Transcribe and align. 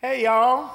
Hey, 0.00 0.22
y'all. 0.22 0.70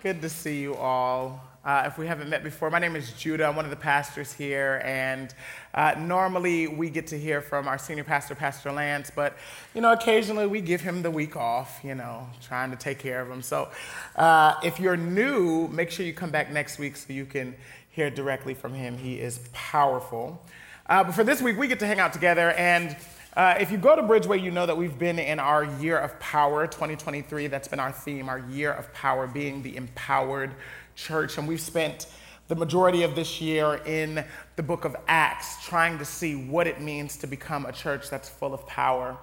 Good 0.00 0.22
to 0.22 0.28
see 0.28 0.60
you 0.60 0.76
all. 0.76 1.42
Uh, 1.64 1.82
if 1.86 1.98
we 1.98 2.06
haven't 2.06 2.30
met 2.30 2.44
before, 2.44 2.70
my 2.70 2.78
name 2.78 2.94
is 2.94 3.12
Judah. 3.14 3.46
I'm 3.46 3.56
one 3.56 3.64
of 3.64 3.72
the 3.72 3.76
pastors 3.76 4.32
here, 4.32 4.80
and 4.84 5.34
uh, 5.74 5.96
normally 5.98 6.68
we 6.68 6.88
get 6.88 7.08
to 7.08 7.18
hear 7.18 7.40
from 7.40 7.66
our 7.66 7.78
senior 7.78 8.04
pastor, 8.04 8.36
Pastor 8.36 8.70
Lance, 8.70 9.10
but 9.12 9.36
you 9.74 9.80
know, 9.80 9.90
occasionally 9.90 10.46
we 10.46 10.60
give 10.60 10.80
him 10.80 11.02
the 11.02 11.10
week 11.10 11.34
off, 11.34 11.80
you 11.82 11.96
know, 11.96 12.28
trying 12.40 12.70
to 12.70 12.76
take 12.76 13.00
care 13.00 13.20
of 13.20 13.28
him. 13.28 13.42
So 13.42 13.70
uh, 14.14 14.54
if 14.62 14.78
you're 14.78 14.96
new, 14.96 15.66
make 15.66 15.90
sure 15.90 16.06
you 16.06 16.14
come 16.14 16.30
back 16.30 16.52
next 16.52 16.78
week 16.78 16.94
so 16.94 17.12
you 17.12 17.26
can 17.26 17.56
hear 17.90 18.08
directly 18.08 18.54
from 18.54 18.72
him. 18.72 18.98
He 18.98 19.18
is 19.18 19.40
powerful. 19.52 20.40
Uh, 20.86 21.02
but 21.02 21.12
for 21.16 21.24
this 21.24 21.42
week, 21.42 21.58
we 21.58 21.66
get 21.66 21.80
to 21.80 21.86
hang 21.88 21.98
out 21.98 22.12
together, 22.12 22.52
and 22.52 22.96
uh, 23.40 23.54
if 23.58 23.72
you 23.72 23.78
go 23.78 23.96
to 23.96 24.02
Bridgeway, 24.02 24.42
you 24.42 24.50
know 24.50 24.66
that 24.66 24.76
we've 24.76 24.98
been 24.98 25.18
in 25.18 25.38
our 25.38 25.64
year 25.64 25.96
of 25.96 26.20
power, 26.20 26.66
2023. 26.66 27.46
That's 27.46 27.68
been 27.68 27.80
our 27.80 27.90
theme, 27.90 28.28
our 28.28 28.40
year 28.40 28.70
of 28.70 28.92
power, 28.92 29.26
being 29.26 29.62
the 29.62 29.76
empowered 29.76 30.50
church. 30.94 31.38
And 31.38 31.48
we've 31.48 31.58
spent 31.58 32.08
the 32.48 32.54
majority 32.54 33.02
of 33.02 33.14
this 33.14 33.40
year 33.40 33.80
in 33.86 34.22
the 34.56 34.62
book 34.62 34.84
of 34.84 34.94
Acts 35.08 35.64
trying 35.64 35.96
to 35.96 36.04
see 36.04 36.34
what 36.34 36.66
it 36.66 36.82
means 36.82 37.16
to 37.16 37.26
become 37.26 37.64
a 37.64 37.72
church 37.72 38.10
that's 38.10 38.28
full 38.28 38.52
of 38.52 38.66
power. 38.66 39.16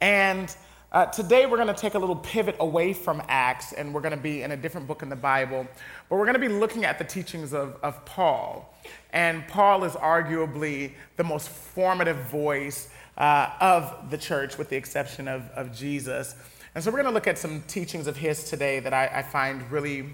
And 0.00 0.52
uh, 0.90 1.06
today 1.06 1.46
we're 1.46 1.56
going 1.56 1.72
to 1.72 1.80
take 1.80 1.94
a 1.94 1.98
little 2.00 2.16
pivot 2.16 2.56
away 2.58 2.92
from 2.92 3.22
Acts 3.28 3.72
and 3.72 3.94
we're 3.94 4.00
going 4.00 4.16
to 4.16 4.20
be 4.20 4.42
in 4.42 4.50
a 4.50 4.56
different 4.56 4.88
book 4.88 5.02
in 5.02 5.08
the 5.08 5.14
Bible. 5.14 5.64
But 6.08 6.16
we're 6.16 6.26
going 6.26 6.40
to 6.40 6.40
be 6.40 6.48
looking 6.48 6.84
at 6.84 6.98
the 6.98 7.04
teachings 7.04 7.54
of, 7.54 7.76
of 7.84 8.04
Paul. 8.04 8.74
And 9.12 9.46
Paul 9.46 9.84
is 9.84 9.92
arguably 9.92 10.94
the 11.16 11.22
most 11.22 11.50
formative 11.50 12.16
voice 12.16 12.88
uh, 13.16 13.50
of 13.60 14.10
the 14.10 14.18
church, 14.18 14.58
with 14.58 14.68
the 14.68 14.76
exception 14.76 15.28
of, 15.28 15.48
of 15.50 15.74
Jesus. 15.74 16.34
And 16.74 16.82
so 16.82 16.90
we're 16.90 17.02
going 17.02 17.12
to 17.12 17.14
look 17.14 17.26
at 17.26 17.38
some 17.38 17.62
teachings 17.62 18.06
of 18.06 18.16
his 18.16 18.44
today 18.44 18.80
that 18.80 18.92
I, 18.92 19.06
I 19.06 19.22
find 19.22 19.70
really 19.70 20.06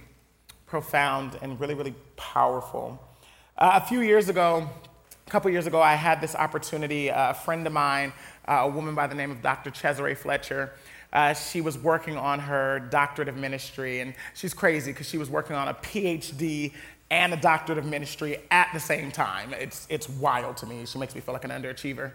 profound 0.66 1.38
and 1.42 1.58
really, 1.58 1.74
really 1.74 1.94
powerful. 2.16 3.02
Uh, 3.56 3.80
a 3.82 3.86
few 3.86 4.00
years 4.00 4.28
ago, 4.28 4.68
a 5.26 5.30
couple 5.30 5.50
years 5.50 5.66
ago, 5.66 5.80
I 5.80 5.94
had 5.94 6.20
this 6.20 6.34
opportunity. 6.34 7.10
Uh, 7.10 7.30
a 7.30 7.34
friend 7.34 7.66
of 7.66 7.72
mine, 7.72 8.12
uh, 8.46 8.62
a 8.62 8.68
woman 8.68 8.94
by 8.94 9.06
the 9.06 9.14
name 9.14 9.30
of 9.30 9.42
Dr. 9.42 9.70
Cesare 9.70 10.14
Fletcher, 10.14 10.72
uh, 11.12 11.34
she 11.34 11.60
was 11.60 11.76
working 11.76 12.16
on 12.16 12.38
her 12.38 12.78
doctorate 12.90 13.28
of 13.28 13.36
ministry, 13.36 14.00
and 14.00 14.14
she's 14.34 14.54
crazy 14.54 14.92
because 14.92 15.08
she 15.08 15.18
was 15.18 15.28
working 15.28 15.56
on 15.56 15.68
a 15.68 15.74
PhD 15.74 16.72
and 17.10 17.32
a 17.32 17.36
doctorate 17.36 17.78
of 17.78 17.84
ministry 17.84 18.38
at 18.50 18.68
the 18.72 18.78
same 18.78 19.10
time. 19.10 19.52
It's, 19.52 19.86
it's 19.90 20.08
wild 20.08 20.56
to 20.58 20.66
me. 20.66 20.86
She 20.86 20.98
makes 20.98 21.14
me 21.14 21.20
feel 21.20 21.34
like 21.34 21.44
an 21.44 21.50
underachiever. 21.50 22.12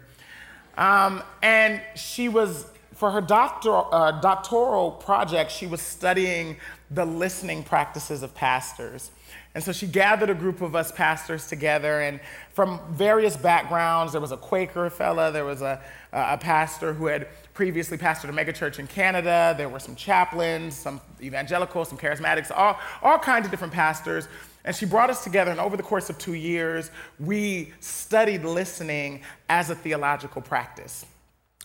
Um, 0.76 1.22
and 1.42 1.80
she 1.94 2.28
was, 2.28 2.66
for 2.94 3.10
her 3.10 3.20
doctor, 3.20 3.72
uh, 3.92 4.20
doctoral 4.20 4.90
project, 4.90 5.50
she 5.50 5.66
was 5.66 5.80
studying 5.80 6.56
the 6.90 7.04
listening 7.04 7.62
practices 7.62 8.22
of 8.22 8.34
pastors. 8.34 9.10
And 9.54 9.64
so 9.64 9.72
she 9.72 9.86
gathered 9.86 10.28
a 10.28 10.34
group 10.34 10.60
of 10.60 10.76
us 10.76 10.92
pastors 10.92 11.46
together, 11.46 12.02
and 12.02 12.20
from 12.52 12.78
various 12.90 13.36
backgrounds. 13.36 14.12
There 14.12 14.20
was 14.20 14.32
a 14.32 14.36
Quaker 14.36 14.90
fella, 14.90 15.32
there 15.32 15.46
was 15.46 15.62
a, 15.62 15.80
a 16.12 16.36
pastor 16.36 16.92
who 16.92 17.06
had 17.06 17.26
previously 17.56 17.98
pastored 17.98 18.28
a 18.28 18.32
megachurch 18.32 18.78
in 18.78 18.86
Canada, 18.86 19.54
there 19.58 19.68
were 19.68 19.80
some 19.80 19.96
chaplains, 19.96 20.76
some 20.76 21.00
evangelicals, 21.20 21.88
some 21.88 21.98
charismatics, 21.98 22.52
all, 22.54 22.78
all 23.02 23.18
kinds 23.18 23.46
of 23.46 23.50
different 23.50 23.72
pastors 23.72 24.28
and 24.66 24.74
she 24.74 24.84
brought 24.84 25.10
us 25.10 25.22
together, 25.22 25.52
and 25.52 25.60
over 25.60 25.76
the 25.76 25.82
course 25.84 26.10
of 26.10 26.18
two 26.18 26.34
years, 26.34 26.90
we 27.20 27.72
studied 27.78 28.44
listening 28.44 29.22
as 29.48 29.70
a 29.70 29.76
theological 29.76 30.42
practice. 30.42 31.06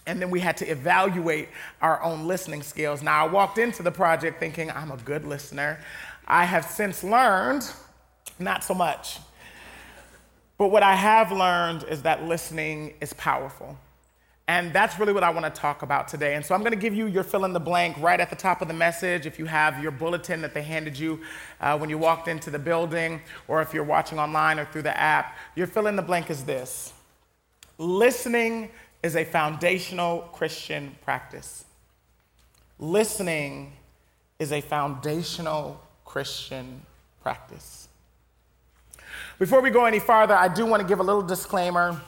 And 0.06 0.22
then 0.22 0.30
we 0.30 0.40
had 0.40 0.56
to 0.58 0.66
evaluate 0.70 1.50
our 1.82 2.02
own 2.04 2.28
listening 2.28 2.62
skills. 2.62 3.02
Now, 3.02 3.26
I 3.26 3.30
walked 3.30 3.58
into 3.58 3.82
the 3.82 3.92
project 3.92 4.40
thinking 4.40 4.70
I'm 4.70 4.92
a 4.92 4.98
good 4.98 5.26
listener. 5.26 5.80
I 6.28 6.46
have 6.46 6.64
since 6.64 7.04
learned 7.04 7.70
not 8.38 8.64
so 8.64 8.76
much. 8.76 9.18
But 10.60 10.68
what 10.68 10.84
I 10.84 10.96
have 10.96 11.32
learned 11.32 11.86
is 11.86 12.04
that 12.04 12.24
listening 12.26 12.94
is 13.02 13.14
powerful. 13.14 13.78
And 14.48 14.74
that's 14.74 15.00
really 15.00 15.14
what 15.14 15.24
I 15.24 15.30
want 15.30 15.46
to 15.46 15.62
talk 15.62 15.82
about 15.82 16.08
today. 16.08 16.36
And 16.36 16.46
so 16.46 16.54
I'm 16.54 16.62
going 16.62 16.74
to 16.74 16.80
give 16.80 16.94
you 16.94 17.08
your 17.08 17.24
fill 17.24 17.46
in 17.46 17.54
the 17.54 17.60
blank 17.60 17.96
right 18.00 18.20
at 18.20 18.30
the 18.30 18.36
top 18.36 18.62
of 18.62 18.68
the 18.68 18.74
message. 18.74 19.26
If 19.26 19.40
you 19.40 19.46
have 19.46 19.82
your 19.82 19.92
bulletin 19.92 20.42
that 20.42 20.54
they 20.54 20.62
handed 20.62 20.98
you 20.98 21.22
uh, 21.62 21.78
when 21.78 21.90
you 21.90 21.98
walked 21.98 22.28
into 22.28 22.50
the 22.50 22.60
building, 22.60 23.22
or 23.48 23.62
if 23.62 23.74
you're 23.74 23.84
watching 23.84 24.20
online 24.20 24.60
or 24.60 24.66
through 24.66 24.82
the 24.82 24.98
app, 25.00 25.38
your 25.56 25.68
fill 25.68 25.88
in 25.88 25.96
the 25.96 26.02
blank 26.02 26.30
is 26.30 26.44
this 26.44 26.94
Listening 27.78 28.70
is 29.04 29.16
a 29.16 29.24
foundational 29.24 30.20
Christian 30.34 30.96
practice. 31.04 31.66
Listening 32.78 33.74
is 34.38 34.52
a 34.52 34.62
foundational 34.62 35.80
Christian 36.04 36.82
practice. 37.22 37.88
Before 39.40 39.62
we 39.62 39.70
go 39.70 39.86
any 39.86 40.00
farther, 40.00 40.36
I 40.36 40.48
do 40.48 40.66
want 40.66 40.82
to 40.82 40.88
give 40.88 41.00
a 41.00 41.04
little 41.04 41.22
disclaimer. 41.22 42.00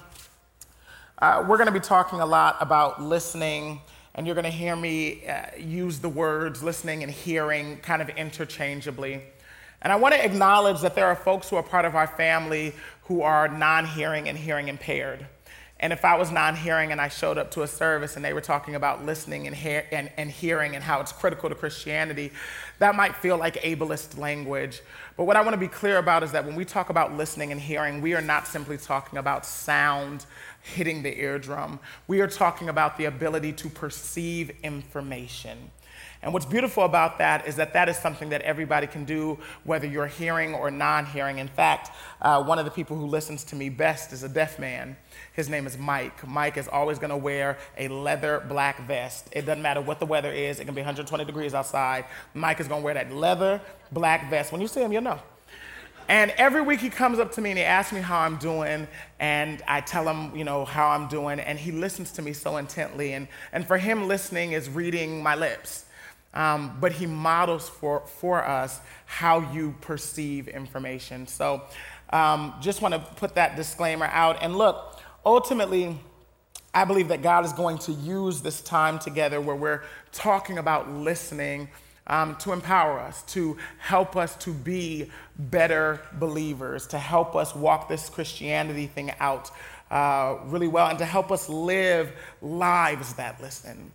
Uh, 1.23 1.41
we're 1.47 1.55
going 1.55 1.67
to 1.67 1.71
be 1.71 1.79
talking 1.79 2.19
a 2.19 2.25
lot 2.25 2.57
about 2.59 3.01
listening, 3.01 3.79
and 4.13 4.27
you're 4.27 4.35
going 4.35 4.43
to 4.43 4.51
hear 4.51 4.75
me 4.75 5.25
uh, 5.25 5.45
use 5.57 5.99
the 5.99 6.09
words 6.09 6.61
listening 6.61 7.01
and 7.01 7.09
hearing 7.09 7.77
kind 7.77 8.01
of 8.01 8.09
interchangeably. 8.09 9.21
And 9.81 9.93
I 9.93 9.95
want 9.95 10.13
to 10.15 10.21
acknowledge 10.21 10.81
that 10.81 10.95
there 10.95 11.07
are 11.07 11.15
folks 11.15 11.49
who 11.49 11.55
are 11.55 11.63
part 11.63 11.85
of 11.85 11.95
our 11.95 12.07
family 12.07 12.73
who 13.03 13.21
are 13.21 13.47
non 13.47 13.85
hearing 13.85 14.27
and 14.27 14.37
hearing 14.37 14.67
impaired. 14.67 15.25
And 15.79 15.91
if 15.91 16.03
I 16.03 16.17
was 16.17 16.29
non 16.29 16.57
hearing 16.57 16.91
and 16.91 16.99
I 16.99 17.07
showed 17.07 17.37
up 17.37 17.51
to 17.51 17.63
a 17.63 17.67
service 17.67 18.17
and 18.17 18.23
they 18.23 18.33
were 18.33 18.41
talking 18.41 18.75
about 18.75 19.05
listening 19.05 19.47
and, 19.47 19.55
and, 19.91 20.11
and 20.17 20.29
hearing 20.29 20.75
and 20.75 20.83
how 20.83 20.99
it's 20.99 21.13
critical 21.13 21.47
to 21.47 21.55
Christianity, 21.55 22.31
that 22.79 22.95
might 22.95 23.15
feel 23.15 23.37
like 23.37 23.55
ableist 23.55 24.17
language. 24.17 24.81
But 25.15 25.23
what 25.23 25.37
I 25.37 25.41
want 25.41 25.53
to 25.53 25.59
be 25.59 25.67
clear 25.69 25.99
about 25.99 26.23
is 26.23 26.33
that 26.33 26.45
when 26.45 26.55
we 26.55 26.65
talk 26.65 26.89
about 26.89 27.15
listening 27.15 27.53
and 27.53 27.61
hearing, 27.61 28.01
we 28.01 28.13
are 28.13 28.21
not 28.21 28.45
simply 28.45 28.77
talking 28.77 29.19
about 29.19 29.45
sound 29.45 30.25
hitting 30.63 31.03
the 31.03 31.19
eardrum. 31.19 31.79
We 32.07 32.21
are 32.21 32.27
talking 32.27 32.69
about 32.69 32.97
the 32.97 33.05
ability 33.05 33.53
to 33.53 33.69
perceive 33.69 34.51
information. 34.63 35.71
And 36.21 36.31
what's 36.31 36.45
beautiful 36.45 36.85
about 36.85 37.17
that 37.17 37.45
is 37.47 37.57
that 37.57 37.73
that 37.73 37.89
is 37.89 37.97
something 37.97 38.29
that 38.29 38.41
everybody 38.43 38.87
can 38.87 39.03
do, 39.03 39.37
whether 39.65 39.85
you're 39.85 40.07
hearing 40.07 40.55
or 40.55 40.71
non 40.71 41.05
hearing. 41.05 41.39
In 41.39 41.49
fact, 41.49 41.91
uh, 42.21 42.41
one 42.41 42.57
of 42.57 42.63
the 42.63 42.71
people 42.71 42.97
who 42.97 43.05
listens 43.05 43.43
to 43.45 43.57
me 43.57 43.67
best 43.67 44.13
is 44.13 44.23
a 44.23 44.29
deaf 44.29 44.57
man. 44.57 44.95
His 45.33 45.49
name 45.49 45.67
is 45.67 45.77
Mike. 45.77 46.25
Mike 46.25 46.55
is 46.55 46.69
always 46.69 46.97
going 46.97 47.09
to 47.09 47.17
wear 47.17 47.57
a 47.77 47.89
leather 47.89 48.41
black 48.47 48.87
vest. 48.87 49.27
It 49.33 49.45
doesn't 49.45 49.61
matter 49.61 49.81
what 49.81 49.99
the 49.99 50.05
weather 50.05 50.31
is, 50.31 50.61
it 50.61 50.65
can 50.65 50.73
be 50.73 50.79
120 50.79 51.25
degrees 51.25 51.53
outside. 51.53 52.05
Mike 52.33 52.61
is 52.61 52.69
going 52.69 52.81
to 52.81 52.85
wear 52.85 52.93
that 52.93 53.11
leather 53.11 53.59
black 53.91 54.29
vest. 54.29 54.53
When 54.53 54.61
you 54.61 54.69
see 54.69 54.79
him, 54.79 54.93
you'll 54.93 55.01
know. 55.01 55.19
And 56.09 56.31
every 56.37 56.61
week 56.61 56.79
he 56.79 56.89
comes 56.89 57.19
up 57.19 57.31
to 57.33 57.41
me 57.41 57.51
and 57.51 57.59
he 57.59 57.65
asks 57.65 57.93
me 57.93 58.01
how 58.01 58.19
I'm 58.19 58.37
doing, 58.37 58.87
and 59.19 59.63
I 59.67 59.81
tell 59.81 60.07
him, 60.07 60.35
you 60.35 60.43
know, 60.43 60.65
how 60.65 60.89
I'm 60.89 61.07
doing, 61.07 61.39
and 61.39 61.57
he 61.57 61.71
listens 61.71 62.11
to 62.13 62.21
me 62.21 62.33
so 62.33 62.57
intently. 62.57 63.13
And, 63.13 63.27
and 63.51 63.65
for 63.65 63.77
him, 63.77 64.07
listening 64.07 64.51
is 64.51 64.69
reading 64.69 65.23
my 65.23 65.35
lips. 65.35 65.85
Um, 66.33 66.77
but 66.81 66.91
he 66.91 67.05
models 67.05 67.69
for, 67.69 68.01
for 68.07 68.43
us 68.43 68.79
how 69.05 69.51
you 69.51 69.75
perceive 69.81 70.47
information. 70.47 71.27
So 71.27 71.61
um, 72.09 72.55
just 72.59 72.81
want 72.81 72.95
to 72.95 72.99
put 72.99 73.35
that 73.35 73.55
disclaimer 73.55 74.07
out. 74.07 74.41
And 74.41 74.57
look, 74.57 74.99
ultimately, 75.25 75.99
I 76.73 76.85
believe 76.85 77.09
that 77.09 77.21
God 77.21 77.45
is 77.45 77.53
going 77.53 77.77
to 77.79 77.91
use 77.91 78.41
this 78.41 78.61
time 78.61 78.97
together 78.97 79.39
where 79.39 79.55
we're 79.55 79.83
talking 80.11 80.57
about 80.57 80.89
listening 80.89 81.69
um, 82.07 82.35
to 82.37 82.51
empower 82.51 82.99
us, 82.99 83.23
to 83.23 83.57
help 83.77 84.15
us 84.15 84.35
to 84.37 84.51
be 84.51 85.09
better 85.37 86.01
believers, 86.13 86.87
to 86.87 86.97
help 86.97 87.35
us 87.35 87.55
walk 87.55 87.87
this 87.87 88.09
Christianity 88.09 88.87
thing 88.87 89.11
out 89.19 89.49
uh, 89.89 90.37
really 90.45 90.67
well, 90.67 90.87
and 90.87 90.99
to 90.99 91.05
help 91.05 91.31
us 91.31 91.47
live 91.49 92.11
lives 92.41 93.13
that 93.13 93.41
listen. 93.41 93.91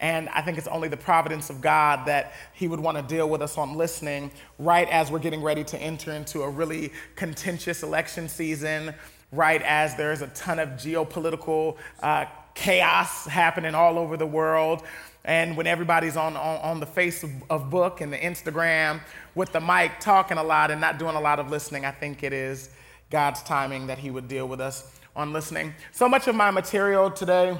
And 0.00 0.28
I 0.28 0.42
think 0.42 0.58
it's 0.58 0.68
only 0.68 0.88
the 0.88 0.96
providence 0.96 1.50
of 1.50 1.60
God 1.60 2.06
that 2.06 2.32
He 2.52 2.68
would 2.68 2.78
want 2.78 2.96
to 2.96 3.02
deal 3.02 3.28
with 3.28 3.42
us 3.42 3.58
on 3.58 3.76
listening 3.76 4.30
right 4.58 4.88
as 4.90 5.10
we're 5.10 5.18
getting 5.18 5.42
ready 5.42 5.64
to 5.64 5.78
enter 5.78 6.12
into 6.12 6.42
a 6.42 6.48
really 6.48 6.92
contentious 7.16 7.82
election 7.82 8.28
season, 8.28 8.94
right 9.32 9.60
as 9.62 9.96
there's 9.96 10.22
a 10.22 10.28
ton 10.28 10.60
of 10.60 10.70
geopolitical 10.70 11.76
uh, 12.02 12.26
chaos 12.54 13.26
happening 13.26 13.74
all 13.74 13.98
over 13.98 14.16
the 14.16 14.26
world. 14.26 14.82
And 15.28 15.58
when 15.58 15.66
everybody's 15.66 16.16
on, 16.16 16.38
on, 16.38 16.56
on 16.62 16.80
the 16.80 16.86
face 16.86 17.22
of, 17.22 17.30
of 17.50 17.68
book 17.68 18.00
and 18.00 18.10
the 18.10 18.16
Instagram 18.16 18.98
with 19.34 19.52
the 19.52 19.60
mic 19.60 20.00
talking 20.00 20.38
a 20.38 20.42
lot 20.42 20.70
and 20.70 20.80
not 20.80 20.98
doing 20.98 21.16
a 21.16 21.20
lot 21.20 21.38
of 21.38 21.50
listening, 21.50 21.84
I 21.84 21.90
think 21.90 22.22
it 22.22 22.32
is 22.32 22.70
God's 23.10 23.42
timing 23.42 23.88
that 23.88 23.98
He 23.98 24.10
would 24.10 24.26
deal 24.26 24.48
with 24.48 24.58
us 24.58 24.90
on 25.14 25.34
listening. 25.34 25.74
So 25.92 26.08
much 26.08 26.28
of 26.28 26.34
my 26.34 26.50
material 26.50 27.10
today, 27.10 27.54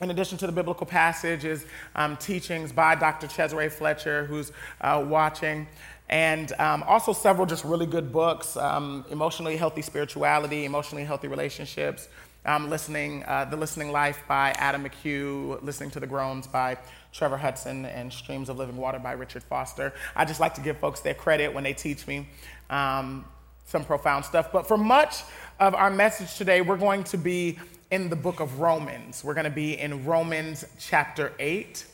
in 0.00 0.12
addition 0.12 0.38
to 0.38 0.46
the 0.46 0.52
biblical 0.52 0.86
passage, 0.86 1.44
is 1.44 1.66
um, 1.96 2.16
teachings 2.18 2.72
by 2.72 2.94
Dr. 2.94 3.26
Cesare 3.26 3.68
Fletcher, 3.68 4.24
who's 4.26 4.52
uh, 4.80 5.04
watching, 5.04 5.66
and 6.08 6.52
um, 6.60 6.84
also 6.84 7.12
several 7.12 7.46
just 7.46 7.64
really 7.64 7.86
good 7.86 8.12
books 8.12 8.56
um, 8.56 9.04
Emotionally 9.10 9.56
Healthy 9.56 9.82
Spirituality, 9.82 10.66
Emotionally 10.66 11.04
Healthy 11.04 11.26
Relationships, 11.26 12.06
um, 12.44 12.70
listening, 12.70 13.24
uh, 13.24 13.44
The 13.44 13.56
Listening 13.56 13.92
Life 13.92 14.22
by 14.26 14.50
Adam 14.58 14.84
McHugh, 14.84 15.62
Listening 15.62 15.90
to 15.90 16.00
the 16.00 16.06
Groans 16.06 16.46
by 16.46 16.76
Trevor 17.12 17.36
Hudson 17.36 17.84
and 17.86 18.12
Streams 18.12 18.48
of 18.48 18.58
Living 18.58 18.76
Water 18.76 18.98
by 18.98 19.12
Richard 19.12 19.42
Foster. 19.44 19.92
I 20.16 20.24
just 20.24 20.40
like 20.40 20.54
to 20.54 20.60
give 20.60 20.78
folks 20.78 21.00
their 21.00 21.14
credit 21.14 21.54
when 21.54 21.64
they 21.64 21.72
teach 21.72 22.06
me 22.06 22.28
um, 22.70 23.24
some 23.66 23.84
profound 23.84 24.24
stuff. 24.24 24.50
But 24.52 24.66
for 24.66 24.76
much 24.76 25.22
of 25.60 25.74
our 25.74 25.90
message 25.90 26.36
today, 26.36 26.62
we're 26.62 26.76
going 26.76 27.04
to 27.04 27.16
be 27.16 27.58
in 27.90 28.08
the 28.08 28.16
book 28.16 28.40
of 28.40 28.58
Romans. 28.58 29.22
We're 29.22 29.34
going 29.34 29.44
to 29.44 29.50
be 29.50 29.78
in 29.78 30.04
Romans 30.04 30.64
chapter 30.78 31.32
8. 31.38 31.84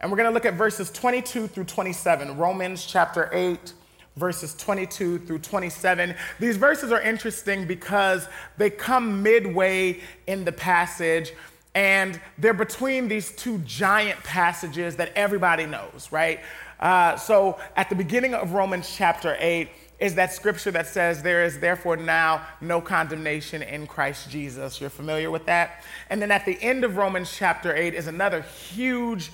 And 0.00 0.10
we're 0.10 0.16
going 0.16 0.28
to 0.28 0.34
look 0.34 0.44
at 0.44 0.54
verses 0.54 0.90
22 0.90 1.46
through 1.48 1.64
27. 1.64 2.36
Romans 2.36 2.84
chapter 2.84 3.30
8, 3.32 3.72
verses 4.18 4.54
22 4.56 5.20
through 5.20 5.38
27. 5.38 6.14
These 6.38 6.56
verses 6.56 6.92
are 6.92 7.00
interesting 7.00 7.66
because 7.66 8.26
they 8.56 8.70
come 8.70 9.22
midway 9.22 10.00
in 10.26 10.44
the 10.44 10.52
passage 10.52 11.32
and 11.74 12.20
they're 12.38 12.54
between 12.54 13.08
these 13.08 13.30
two 13.32 13.58
giant 13.58 14.22
passages 14.24 14.96
that 14.96 15.12
everybody 15.14 15.64
knows, 15.64 16.08
right? 16.10 16.40
Uh, 16.80 17.16
so 17.16 17.58
at 17.76 17.88
the 17.88 17.94
beginning 17.94 18.34
of 18.34 18.52
Romans 18.52 18.92
chapter 18.96 19.36
8, 19.38 19.68
is 19.98 20.14
that 20.14 20.32
scripture 20.32 20.70
that 20.70 20.86
says, 20.86 21.22
There 21.22 21.44
is 21.44 21.58
therefore 21.58 21.96
now 21.96 22.46
no 22.60 22.80
condemnation 22.80 23.62
in 23.62 23.86
Christ 23.86 24.30
Jesus. 24.30 24.80
You're 24.80 24.90
familiar 24.90 25.30
with 25.30 25.46
that? 25.46 25.82
And 26.08 26.22
then 26.22 26.30
at 26.30 26.44
the 26.44 26.60
end 26.62 26.84
of 26.84 26.96
Romans 26.96 27.34
chapter 27.34 27.74
8 27.74 27.94
is 27.94 28.06
another 28.06 28.42
huge 28.42 29.32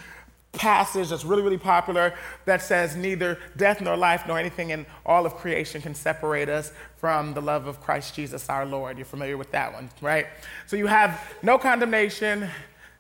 passage 0.57 1.11
that's 1.11 1.25
really, 1.25 1.43
really 1.43 1.59
popular 1.59 2.15
that 2.45 2.63
says, 2.63 2.97
Neither 2.97 3.39
death 3.57 3.81
nor 3.81 3.97
life 3.97 4.25
nor 4.27 4.39
anything 4.39 4.71
in 4.71 4.87
all 5.05 5.27
of 5.27 5.37
creation 5.37 5.83
can 5.83 5.95
separate 5.95 6.49
us 6.49 6.73
from 6.97 7.35
the 7.35 7.43
love 7.43 7.67
of 7.67 7.81
Christ 7.81 8.15
Jesus 8.15 8.49
our 8.49 8.65
Lord. 8.65 8.97
You're 8.97 9.05
familiar 9.05 9.37
with 9.37 9.51
that 9.53 9.73
one, 9.73 9.91
right? 10.01 10.27
So 10.67 10.77
you 10.77 10.87
have 10.87 11.21
no 11.43 11.59
condemnation. 11.59 12.49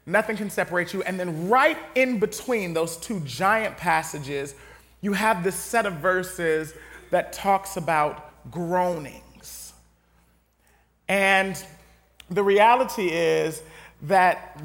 Nothing 0.06 0.36
can 0.36 0.50
separate 0.50 0.92
you. 0.92 1.02
And 1.02 1.18
then, 1.18 1.48
right 1.48 1.78
in 1.94 2.18
between 2.18 2.74
those 2.74 2.96
two 2.96 3.20
giant 3.20 3.76
passages, 3.76 4.54
you 5.00 5.12
have 5.12 5.42
this 5.42 5.54
set 5.54 5.86
of 5.86 5.94
verses 5.94 6.74
that 7.10 7.32
talks 7.32 7.76
about 7.76 8.50
groanings. 8.50 9.72
And 11.08 11.62
the 12.30 12.42
reality 12.42 13.08
is 13.08 13.62
that 14.06 14.60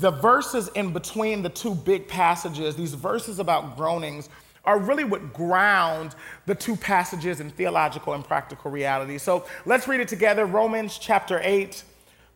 the 0.00 0.10
verses 0.10 0.68
in 0.74 0.92
between 0.92 1.42
the 1.42 1.48
two 1.48 1.74
big 1.74 2.08
passages, 2.08 2.76
these 2.76 2.94
verses 2.94 3.38
about 3.38 3.76
groanings, 3.76 4.28
are 4.64 4.78
really 4.78 5.04
what 5.04 5.32
ground 5.32 6.14
the 6.46 6.54
two 6.54 6.76
passages 6.76 7.40
in 7.40 7.50
theological 7.50 8.12
and 8.12 8.24
practical 8.24 8.70
reality. 8.70 9.18
So 9.18 9.44
let's 9.66 9.88
read 9.88 10.00
it 10.00 10.08
together 10.08 10.46
Romans 10.46 10.98
chapter 10.98 11.40
8, 11.42 11.82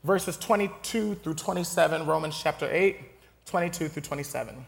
verses 0.03 0.37
22 0.37 1.17
through 1.17 1.35
27. 1.35 2.07
Romans 2.07 2.41
chapter 2.41 2.69
8, 2.71 2.97
22 3.47 3.89
through 3.89 4.03
27. 4.03 4.67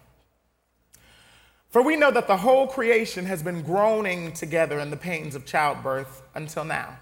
For 1.71 1.83
we 1.83 1.97
know 1.97 2.11
that 2.11 2.29
the 2.29 2.37
whole 2.37 2.67
creation 2.67 3.27
has 3.27 3.43
been 3.43 3.63
groaning 3.63 4.33
together 4.33 4.79
in 4.79 4.91
the 4.91 4.97
pains 4.97 5.35
of 5.35 5.45
childbirth 5.45 6.23
until 6.35 6.65
now. 6.65 6.97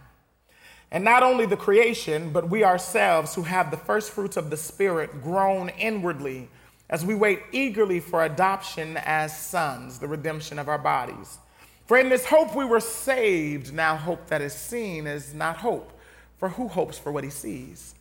And 0.91 1.05
not 1.05 1.23
only 1.23 1.47
the 1.47 1.57
creation, 1.57 2.31
but 2.31 2.49
we 2.49 2.63
ourselves 2.63 3.35
who 3.35 3.43
have 3.43 3.71
the 3.71 3.77
first 3.77 4.11
fruits 4.11 4.37
of 4.37 4.51
the 4.51 4.57
Spirit 4.57 5.23
groan 5.23 5.69
inwardly 5.71 6.49
as 6.89 7.05
we 7.05 7.15
wait 7.15 7.41
eagerly 7.51 7.99
for 7.99 8.25
adoption 8.25 8.97
as 8.99 9.37
sons, 9.37 9.99
the 9.99 10.07
redemption 10.07 10.59
of 10.59 10.69
our 10.69 10.79
bodies. 10.79 11.39
For 11.87 11.99
in 11.99 12.09
this 12.09 12.27
hope 12.27 12.55
we 12.55 12.65
were 12.65 12.81
saved. 12.81 13.73
Now, 13.73 13.97
hope 13.97 14.29
that 14.29 14.41
is 14.41 14.53
seen 14.53 15.07
is 15.07 15.35
not 15.35 15.59
hope, 15.59 15.93
for 16.39 16.51
who 16.51 16.69
hopes 16.69 16.99
for 16.99 17.11
what 17.11 17.25
he 17.25 17.31
sees? 17.31 17.95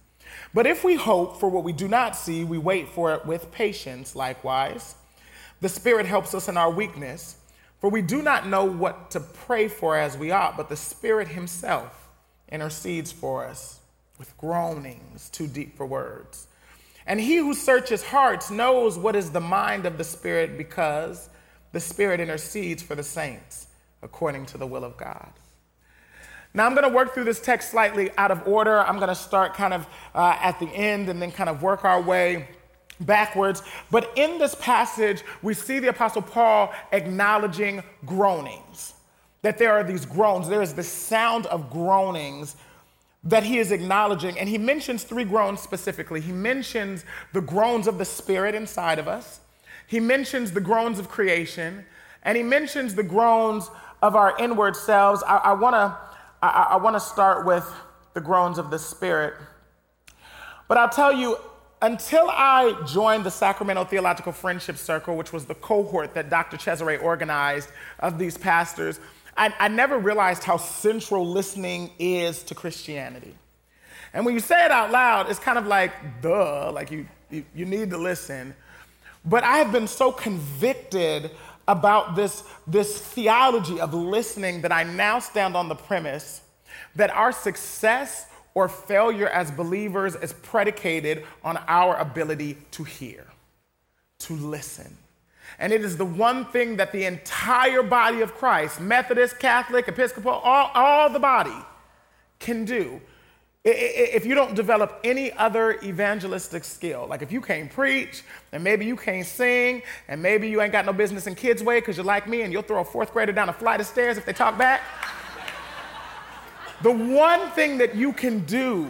But 0.53 0.67
if 0.67 0.83
we 0.83 0.95
hope 0.95 1.39
for 1.39 1.49
what 1.49 1.63
we 1.63 1.73
do 1.73 1.87
not 1.87 2.15
see, 2.15 2.43
we 2.43 2.57
wait 2.57 2.89
for 2.89 3.13
it 3.13 3.25
with 3.25 3.51
patience, 3.51 4.15
likewise. 4.15 4.95
The 5.61 5.69
Spirit 5.69 6.05
helps 6.05 6.33
us 6.33 6.47
in 6.47 6.57
our 6.57 6.69
weakness, 6.69 7.37
for 7.79 7.89
we 7.89 8.01
do 8.01 8.21
not 8.21 8.47
know 8.47 8.65
what 8.65 9.11
to 9.11 9.19
pray 9.19 9.67
for 9.67 9.97
as 9.97 10.17
we 10.17 10.31
ought, 10.31 10.57
but 10.57 10.69
the 10.69 10.75
Spirit 10.75 11.29
Himself 11.29 12.04
intercedes 12.49 13.11
for 13.11 13.45
us 13.45 13.79
with 14.17 14.37
groanings 14.37 15.29
too 15.29 15.47
deep 15.47 15.75
for 15.75 15.85
words. 15.85 16.47
And 17.07 17.19
He 17.19 17.37
who 17.37 17.53
searches 17.53 18.03
hearts 18.03 18.49
knows 18.49 18.97
what 18.97 19.15
is 19.15 19.31
the 19.31 19.41
mind 19.41 19.85
of 19.85 19.97
the 19.97 20.03
Spirit 20.03 20.57
because 20.57 21.29
the 21.71 21.79
Spirit 21.79 22.19
intercedes 22.19 22.81
for 22.81 22.95
the 22.95 23.03
saints 23.03 23.67
according 24.01 24.45
to 24.47 24.57
the 24.57 24.67
will 24.67 24.83
of 24.83 24.97
God. 24.97 25.31
Now, 26.53 26.65
I'm 26.65 26.73
going 26.73 26.87
to 26.89 26.95
work 26.95 27.13
through 27.13 27.25
this 27.25 27.41
text 27.41 27.71
slightly 27.71 28.11
out 28.17 28.31
of 28.31 28.47
order. 28.47 28.79
I'm 28.79 28.95
going 28.95 29.09
to 29.09 29.15
start 29.15 29.55
kind 29.55 29.73
of 29.73 29.85
uh, 30.13 30.37
at 30.41 30.57
the 30.59 30.67
end 30.67 31.09
and 31.09 31.21
then 31.21 31.31
kind 31.31 31.49
of 31.49 31.61
work 31.61 31.83
our 31.83 32.01
way 32.01 32.47
backwards. 33.01 33.61
But 33.91 34.09
in 34.15 34.39
this 34.39 34.55
passage, 34.55 35.21
we 35.41 35.53
see 35.53 35.79
the 35.79 35.89
Apostle 35.89 36.21
Paul 36.21 36.73
acknowledging 36.93 37.83
groanings, 38.05 38.93
that 39.45 39.59
there 39.59 39.73
are 39.73 39.83
these 39.83 40.07
groans. 40.07 40.49
There 40.49 40.63
is 40.63 40.73
the 40.73 40.81
sound 40.81 41.45
of 41.45 41.69
groanings 41.69 42.55
that 43.23 43.43
he 43.43 43.59
is 43.59 43.71
acknowledging. 43.71 44.39
And 44.39 44.49
he 44.49 44.57
mentions 44.57 45.03
three 45.03 45.23
groans 45.23 45.59
specifically. 45.59 46.19
He 46.19 46.31
mentions 46.31 47.05
the 47.31 47.41
groans 47.41 47.85
of 47.85 47.99
the 47.99 48.05
Spirit 48.05 48.55
inside 48.55 48.97
of 48.97 49.07
us, 49.07 49.41
he 49.85 49.99
mentions 49.99 50.51
the 50.51 50.61
groans 50.61 50.97
of 50.97 51.09
creation, 51.09 51.85
and 52.23 52.35
he 52.35 52.41
mentions 52.41 52.95
the 52.95 53.03
groans 53.03 53.69
of 54.01 54.15
our 54.15 54.35
inward 54.39 54.75
selves. 54.75 55.21
I, 55.27 55.37
I 55.37 55.95
I, 56.41 56.67
I 56.71 56.75
wanna 56.77 56.99
start 56.99 57.45
with 57.45 57.71
the 58.15 58.21
groans 58.21 58.57
of 58.57 58.71
the 58.71 58.79
Spirit. 58.79 59.35
But 60.67 60.79
I'll 60.79 60.89
tell 60.89 61.13
you, 61.13 61.37
until 61.83 62.31
I 62.31 62.81
joined 62.87 63.25
the 63.25 63.31
Sacramento 63.31 63.83
Theological 63.83 64.31
Friendship 64.31 64.77
Circle, 64.77 65.15
which 65.15 65.31
was 65.31 65.45
the 65.45 65.53
cohort 65.53 66.15
that 66.15 66.31
Dr. 66.31 66.57
Cesare 66.57 66.97
organized 66.99 67.69
of 67.99 68.17
these 68.17 68.39
pastors, 68.39 68.99
I, 69.37 69.53
I 69.59 69.67
never 69.67 69.97
realized 69.97 70.43
how 70.43 70.57
central 70.57 71.27
listening 71.27 71.91
is 71.99 72.43
to 72.43 72.55
Christianity. 72.55 73.35
And 74.13 74.25
when 74.25 74.33
you 74.33 74.39
say 74.39 74.63
it 74.65 74.71
out 74.71 74.91
loud, 74.91 75.29
it's 75.29 75.39
kind 75.39 75.57
of 75.57 75.67
like, 75.67 76.21
duh, 76.21 76.71
like 76.71 76.89
you, 76.89 77.05
you, 77.29 77.43
you 77.53 77.65
need 77.65 77.89
to 77.89 77.97
listen. 77.97 78.55
But 79.25 79.43
I 79.43 79.57
have 79.57 79.71
been 79.71 79.87
so 79.87 80.11
convicted 80.11 81.31
about 81.67 82.15
this, 82.15 82.43
this 82.67 82.99
theology 82.99 83.79
of 83.79 83.93
listening 83.93 84.61
that 84.61 84.71
I 84.71 84.83
now 84.83 85.19
stand 85.19 85.55
on 85.57 85.67
the 85.67 85.75
premise 85.75 86.41
that 86.95 87.09
our 87.09 87.31
success 87.31 88.27
or 88.53 88.69
failure 88.69 89.27
as 89.27 89.51
believers 89.51 90.15
is 90.15 90.31
predicated 90.31 91.25
on 91.43 91.57
our 91.67 91.97
ability 91.97 92.57
to 92.71 92.83
hear, 92.83 93.25
to 94.19 94.33
listen. 94.33 94.95
And 95.59 95.71
it 95.71 95.83
is 95.83 95.97
the 95.97 96.05
one 96.05 96.45
thing 96.45 96.77
that 96.77 96.91
the 96.91 97.05
entire 97.05 97.83
body 97.83 98.21
of 98.21 98.33
Christ, 98.33 98.81
Methodist, 98.81 99.39
Catholic, 99.39 99.87
Episcopal, 99.87 100.31
all, 100.31 100.71
all 100.73 101.09
the 101.09 101.19
body, 101.19 101.55
can 102.39 102.65
do. 102.65 103.01
If 103.67 104.27
you 104.27 104.35
don't 104.35 104.53
develop 104.53 104.99
any 105.03 105.31
other 105.31 105.79
evangelistic 105.81 106.63
skill, 106.63 107.07
like 107.09 107.23
if 107.23 107.31
you 107.31 107.41
can't 107.41 107.71
preach, 107.71 108.21
and 108.51 108.63
maybe 108.63 108.85
you 108.85 108.95
can't 108.95 109.25
sing, 109.25 109.81
and 110.07 110.21
maybe 110.21 110.47
you 110.47 110.61
ain't 110.61 110.71
got 110.71 110.85
no 110.85 110.93
business 110.93 111.25
in 111.25 111.33
kids' 111.33 111.63
way 111.63 111.79
because 111.79 111.97
you're 111.97 112.05
like 112.05 112.27
me 112.27 112.43
and 112.43 112.53
you'll 112.53 112.61
throw 112.61 112.81
a 112.81 112.85
fourth 112.85 113.11
grader 113.11 113.31
down 113.31 113.49
a 113.49 113.53
flight 113.53 113.79
of 113.79 113.87
stairs 113.87 114.17
if 114.17 114.25
they 114.25 114.33
talk 114.33 114.55
back. 114.57 114.81
The 116.83 116.91
one 116.91 117.49
thing 117.51 117.79
that 117.79 117.95
you 117.95 118.13
can 118.13 118.45
do 118.45 118.87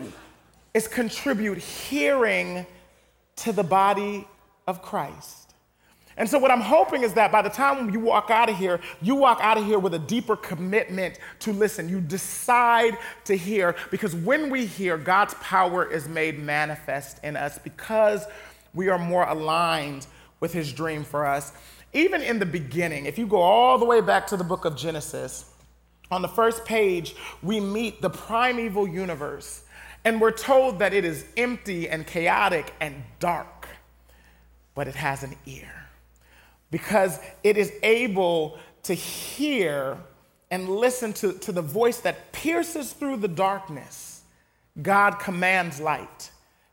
is 0.73 0.89
contribute 0.89 1.57
hearing 1.57 2.65
to 3.37 3.53
the 3.53 3.63
body 3.63 4.27
of 4.67 4.81
Christ. 4.81 5.44
And 6.17 6.29
so, 6.29 6.39
what 6.39 6.49
I'm 6.49 6.61
hoping 6.61 7.03
is 7.03 7.13
that 7.13 7.31
by 7.31 7.41
the 7.41 7.49
time 7.49 7.89
you 7.89 7.99
walk 7.99 8.29
out 8.29 8.49
of 8.49 8.57
here, 8.57 8.79
you 9.01 9.15
walk 9.15 9.39
out 9.41 9.57
of 9.57 9.65
here 9.65 9.79
with 9.79 9.93
a 9.93 9.99
deeper 9.99 10.37
commitment 10.37 11.19
to 11.39 11.51
listen. 11.51 11.89
You 11.89 11.99
decide 11.99 12.97
to 13.25 13.35
hear 13.35 13.75
because 13.91 14.15
when 14.15 14.49
we 14.49 14.65
hear, 14.65 14.97
God's 14.97 15.33
power 15.35 15.89
is 15.89 16.07
made 16.07 16.39
manifest 16.39 17.21
in 17.23 17.35
us 17.35 17.59
because 17.59 18.25
we 18.73 18.87
are 18.87 18.97
more 18.97 19.25
aligned 19.25 20.07
with 20.39 20.53
His 20.53 20.71
dream 20.71 21.03
for 21.03 21.25
us. 21.25 21.51
Even 21.91 22.21
in 22.21 22.39
the 22.39 22.45
beginning, 22.45 23.07
if 23.07 23.17
you 23.17 23.27
go 23.27 23.41
all 23.41 23.77
the 23.77 23.85
way 23.85 23.99
back 23.99 24.27
to 24.27 24.37
the 24.37 24.43
book 24.43 24.63
of 24.63 24.77
Genesis, 24.77 25.51
on 26.11 26.21
the 26.21 26.27
first 26.27 26.63
page, 26.65 27.15
we 27.41 27.59
meet 27.59 28.01
the 28.01 28.09
primeval 28.09 28.87
universe, 28.87 29.63
and 30.05 30.21
we're 30.21 30.31
told 30.31 30.79
that 30.79 30.93
it 30.93 31.03
is 31.03 31.25
empty 31.35 31.89
and 31.89 32.05
chaotic 32.05 32.73
and 32.79 33.03
dark, 33.19 33.67
but 34.75 34.87
it 34.87 34.95
has 34.95 35.23
an 35.23 35.35
ear 35.45 35.74
because 36.75 37.21
it 37.41 37.55
is 37.55 37.71
able 37.83 38.59
to 38.83 38.93
hear 38.93 39.97
and 40.51 40.67
listen 40.67 41.13
to, 41.13 41.31
to 41.31 41.53
the 41.53 41.61
voice 41.61 42.01
that 42.01 42.33
pierces 42.33 42.91
through 42.91 43.15
the 43.15 43.29
darkness. 43.29 44.23
God 44.81 45.11
commands 45.11 45.79
light, 45.79 46.31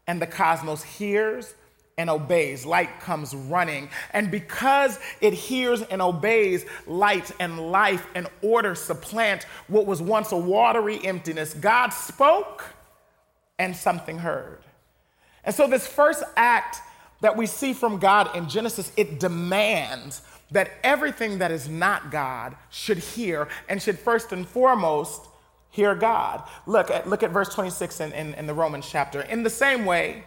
and 0.09 0.21
the 0.21 0.27
cosmos 0.27 0.83
hears 0.83 1.55
and 1.97 2.11
obeys. 2.11 2.67
Light 2.67 2.99
comes 2.99 3.33
running. 3.33 3.91
And 4.13 4.29
because 4.29 4.99
it 5.21 5.35
hears 5.35 5.83
and 5.83 6.03
obeys, 6.03 6.67
light 6.89 7.31
and 7.39 7.71
life 7.71 8.05
and 8.17 8.27
order 8.43 8.75
supplant 8.75 9.45
what 9.69 9.87
was 9.87 10.03
once 10.03 10.33
a 10.33 10.37
watery 10.37 10.99
emptiness. 11.07 11.55
God 11.55 11.91
spoke 11.91 12.65
and 13.57 13.77
something 13.77 14.19
heard. 14.19 14.59
And 15.45 15.55
so, 15.55 15.69
this 15.69 15.87
first 15.87 16.25
act 16.37 16.81
that 17.23 17.37
we 17.37 17.47
see 17.47 17.73
from 17.73 17.99
God 17.99 18.37
in 18.37 18.49
Genesis, 18.49 18.93
it 18.97 19.19
demands 19.19 20.23
that 20.51 20.71
everything 20.85 21.39
that 21.39 21.51
is 21.51 21.69
not 21.69 22.11
God 22.11 22.55
should 22.69 22.99
hear 22.99 23.49
and 23.69 23.81
should 23.81 23.99
first 23.99 24.33
and 24.33 24.47
foremost 24.47 25.27
hear 25.71 25.95
God. 25.95 26.43
Look 26.67 26.91
at, 26.91 27.09
look 27.09 27.23
at 27.23 27.31
verse 27.31 27.55
26 27.55 28.01
in, 28.01 28.13
in, 28.13 28.35
in 28.35 28.47
the 28.47 28.53
Romans 28.53 28.87
chapter. 28.89 29.23
In 29.23 29.43
the 29.43 29.51
same 29.51 29.87
way, 29.87 30.25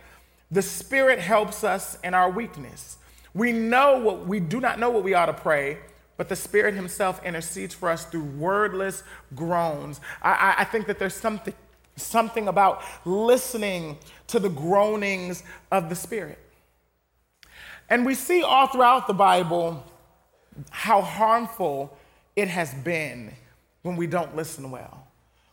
the 0.49 0.61
Spirit 0.61 1.19
helps 1.19 1.63
us 1.63 1.99
in 2.03 2.13
our 2.13 2.29
weakness. 2.29 2.97
We 3.33 3.51
know 3.51 3.99
what 3.99 4.25
we 4.25 4.39
do 4.39 4.59
not 4.59 4.79
know 4.79 4.89
what 4.89 5.03
we 5.03 5.13
ought 5.13 5.25
to 5.27 5.33
pray, 5.33 5.77
but 6.17 6.29
the 6.29 6.35
Spirit 6.35 6.73
Himself 6.75 7.23
intercedes 7.25 7.75
for 7.75 7.89
us 7.89 8.05
through 8.05 8.23
wordless 8.23 9.03
groans. 9.35 9.99
I, 10.21 10.31
I, 10.31 10.61
I 10.61 10.63
think 10.63 10.87
that 10.87 10.97
there's 10.97 11.13
something, 11.13 11.53
something 11.97 12.47
about 12.47 12.81
listening 13.03 13.97
to 14.27 14.39
the 14.39 14.49
groanings 14.49 15.43
of 15.71 15.89
the 15.89 15.95
Spirit. 15.95 16.39
And 17.89 18.05
we 18.05 18.15
see 18.15 18.41
all 18.41 18.67
throughout 18.67 19.07
the 19.07 19.13
Bible 19.13 19.83
how 20.69 21.01
harmful 21.01 21.97
it 22.35 22.47
has 22.47 22.73
been 22.73 23.31
when 23.81 23.95
we 23.95 24.07
don't 24.07 24.35
listen 24.35 24.71
well. 24.71 25.07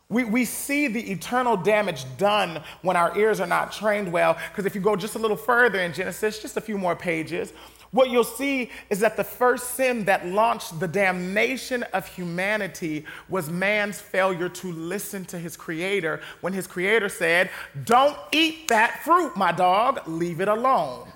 We, 0.09 0.23
we 0.25 0.45
see 0.45 0.87
the 0.87 1.11
eternal 1.11 1.57
damage 1.57 2.05
done 2.17 2.61
when 2.81 2.95
our 2.95 3.17
ears 3.17 3.39
are 3.39 3.47
not 3.47 3.71
trained 3.71 4.11
well. 4.11 4.37
Because 4.49 4.65
if 4.65 4.75
you 4.75 4.81
go 4.81 4.95
just 4.95 5.15
a 5.15 5.19
little 5.19 5.37
further 5.37 5.79
in 5.79 5.93
Genesis, 5.93 6.39
just 6.39 6.57
a 6.57 6.61
few 6.61 6.77
more 6.77 6.95
pages, 6.95 7.53
what 7.93 8.09
you'll 8.09 8.23
see 8.23 8.71
is 8.89 8.99
that 8.99 9.17
the 9.17 9.23
first 9.23 9.75
sin 9.75 10.05
that 10.05 10.25
launched 10.25 10.79
the 10.79 10.87
damnation 10.87 11.83
of 11.93 12.07
humanity 12.07 13.05
was 13.29 13.49
man's 13.49 13.99
failure 13.99 14.49
to 14.49 14.71
listen 14.71 15.25
to 15.25 15.37
his 15.37 15.55
creator 15.55 16.19
when 16.41 16.53
his 16.53 16.65
creator 16.65 17.07
said, 17.07 17.51
Don't 17.85 18.17
eat 18.31 18.67
that 18.69 19.03
fruit, 19.03 19.37
my 19.37 19.51
dog, 19.51 20.07
leave 20.07 20.41
it 20.41 20.47
alone. 20.47 21.07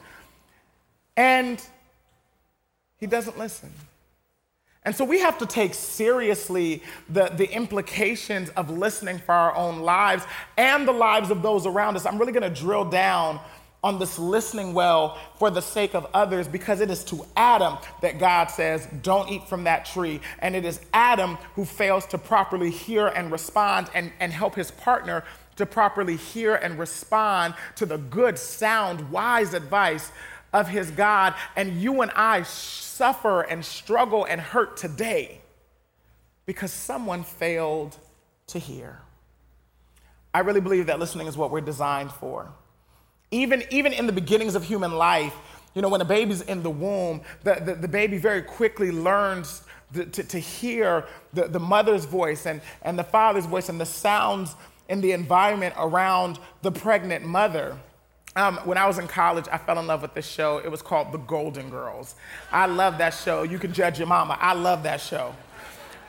And 1.18 1.62
he 2.98 3.08
doesn't 3.08 3.38
listen. 3.38 3.72
And 4.86 4.96
so 4.96 5.04
we 5.04 5.20
have 5.20 5.38
to 5.40 5.46
take 5.46 5.74
seriously 5.74 6.82
the, 7.10 7.26
the 7.26 7.52
implications 7.52 8.50
of 8.52 8.70
listening 8.70 9.20
for 9.20 9.34
our 9.34 9.54
own 9.54 9.82
lives 9.82 10.24
and 10.56 10.88
the 10.88 10.94
lives 10.94 11.30
of 11.30 11.42
those 11.42 11.66
around 11.66 11.98
us. 11.98 12.06
I'm 12.06 12.18
really 12.18 12.32
to 12.44 12.62
drill 12.62 12.86
down 12.86 13.42
on 13.84 14.00
this 14.00 14.18
listening 14.18 14.74
well 14.74 15.18
for 15.38 15.52
the 15.52 15.62
sake 15.62 15.94
of 15.94 16.08
others 16.14 16.48
because 16.48 16.80
it 16.80 16.90
is 16.90 17.04
to 17.06 17.26
Adam 17.36 17.78
that 18.02 18.18
God 18.18 18.50
says, 18.50 18.88
Don't 19.02 19.30
eat 19.30 19.48
from 19.48 19.66
that 19.66 19.86
tree. 19.86 20.22
And 20.40 20.56
it 20.56 20.64
is 20.64 20.80
Adam 20.94 21.38
who 21.56 21.66
fails 21.66 22.06
to 22.08 22.18
properly 22.18 22.72
hear 22.72 23.08
and 23.08 23.32
respond 23.32 23.90
and, 23.94 24.12
and 24.20 24.32
help 24.32 24.56
his 24.56 24.72
partner 24.72 25.24
to 25.58 25.66
properly 25.66 26.16
hear 26.16 26.56
and 26.56 26.80
respond 26.80 27.56
to 27.76 27.86
the 27.86 27.98
good, 27.98 28.38
sound, 28.38 29.12
wise 29.12 29.54
advice 29.54 30.12
of 30.54 30.68
his 30.68 30.92
God. 30.92 31.34
And 31.56 31.82
you 31.82 32.02
and 32.02 32.12
I 32.16 32.44
suffer 32.44 33.42
and 33.42 33.64
struggle 33.64 34.26
and 34.26 34.40
hurt 34.40 34.78
today 34.78 35.42
because 36.46 36.72
someone 36.72 37.24
failed 37.24 37.98
to 38.48 38.60
hear. 38.60 39.00
I 40.34 40.40
really 40.40 40.62
believe 40.62 40.88
that 40.88 41.00
listening 41.00 41.28
is 41.28 41.38
what 41.38 41.52
we're 41.52 41.62
designed 41.62 42.12
for. 42.12 42.52
Even, 43.32 43.64
even 43.70 43.92
in 43.92 44.08
the 44.08 44.14
beginnings 44.14 44.56
of 44.56 44.64
human 44.64 44.94
life, 44.94 45.36
you 45.76 45.82
know, 45.82 45.90
when 45.90 46.02
a 46.02 46.06
baby's 46.06 46.42
in 46.42 46.64
the 46.64 46.70
womb, 46.70 47.22
the, 47.44 47.56
the, 47.56 47.76
the 47.76 47.88
baby 47.88 48.18
very 48.18 48.42
quickly 48.42 48.92
learns 48.92 49.64
to, 49.94 50.06
to, 50.06 50.24
to 50.24 50.40
hear 50.40 51.06
the, 51.34 51.48
the 51.48 51.60
mother's 51.60 52.06
voice 52.06 52.46
and, 52.46 52.62
and 52.82 52.98
the 52.98 53.04
father's 53.04 53.46
voice 53.46 53.70
and 53.70 53.80
the 53.80 53.86
sounds 53.86 54.56
in 54.90 55.02
the 55.02 55.12
environment 55.12 55.76
around 55.78 56.40
the 56.62 56.72
pregnant 56.72 57.26
mother. 57.26 57.78
Um, 58.38 58.58
when 58.66 58.78
I 58.78 58.86
was 58.86 59.00
in 59.00 59.08
college, 59.08 59.46
I 59.52 59.58
fell 59.58 59.80
in 59.80 59.88
love 59.88 60.04
with 60.04 60.14
this 60.14 60.28
show. 60.28 60.60
It 60.60 60.70
was 60.70 60.84
called 60.84 61.12
The 61.12 61.18
Golden 61.18 61.72
Girls. 61.72 62.14
I 62.52 62.68
love 62.68 63.00
that 63.00 63.16
show. 63.16 63.42
You 63.42 63.58
can 63.58 63.74
judge 63.74 63.98
your 63.98 64.08
mama. 64.08 64.38
I 64.40 64.54
love 64.54 64.84
that 64.84 65.02
show. 65.02 65.34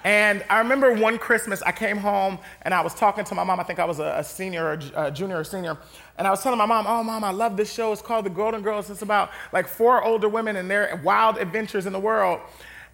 And 0.04 0.44
I 0.50 0.58
remember 0.58 0.92
one 0.92 1.16
Christmas, 1.16 1.62
I 1.62 1.72
came 1.72 1.96
home 1.96 2.38
and 2.62 2.74
I 2.74 2.82
was 2.82 2.94
talking 2.94 3.24
to 3.24 3.34
my 3.34 3.44
mom. 3.44 3.60
I 3.60 3.62
think 3.62 3.78
I 3.78 3.86
was 3.86 3.98
a, 3.98 4.16
a 4.18 4.22
senior 4.24 4.66
or 4.66 5.06
a 5.06 5.10
junior 5.10 5.38
or 5.38 5.44
senior. 5.44 5.78
And 6.18 6.26
I 6.26 6.30
was 6.30 6.42
telling 6.42 6.58
my 6.58 6.66
mom, 6.66 6.84
Oh, 6.86 7.02
mom, 7.02 7.24
I 7.24 7.30
love 7.30 7.56
this 7.56 7.72
show. 7.72 7.92
It's 7.92 8.02
called 8.02 8.26
The 8.26 8.30
Golden 8.30 8.60
Girls. 8.60 8.90
It's 8.90 9.00
about 9.00 9.30
like 9.54 9.66
four 9.66 10.04
older 10.04 10.28
women 10.28 10.56
and 10.56 10.70
their 10.70 11.00
wild 11.02 11.38
adventures 11.38 11.86
in 11.86 11.94
the 11.94 11.98
world. 11.98 12.40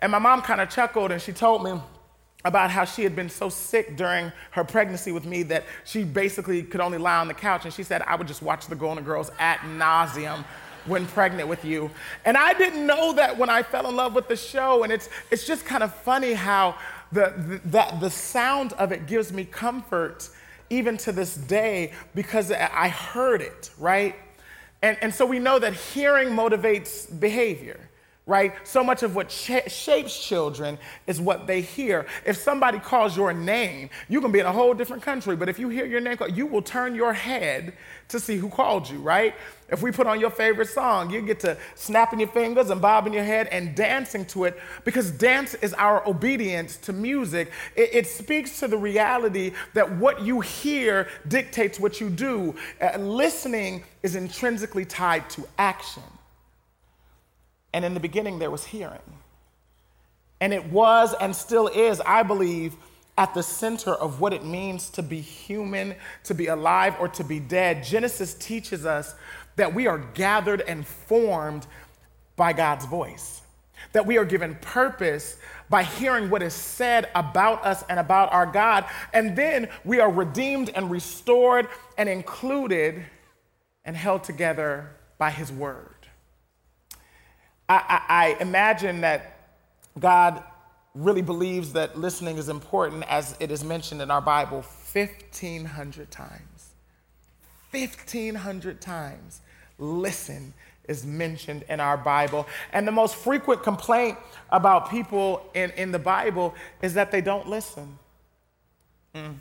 And 0.00 0.12
my 0.12 0.21
mom 0.21 0.43
kind 0.43 0.61
of 0.61 0.71
chuckled 0.71 1.11
and 1.11 1.21
she 1.21 1.33
told 1.33 1.64
me 1.64 1.81
about 2.44 2.70
how 2.70 2.84
she 2.84 3.02
had 3.02 3.16
been 3.16 3.30
so 3.30 3.48
sick 3.48 3.96
during 3.96 4.30
her 4.50 4.64
pregnancy 4.64 5.12
with 5.12 5.24
me 5.24 5.42
that 5.44 5.64
she 5.84 6.04
basically 6.04 6.62
could 6.62 6.80
only 6.80 6.98
lie 6.98 7.16
on 7.16 7.26
the 7.26 7.34
couch. 7.34 7.64
And 7.64 7.72
she 7.72 7.82
said, 7.82 8.02
I 8.02 8.16
would 8.16 8.28
just 8.28 8.42
watch 8.42 8.66
The 8.66 8.76
Golden 8.76 9.02
Girls 9.02 9.30
at 9.38 9.60
nauseum 9.60 10.44
when 10.84 11.06
pregnant 11.06 11.48
with 11.48 11.64
you. 11.64 11.90
And 12.26 12.36
I 12.36 12.52
didn't 12.52 12.86
know 12.86 13.14
that 13.14 13.38
when 13.38 13.48
I 13.48 13.62
fell 13.62 13.88
in 13.88 13.96
love 13.96 14.14
with 14.14 14.28
the 14.28 14.36
show. 14.36 14.82
And 14.82 14.92
it's, 14.92 15.08
it's 15.30 15.46
just 15.46 15.64
kind 15.64 15.82
of 15.82 15.94
funny 15.94 16.34
how 16.34 16.76
the, 17.12 17.60
the, 17.64 17.96
the 18.00 18.10
sound 18.10 18.74
of 18.74 18.92
it 18.92 19.06
gives 19.06 19.32
me 19.32 19.46
comfort 19.46 20.28
even 20.68 20.98
to 20.98 21.12
this 21.12 21.34
day 21.36 21.92
because 22.14 22.52
I 22.52 22.88
heard 22.88 23.40
it, 23.40 23.70
right? 23.78 24.16
And, 24.82 24.98
and 25.00 25.14
so 25.14 25.24
we 25.24 25.38
know 25.38 25.58
that 25.58 25.72
hearing 25.72 26.28
motivates 26.28 27.08
behavior 27.18 27.80
right? 28.26 28.54
So 28.66 28.83
much 28.83 29.02
of 29.02 29.14
what 29.14 29.31
sh- 29.31 29.69
shapes 29.69 30.26
children 30.26 30.78
is 31.07 31.21
what 31.21 31.47
they 31.47 31.61
hear. 31.61 32.07
If 32.25 32.38
somebody 32.38 32.78
calls 32.78 33.16
your 33.16 33.35
name, 33.35 33.90
you 34.09 34.21
can 34.23 34.33
be 34.33 34.38
in 34.38 34.47
a 34.47 34.52
whole 34.52 34.73
different 34.73 35.02
country, 35.02 35.37
but 35.37 35.50
if 35.50 35.59
you 35.59 35.69
hear 35.69 35.85
your 35.85 36.00
name 36.00 36.16
called, 36.16 36.35
you 36.35 36.47
will 36.47 36.62
turn 36.62 36.95
your 36.95 37.12
head 37.12 37.75
to 38.09 38.19
see 38.19 38.38
who 38.38 38.49
called 38.49 38.88
you, 38.88 38.99
right? 38.99 39.35
If 39.69 39.83
we 39.83 39.93
put 39.93 40.07
on 40.07 40.21
your 40.21 40.31
favorite 40.31 40.69
song, 40.69 41.11
you 41.11 41.21
get 41.21 41.40
to 41.40 41.59
snapping 41.75 42.21
your 42.21 42.28
fingers 42.28 42.71
and 42.71 42.81
bobbing 42.81 43.12
your 43.12 43.25
head 43.25 43.47
and 43.49 43.75
dancing 43.75 44.25
to 44.26 44.45
it 44.45 44.59
because 44.85 45.11
dance 45.11 45.52
is 45.54 45.75
our 45.75 46.07
obedience 46.09 46.78
to 46.78 46.95
music. 46.95 47.50
It, 47.76 47.90
it 47.93 48.07
speaks 48.07 48.59
to 48.61 48.69
the 48.69 48.78
reality 48.78 49.52
that 49.75 49.90
what 49.97 50.23
you 50.23 50.40
hear 50.40 51.09
dictates 51.28 51.78
what 51.78 52.00
you 52.00 52.09
do. 52.09 52.54
Uh, 52.81 52.97
listening 52.99 53.85
is 54.02 54.14
intrinsically 54.16 54.87
tied 54.87 55.28
to 55.31 55.47
action. 55.59 56.02
And 57.75 57.85
in 57.85 57.93
the 57.93 58.00
beginning, 58.00 58.38
there 58.38 58.52
was 58.52 58.64
hearing. 58.64 59.00
And 60.40 60.54
it 60.54 60.64
was 60.71 61.12
and 61.21 61.35
still 61.35 61.66
is, 61.66 62.00
I 62.00 62.23
believe, 62.23 62.76
at 63.19 63.35
the 63.35 63.43
center 63.43 63.93
of 63.93 64.21
what 64.21 64.33
it 64.33 64.45
means 64.45 64.88
to 64.90 65.02
be 65.02 65.21
human, 65.21 65.97
to 66.23 66.35
be 66.35 66.47
alive, 66.47 66.95
or 67.00 67.09
to 67.09 67.25
be 67.25 67.40
dead. 67.40 67.83
Genesis 67.83 68.35
teaches 68.35 68.87
us 68.87 69.16
that 69.57 69.75
we 69.75 69.88
are 69.88 69.99
gathered 69.99 70.61
and 70.61 70.87
formed 70.87 71.66
by 72.37 72.52
God's 72.52 72.87
voice, 72.87 73.43
that 73.93 74.07
we 74.07 74.19
are 74.19 74.25
given 74.25 74.54
purpose 74.61 75.37
by 75.69 75.83
hearing 75.83 76.31
what 76.31 76.43
is 76.43 76.54
said 76.54 77.11
about 77.16 77.64
us 77.66 77.83
and 77.88 77.99
about 77.99 78.33
our 78.33 78.47
God. 78.47 78.85
And 79.12 79.35
then 79.35 79.69
we 79.85 79.99
are 79.99 80.11
redeemed 80.11 80.71
and 80.76 80.93
restored 80.93 81.66
and 81.99 82.09
included 82.09 83.04
and 83.85 83.97
held 83.97 84.23
together 84.23 84.90
by 85.19 85.31
His 85.31 85.50
word. 85.50 85.93
I, 87.68 87.75
I, 87.88 88.02
I 88.09 88.37
imagine 88.40 89.00
that 89.02 89.38
God 89.99 90.42
really 90.94 91.23
believes 91.23 91.73
that 91.73 91.99
listening 91.99 92.37
is 92.37 92.49
important 92.49 93.04
as 93.09 93.37
it 93.40 93.50
is 93.50 93.64
mentioned 93.64 94.00
in 94.00 94.11
our 94.11 94.21
Bible 94.21 94.64
1,500 94.92 96.11
times. 96.11 96.75
1,500 97.73 98.80
times, 98.80 99.40
listen 99.78 100.54
is 100.87 101.04
mentioned 101.04 101.64
in 101.68 101.80
our 101.80 101.97
Bible. 101.97 102.47
And 102.73 102.87
the 102.87 102.92
most 102.92 103.16
frequent 103.16 103.62
complaint 103.62 104.18
about 104.50 104.90
people 104.90 105.50
in, 105.54 105.71
in 105.73 105.90
the 105.90 105.99
Bible 105.99 106.54
is 106.83 106.94
that 106.94 107.11
they 107.11 107.21
don't 107.21 107.49
listen. 107.49 107.99
Mm. 109.14 109.35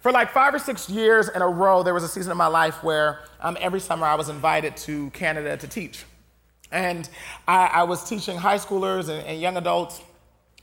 For 0.00 0.12
like 0.12 0.32
five 0.32 0.52
or 0.52 0.58
six 0.58 0.90
years 0.90 1.28
in 1.28 1.40
a 1.40 1.48
row, 1.48 1.82
there 1.82 1.94
was 1.94 2.04
a 2.04 2.08
season 2.08 2.30
of 2.30 2.36
my 2.36 2.46
life 2.46 2.82
where 2.82 3.20
um, 3.40 3.56
every 3.60 3.80
summer 3.80 4.06
I 4.06 4.16
was 4.16 4.28
invited 4.28 4.76
to 4.78 5.08
Canada 5.10 5.56
to 5.56 5.66
teach. 5.66 6.04
And 6.70 7.08
I, 7.46 7.66
I 7.66 7.82
was 7.84 8.08
teaching 8.08 8.36
high 8.36 8.58
schoolers 8.58 9.08
and, 9.08 9.26
and, 9.26 9.40
young 9.40 9.56
adults. 9.56 10.00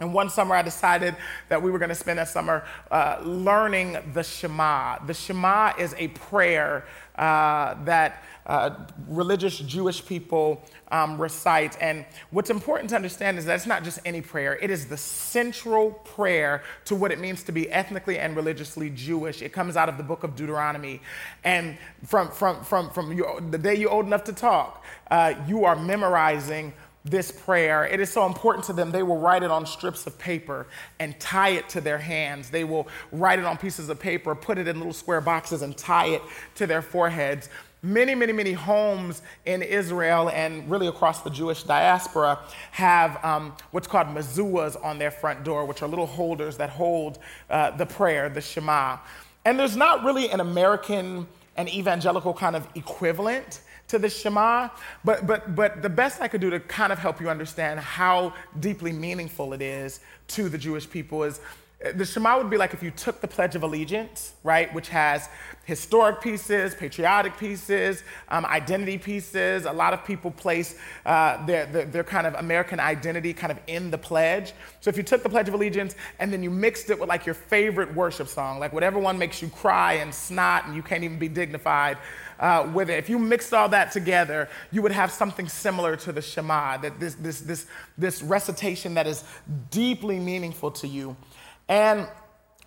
And 0.02 0.16
one 0.16 0.30
summer, 0.30 0.56
I 0.56 0.64
decided 0.64 1.16
that 1.50 1.62
we 1.62 1.70
were 1.70 1.78
going 1.78 1.90
to 1.90 1.96
spend 1.96 2.18
that 2.18 2.28
summer 2.28 2.66
uh, 2.90 3.22
learning 3.24 3.98
the 4.14 4.24
Shema. 4.24 4.98
The 5.06 5.14
Shema 5.14 5.74
is 5.78 5.94
a 5.98 6.08
prayer 6.10 6.86
uh, 7.16 7.76
that 7.84 8.24
uh, 8.48 8.72
religious 9.08 9.60
Jewish 9.60 10.04
people 10.04 10.64
um, 10.92 11.22
recite. 11.22 11.78
And 11.80 12.04
what's 12.32 12.50
important 12.50 12.90
to 12.90 12.96
understand 12.96 13.38
is 13.38 13.46
that 13.46 13.56
it's 13.56 13.68
not 13.68 13.84
just 13.84 14.00
any 14.04 14.22
prayer, 14.22 14.58
it 14.60 14.72
is 14.72 14.88
the 14.88 14.98
central 14.98 15.92
prayer 15.92 16.64
to 16.86 16.96
what 16.96 17.12
it 17.12 17.20
means 17.20 17.44
to 17.44 17.52
be 17.52 17.72
ethnically 17.72 18.18
and 18.18 18.36
religiously 18.36 18.90
Jewish. 18.90 19.44
It 19.44 19.54
comes 19.54 19.78
out 19.78 19.88
of 19.88 19.98
the 19.98 20.04
book 20.04 20.24
of 20.24 20.36
Deuteronomy. 20.36 21.00
And 21.44 21.78
from, 22.04 22.32
from, 22.32 22.64
from, 22.64 22.90
from 22.90 23.14
your, 23.14 23.40
the 23.40 23.60
day 23.60 23.76
you're 23.76 23.92
old 23.92 24.08
enough 24.08 24.24
to 24.24 24.34
talk, 24.34 24.84
uh, 25.12 25.36
you 25.48 25.64
are 25.64 25.76
memorizing 25.76 26.74
this 27.04 27.32
prayer. 27.32 27.86
It 27.86 28.00
is 28.00 28.12
so 28.12 28.26
important 28.26 28.66
to 28.66 28.74
them. 28.74 28.92
They 28.92 29.04
will 29.04 29.18
write 29.18 29.44
it 29.44 29.52
on 29.52 29.66
strips 29.66 30.06
of 30.06 30.18
paper 30.20 30.68
and 31.00 31.20
tie 31.20 31.50
it 31.50 31.68
to 31.70 31.82
their 31.82 31.98
hands. 31.98 32.50
They 32.50 32.64
will 32.64 32.88
write 33.12 33.40
it 33.40 33.46
on 33.46 33.58
pieces 33.58 33.90
of 33.90 34.00
paper, 34.00 34.36
put 34.36 34.58
it 34.58 34.68
in 34.68 34.78
little 34.78 34.94
square 34.94 35.22
boxes, 35.22 35.62
and 35.64 35.76
tie 35.76 36.08
it 36.08 36.22
to 36.56 36.68
their 36.68 36.82
foreheads. 36.82 37.50
many, 37.84 38.14
many, 38.14 38.32
many 38.32 38.54
homes 38.54 39.22
in 39.46 39.62
Israel 39.64 40.30
and 40.30 40.70
really 40.70 40.88
across 40.88 41.22
the 41.22 41.30
Jewish 41.30 41.64
diaspora 41.64 42.40
have 42.72 43.24
um, 43.26 43.56
what's 43.72 43.88
called 43.88 44.08
mezuzahs 44.08 44.84
on 44.84 45.00
their 45.00 45.12
front 45.12 45.44
door, 45.44 45.66
which 45.66 45.82
are 45.82 45.88
little 45.88 46.06
holders 46.06 46.58
that 46.58 46.70
hold 46.70 47.18
uh, 47.50 47.72
the 47.72 47.86
prayer, 47.86 48.30
the 48.30 48.42
Shema. 48.42 48.98
And 49.46 49.60
there's 49.60 49.76
not 49.76 50.04
really 50.04 50.30
an 50.30 50.40
American 50.40 51.28
and 51.58 51.68
evangelical 51.70 52.34
kind 52.34 52.56
of 52.56 52.68
equivalent 52.76 53.62
to 53.92 54.00
the 54.00 54.10
Shema, 54.10 54.70
but, 55.04 55.28
but, 55.28 55.54
but 55.54 55.82
the 55.82 55.90
best 55.90 56.22
I 56.22 56.28
could 56.30 56.42
do 56.42 56.50
to 56.50 56.60
kind 56.62 56.94
of 56.94 57.00
help 57.00 57.20
you 57.20 57.30
understand 57.30 57.80
how 57.80 58.34
deeply 58.60 58.94
meaningful 58.94 59.52
it 59.52 59.62
is 59.62 60.00
to 60.30 60.48
the 60.48 60.58
Jewish 60.58 60.90
people 60.90 61.24
is 61.24 61.42
the 61.96 62.06
Shema 62.06 62.38
would 62.38 62.50
be 62.50 62.58
like 62.58 62.74
if 62.74 62.84
you 62.84 62.92
took 62.92 63.22
the 63.22 63.28
Pledge 63.28 63.56
of 63.56 63.64
Allegiance, 63.64 64.34
right, 64.44 64.72
which 64.74 64.90
has 64.90 65.30
historic 65.64 66.22
pieces, 66.22 66.76
patriotic 66.76 67.38
pieces, 67.38 68.04
um, 68.30 68.46
identity 68.46 69.00
pieces. 69.00 69.66
A 69.66 69.72
lot 69.72 69.92
of 69.94 70.06
people 70.06 70.30
place 70.30 70.78
uh, 71.08 71.44
their, 71.46 71.66
their, 71.66 71.86
their, 71.86 72.04
kind 72.04 72.28
of 72.28 72.36
American 72.36 72.80
identity 72.80 73.34
kind 73.34 73.52
of 73.52 73.60
in 73.66 73.90
the 73.90 73.98
pledge. 73.98 74.54
So 74.80 74.90
if 74.90 74.98
you 74.98 75.04
took 75.04 75.24
the 75.24 75.30
Pledge 75.30 75.48
of 75.48 75.56
Allegiance 75.56 75.96
and 76.20 76.32
then 76.32 76.44
you 76.44 76.52
mixed 76.52 76.92
it 76.92 77.00
with 77.00 77.10
like 77.10 77.26
your 77.26 77.36
favorite 77.36 77.94
worship 77.96 78.28
song, 78.28 78.60
like 78.60 78.74
whatever 78.74 79.00
one 79.00 79.18
makes 79.18 79.42
you 79.42 79.50
cry 79.50 79.94
and 79.94 80.14
snot 80.14 80.68
and 80.68 80.76
you 80.76 80.84
can't 80.84 81.04
even 81.04 81.18
be 81.18 81.30
dignified 81.30 81.98
uh, 82.42 82.70
with 82.74 82.90
it, 82.90 82.98
if 82.98 83.10
you 83.10 83.18
mixed 83.18 83.54
all 83.54 83.70
that 83.70 83.92
together, 83.92 84.50
you 84.72 84.82
would 84.82 84.92
have 84.92 85.12
something 85.12 85.48
similar 85.48 85.96
to 85.96 86.12
the 86.12 86.22
Shema, 86.22 86.78
that 86.78 87.00
this, 87.00 87.16
this, 87.16 87.42
this, 87.42 87.68
this 87.98 88.22
recitation 88.22 88.96
that 88.96 89.08
is 89.08 89.24
deeply 89.70 90.20
meaningful 90.20 90.72
to 90.72 90.88
you. 90.88 91.16
And 91.70 92.08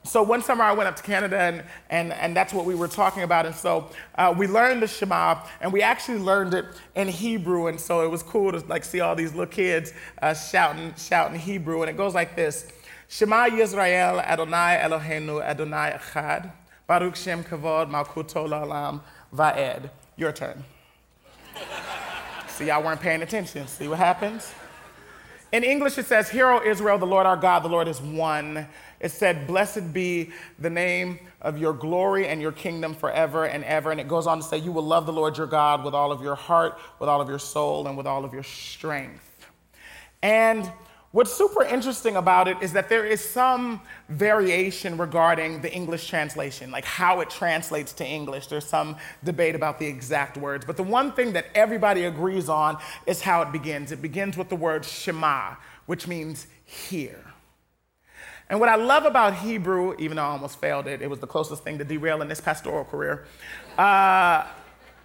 so 0.05 0.23
one 0.23 0.43
summer 0.43 0.65
I 0.65 0.73
went 0.73 0.89
up 0.89 0.97
to 0.97 1.03
Canada 1.03 1.41
and, 1.41 1.65
and, 1.89 2.13
and 2.13 2.37
that's 2.37 2.53
what 2.53 2.67
we 2.67 2.75
were 2.75 2.89
talking 2.89 3.23
about. 3.23 3.47
And 3.47 3.55
so 3.55 3.91
uh, 4.17 4.35
we 4.37 4.47
learned 4.47 4.83
the 4.83 4.87
Shema 4.87 5.43
and 5.61 5.73
we 5.73 5.83
actually 5.83 6.19
learned 6.19 6.55
it 6.55 6.67
in 6.95 7.09
Hebrew. 7.09 7.69
And 7.69 7.81
so 7.81 8.03
it 8.03 8.11
was 8.11 8.23
cool 8.23 8.53
to 8.53 8.59
like 8.67 8.85
see 8.85 9.01
all 9.01 9.17
these 9.17 9.31
little 9.31 9.47
kids 9.47 9.93
uh, 10.21 10.35
shouting, 10.35 10.95
shouting 10.97 11.39
Hebrew. 11.41 11.81
And 11.81 11.91
it 11.91 11.97
goes 11.97 12.15
like 12.15 12.37
this. 12.37 12.71
Shema 13.09 13.49
Yisrael 13.49 14.23
Adonai 14.23 14.79
Eloheinu 14.83 15.43
Adonai 15.43 15.99
Echad 15.99 16.53
Baruch 16.87 17.17
Shem 17.17 17.43
Kavod 17.43 17.91
Malkuto 17.91 18.47
La'olam 18.47 19.01
Va'ed. 19.35 19.91
Your 20.17 20.33
turn. 20.33 20.65
See, 22.49 22.67
y'all 22.67 22.83
weren't 22.83 23.01
paying 23.01 23.23
attention. 23.23 23.67
See 23.67 23.89
what 23.89 23.99
happens? 23.99 24.53
In 25.51 25.65
English, 25.65 25.99
it 25.99 26.07
says, 26.07 26.29
Hear, 26.29 26.49
O 26.49 26.63
Israel, 26.65 26.99
the 26.99 27.07
Lord 27.07 27.27
our 27.27 27.37
God, 27.37 27.65
the 27.65 27.69
Lord 27.69 27.89
is 27.89 28.01
one. 28.01 28.67
It 29.01 29.11
said, 29.11 29.47
Blessed 29.47 29.93
be 29.93 30.31
the 30.59 30.71
name 30.71 31.19
of 31.41 31.59
your 31.59 31.73
glory 31.73 32.27
and 32.27 32.41
your 32.41 32.53
kingdom 32.53 32.95
forever 32.95 33.45
and 33.45 33.65
ever. 33.65 33.91
And 33.91 34.01
it 34.01 34.09
goes 34.09 34.27
on 34.27 34.39
to 34.39 34.45
say, 34.45 34.59
You 34.59 34.73
will 34.73 34.85
love 34.85 35.07
the 35.07 35.13
Lord 35.13 35.37
your 35.37 35.47
God 35.47 35.85
with 35.85 35.95
all 35.95 36.13
of 36.13 36.23
your 36.23 36.35
heart, 36.35 36.79
with 36.99 37.09
all 37.09 37.21
of 37.21 37.29
your 37.29 37.39
soul, 37.39 37.87
and 37.87 37.97
with 37.97 38.07
all 38.07 38.25
of 38.25 38.33
your 38.33 38.43
strength. 38.43 39.47
And 40.23 40.71
What's 41.15 41.33
super 41.33 41.63
interesting 41.63 42.17
about 42.17 42.49
it 42.49 42.57
is 42.61 42.73
that 42.73 42.89
there 42.89 43.07
is 43.07 43.21
some 43.21 43.81
variation 44.09 44.99
regarding 44.99 45.63
the 45.63 45.73
English 45.73 46.09
translation, 46.09 46.73
like 46.73 46.85
how 46.85 47.21
it 47.21 47.31
translates 47.31 47.93
to 47.93 48.05
English. 48.05 48.49
There's 48.49 48.67
some 48.67 48.97
debate 49.23 49.55
about 49.55 49.79
the 49.79 49.87
exact 49.87 50.37
words. 50.37 50.65
But 50.65 50.77
the 50.77 50.83
one 50.83 51.13
thing 51.13 51.35
that 51.35 51.47
everybody 51.55 52.07
agrees 52.07 52.49
on 52.49 52.79
is 53.07 53.21
how 53.21 53.43
it 53.43 53.53
begins. 53.53 53.93
It 53.93 54.03
begins 54.03 54.37
with 54.37 54.49
the 54.49 54.57
word 54.57 54.85
Shema, 54.85 55.55
which 55.87 56.09
means 56.09 56.49
hear. 56.65 57.21
And 58.51 58.59
what 58.59 58.69
I 58.69 58.75
love 58.75 59.05
about 59.05 59.37
Hebrew, 59.37 59.95
even 60.01 60.17
though 60.17 60.25
I 60.25 60.31
almost 60.31 60.61
failed 60.61 60.89
it, 60.89 61.01
it 61.01 61.09
was 61.09 61.21
the 61.21 61.29
closest 61.29 61.63
thing 61.63 61.79
to 61.79 61.85
derail 61.85 62.23
in 62.23 62.29
this 62.29 62.41
pastoral 62.41 62.87
career. 62.87 63.25
Uh, 63.79 64.49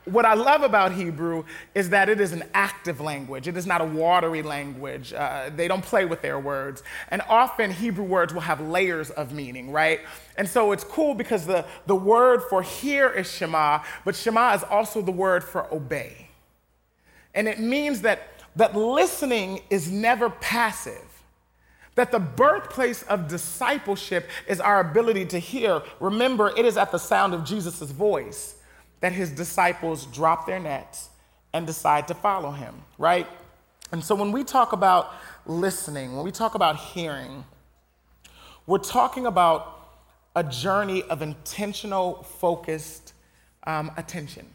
what 0.05 0.25
I 0.25 0.33
love 0.33 0.63
about 0.63 0.93
Hebrew 0.93 1.43
is 1.75 1.89
that 1.89 2.09
it 2.09 2.19
is 2.19 2.31
an 2.31 2.43
active 2.53 3.01
language. 3.01 3.47
It 3.47 3.57
is 3.57 3.65
not 3.65 3.81
a 3.81 3.85
watery 3.85 4.41
language. 4.41 5.13
Uh, 5.13 5.49
they 5.55 5.67
don't 5.67 5.83
play 5.83 6.05
with 6.05 6.21
their 6.21 6.39
words. 6.39 6.83
And 7.09 7.21
often 7.27 7.71
Hebrew 7.71 8.05
words 8.05 8.33
will 8.33 8.41
have 8.41 8.61
layers 8.61 9.09
of 9.11 9.33
meaning, 9.33 9.71
right? 9.71 10.01
And 10.37 10.47
so 10.47 10.71
it's 10.71 10.83
cool 10.83 11.13
because 11.13 11.45
the, 11.45 11.65
the 11.85 11.95
word 11.95 12.43
for 12.49 12.61
hear 12.61 13.09
is 13.09 13.29
Shema, 13.31 13.83
but 14.05 14.15
Shema 14.15 14.53
is 14.53 14.63
also 14.63 15.01
the 15.01 15.11
word 15.11 15.43
for 15.43 15.71
obey. 15.73 16.29
And 17.35 17.47
it 17.47 17.59
means 17.59 18.01
that, 18.01 18.29
that 18.55 18.75
listening 18.75 19.61
is 19.69 19.91
never 19.91 20.29
passive. 20.29 21.05
That 21.95 22.11
the 22.11 22.19
birthplace 22.19 23.03
of 23.03 23.27
discipleship 23.27 24.29
is 24.47 24.61
our 24.61 24.79
ability 24.79 25.25
to 25.27 25.39
hear. 25.39 25.81
Remember, 25.99 26.53
it 26.55 26.65
is 26.65 26.77
at 26.77 26.91
the 26.91 26.97
sound 26.97 27.33
of 27.33 27.43
Jesus' 27.43 27.91
voice 27.91 28.55
that 29.01 29.11
his 29.11 29.31
disciples 29.31 30.05
drop 30.07 30.45
their 30.45 30.59
nets 30.59 31.09
and 31.53 31.65
decide 31.65 32.07
to 32.07 32.13
follow 32.13 32.51
him, 32.51 32.75
right? 32.97 33.27
And 33.91 34.03
so 34.03 34.13
when 34.15 34.31
we 34.31 34.43
talk 34.43 34.73
about 34.73 35.13
listening, 35.45 36.15
when 36.15 36.23
we 36.23 36.31
talk 36.31 36.55
about 36.55 36.77
hearing, 36.77 37.43
we're 38.67 38.77
talking 38.77 39.25
about 39.25 39.79
a 40.35 40.43
journey 40.43 41.03
of 41.03 41.21
intentional, 41.21 42.23
focused 42.23 43.13
um, 43.65 43.91
attention. 43.97 44.45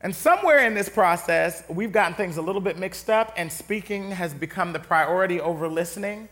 And 0.00 0.14
somewhere 0.14 0.66
in 0.66 0.74
this 0.74 0.88
process, 0.88 1.64
we've 1.68 1.90
gotten 1.90 2.14
things 2.14 2.36
a 2.36 2.42
little 2.42 2.60
bit 2.60 2.78
mixed 2.78 3.10
up, 3.10 3.32
and 3.36 3.50
speaking 3.50 4.10
has 4.10 4.34
become 4.34 4.72
the 4.72 4.78
priority 4.78 5.40
over 5.40 5.66
listening. 5.66 6.28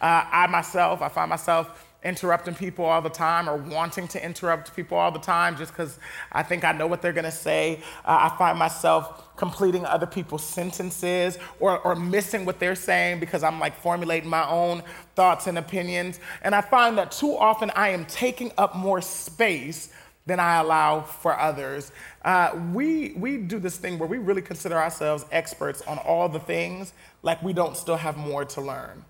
Uh, 0.00 0.24
I 0.30 0.46
myself, 0.46 1.02
I 1.02 1.08
find 1.08 1.28
myself 1.28 1.85
interrupting 2.04 2.54
people 2.54 2.84
all 2.84 3.02
the 3.02 3.10
time 3.10 3.48
or 3.48 3.56
wanting 3.56 4.06
to 4.08 4.24
interrupt 4.24 4.74
people 4.76 4.96
all 4.96 5.10
the 5.10 5.18
time 5.18 5.56
just 5.56 5.72
because 5.72 5.98
I 6.30 6.42
think 6.42 6.64
I 6.64 6.72
know 6.72 6.86
what 6.86 7.02
they're 7.02 7.12
going 7.12 7.24
to 7.24 7.30
say. 7.30 7.80
Uh, 8.04 8.30
I 8.30 8.36
find 8.38 8.58
myself 8.58 9.36
completing 9.36 9.84
other 9.84 10.06
people's 10.06 10.44
sentences 10.44 11.38
or, 11.58 11.78
or 11.80 11.96
missing 11.96 12.44
what 12.44 12.60
they're 12.60 12.74
saying 12.74 13.20
because 13.20 13.42
I'm 13.42 13.58
like 13.58 13.76
formulating 13.80 14.30
my 14.30 14.48
own 14.48 14.82
thoughts 15.14 15.46
and 15.46 15.58
opinions. 15.58 16.20
And 16.42 16.54
I 16.54 16.60
find 16.60 16.96
that 16.98 17.10
too 17.10 17.36
often 17.36 17.70
I 17.74 17.90
am 17.90 18.04
taking 18.06 18.52
up 18.56 18.76
more 18.76 19.00
space 19.00 19.90
than 20.26 20.40
I 20.40 20.56
allow 20.56 21.02
for 21.02 21.38
others. 21.38 21.92
Uh, 22.24 22.58
we, 22.72 23.12
we 23.16 23.36
do 23.36 23.58
this 23.58 23.76
thing 23.76 23.98
where 23.98 24.08
we 24.08 24.18
really 24.18 24.42
consider 24.42 24.76
ourselves 24.76 25.24
experts 25.30 25.82
on 25.82 25.98
all 25.98 26.28
the 26.28 26.40
things, 26.40 26.92
like 27.22 27.40
we 27.42 27.52
don't 27.52 27.76
still 27.76 27.96
have 27.96 28.16
more 28.16 28.44
to 28.44 28.60
learn. 28.60 29.04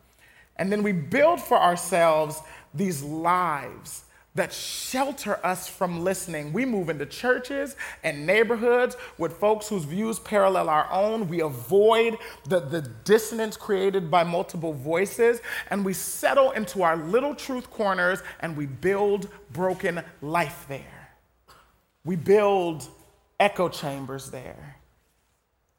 And 0.59 0.71
then 0.73 0.83
we 0.83 0.93
build 0.93 1.41
for 1.41 1.59
ourselves 1.59 2.41
these 2.77 3.03
lives 3.03 4.05
that 4.37 4.53
shelter 4.53 5.41
us 5.45 5.67
from 5.67 6.05
listening. 6.05 6.53
We 6.53 6.65
move 6.65 6.91
into 6.91 7.07
churches 7.07 7.75
and 8.05 8.27
neighborhoods 8.27 8.97
with 9.19 9.39
folks 9.39 9.69
whose 9.69 9.85
views 9.85 10.19
parallel 10.19 10.69
our 10.69 10.91
own. 10.93 11.29
We 11.29 11.41
avoid 11.41 12.19
the, 12.47 12.61
the 12.61 12.83
dissonance 12.83 13.57
created 13.57 14.11
by 14.11 14.25
multiple 14.25 14.75
voices, 14.75 15.41
and 15.71 15.85
we 15.85 15.95
settle 15.95 16.51
into 16.53 16.83
our 16.83 16.97
little 16.97 17.35
truth 17.35 17.71
corners 17.71 18.23
and 18.41 18.57
we 18.57 18.67
build 18.67 19.29
broken 19.53 20.03
life 20.21 20.67
there. 20.69 21.11
We 22.05 22.17
build 22.17 22.87
echo 23.41 23.69
chambers 23.69 24.31
there. 24.31 24.77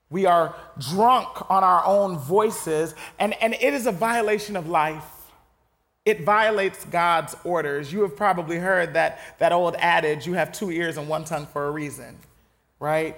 We 0.10 0.26
are 0.26 0.56
drunk 0.80 1.52
on 1.52 1.64
our 1.64 1.86
own 1.86 2.18
voices, 2.18 2.96
and, 3.20 3.34
and 3.42 3.54
it 3.54 3.74
is 3.74 3.86
a 3.88 3.92
violation 3.92 4.56
of 4.56 4.68
life 4.68 5.17
it 6.08 6.22
violates 6.22 6.86
God's 6.86 7.36
orders. 7.44 7.92
You 7.92 8.02
have 8.04 8.16
probably 8.16 8.56
heard 8.56 8.94
that, 8.94 9.20
that 9.40 9.52
old 9.52 9.76
adage 9.78 10.26
you 10.26 10.36
have 10.36 10.54
two 10.54 10.72
ears 10.72 10.96
and 10.96 11.10
one 11.10 11.26
tongue 11.26 11.48
for 11.48 11.68
a 11.68 11.72
reason, 11.72 12.18
right? 12.80 13.18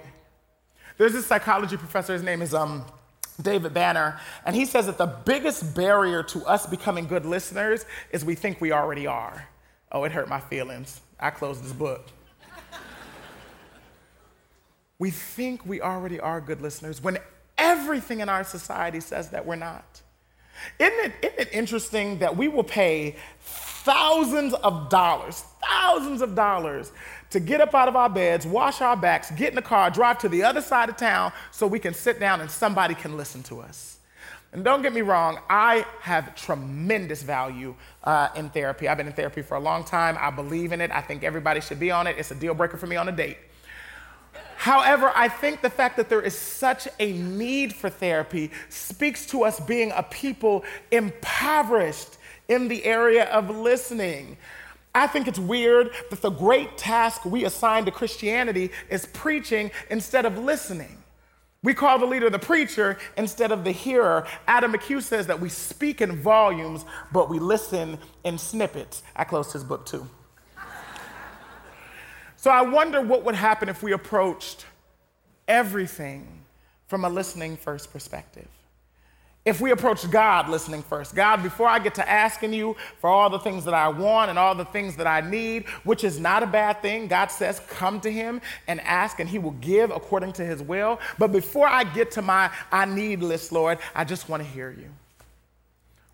There's 0.98 1.12
this 1.12 1.24
psychology 1.24 1.76
professor, 1.76 2.12
his 2.14 2.24
name 2.24 2.42
is 2.42 2.52
um, 2.52 2.84
David 3.40 3.72
Banner, 3.74 4.18
and 4.44 4.56
he 4.56 4.64
says 4.64 4.86
that 4.86 4.98
the 4.98 5.06
biggest 5.06 5.72
barrier 5.72 6.24
to 6.24 6.44
us 6.46 6.66
becoming 6.66 7.06
good 7.06 7.24
listeners 7.24 7.86
is 8.10 8.24
we 8.24 8.34
think 8.34 8.60
we 8.60 8.72
already 8.72 9.06
are. 9.06 9.48
Oh, 9.92 10.02
it 10.02 10.10
hurt 10.10 10.28
my 10.28 10.40
feelings. 10.40 11.00
I 11.20 11.30
closed 11.30 11.62
this 11.62 11.72
book. 11.72 12.08
we 14.98 15.12
think 15.12 15.64
we 15.64 15.80
already 15.80 16.18
are 16.18 16.40
good 16.40 16.60
listeners 16.60 17.00
when 17.00 17.18
everything 17.56 18.18
in 18.18 18.28
our 18.28 18.42
society 18.42 18.98
says 18.98 19.30
that 19.30 19.46
we're 19.46 19.54
not. 19.54 20.02
Isn't 20.78 21.04
it, 21.04 21.12
isn't 21.22 21.40
it 21.40 21.48
interesting 21.52 22.18
that 22.18 22.36
we 22.36 22.48
will 22.48 22.64
pay 22.64 23.16
thousands 23.40 24.54
of 24.54 24.88
dollars, 24.88 25.44
thousands 25.68 26.22
of 26.22 26.34
dollars 26.34 26.92
to 27.30 27.40
get 27.40 27.60
up 27.60 27.74
out 27.74 27.88
of 27.88 27.96
our 27.96 28.08
beds, 28.08 28.46
wash 28.46 28.80
our 28.80 28.96
backs, 28.96 29.30
get 29.32 29.50
in 29.50 29.54
the 29.54 29.62
car, 29.62 29.90
drive 29.90 30.18
to 30.18 30.28
the 30.28 30.42
other 30.42 30.60
side 30.60 30.88
of 30.88 30.96
town 30.96 31.32
so 31.50 31.66
we 31.66 31.78
can 31.78 31.94
sit 31.94 32.20
down 32.20 32.40
and 32.40 32.50
somebody 32.50 32.94
can 32.94 33.16
listen 33.16 33.42
to 33.44 33.60
us? 33.60 33.98
And 34.52 34.64
don't 34.64 34.82
get 34.82 34.92
me 34.92 35.02
wrong, 35.02 35.38
I 35.48 35.86
have 36.00 36.34
tremendous 36.34 37.22
value 37.22 37.74
uh, 38.02 38.28
in 38.34 38.50
therapy. 38.50 38.88
I've 38.88 38.96
been 38.96 39.06
in 39.06 39.12
therapy 39.12 39.42
for 39.42 39.56
a 39.56 39.60
long 39.60 39.84
time. 39.84 40.18
I 40.20 40.30
believe 40.30 40.72
in 40.72 40.80
it. 40.80 40.90
I 40.90 41.00
think 41.00 41.22
everybody 41.22 41.60
should 41.60 41.78
be 41.78 41.92
on 41.92 42.08
it. 42.08 42.16
It's 42.18 42.32
a 42.32 42.34
deal 42.34 42.54
breaker 42.54 42.76
for 42.76 42.88
me 42.88 42.96
on 42.96 43.08
a 43.08 43.12
date. 43.12 43.38
However, 44.60 45.10
I 45.16 45.28
think 45.28 45.62
the 45.62 45.70
fact 45.70 45.96
that 45.96 46.10
there 46.10 46.20
is 46.20 46.36
such 46.36 46.86
a 46.98 47.14
need 47.14 47.72
for 47.72 47.88
therapy 47.88 48.50
speaks 48.68 49.24
to 49.28 49.42
us 49.42 49.58
being 49.58 49.90
a 49.92 50.02
people 50.02 50.64
impoverished 50.90 52.18
in 52.46 52.68
the 52.68 52.84
area 52.84 53.24
of 53.30 53.48
listening. 53.48 54.36
I 54.94 55.06
think 55.06 55.28
it's 55.28 55.38
weird 55.38 55.92
that 56.10 56.20
the 56.20 56.28
great 56.28 56.76
task 56.76 57.24
we 57.24 57.46
assign 57.46 57.86
to 57.86 57.90
Christianity 57.90 58.70
is 58.90 59.06
preaching 59.06 59.70
instead 59.88 60.26
of 60.26 60.36
listening. 60.36 60.98
We 61.62 61.72
call 61.72 61.98
the 61.98 62.04
leader 62.04 62.28
the 62.28 62.38
preacher 62.38 62.98
instead 63.16 63.52
of 63.52 63.64
the 63.64 63.72
hearer. 63.72 64.26
Adam 64.46 64.74
McHugh 64.74 65.00
says 65.00 65.26
that 65.28 65.40
we 65.40 65.48
speak 65.48 66.02
in 66.02 66.20
volumes, 66.20 66.84
but 67.14 67.30
we 67.30 67.38
listen 67.38 67.96
in 68.24 68.36
snippets. 68.36 69.04
I 69.16 69.24
closed 69.24 69.54
his 69.54 69.64
book 69.64 69.86
too. 69.86 70.06
So 72.40 72.50
I 72.50 72.62
wonder 72.62 73.00
what 73.00 73.24
would 73.24 73.34
happen 73.34 73.68
if 73.68 73.82
we 73.82 73.92
approached 73.92 74.64
everything 75.46 76.26
from 76.86 77.04
a 77.04 77.08
listening 77.08 77.56
first 77.56 77.92
perspective 77.92 78.48
if 79.44 79.60
we 79.60 79.70
approach 79.70 80.08
God 80.10 80.50
listening 80.50 80.82
first, 80.82 81.14
God, 81.14 81.42
before 81.42 81.66
I 81.66 81.78
get 81.78 81.94
to 81.94 82.08
asking 82.08 82.52
you 82.52 82.76
for 82.98 83.08
all 83.08 83.30
the 83.30 83.38
things 83.38 83.64
that 83.64 83.72
I 83.72 83.88
want 83.88 84.28
and 84.28 84.38
all 84.38 84.54
the 84.54 84.66
things 84.66 84.96
that 84.96 85.06
I 85.06 85.22
need, 85.22 85.66
which 85.84 86.04
is 86.04 86.20
not 86.20 86.42
a 86.42 86.46
bad 86.46 86.82
thing, 86.82 87.06
God 87.06 87.30
says, 87.30 87.60
come 87.68 88.00
to 88.02 88.12
Him 88.12 88.42
and 88.68 88.80
ask, 88.82 89.18
and 89.18 89.28
He 89.28 89.38
will 89.38 89.52
give 89.52 89.90
according 89.90 90.34
to 90.34 90.44
His 90.44 90.62
will. 90.62 91.00
But 91.18 91.32
before 91.32 91.66
I 91.66 91.84
get 91.84 92.10
to 92.12 92.22
my 92.22 92.50
I 92.70 92.84
need 92.84 93.22
list, 93.22 93.50
Lord, 93.50 93.78
I 93.94 94.04
just 94.04 94.28
want 94.28 94.42
to 94.42 94.48
hear 94.48 94.70
you. 94.70 94.90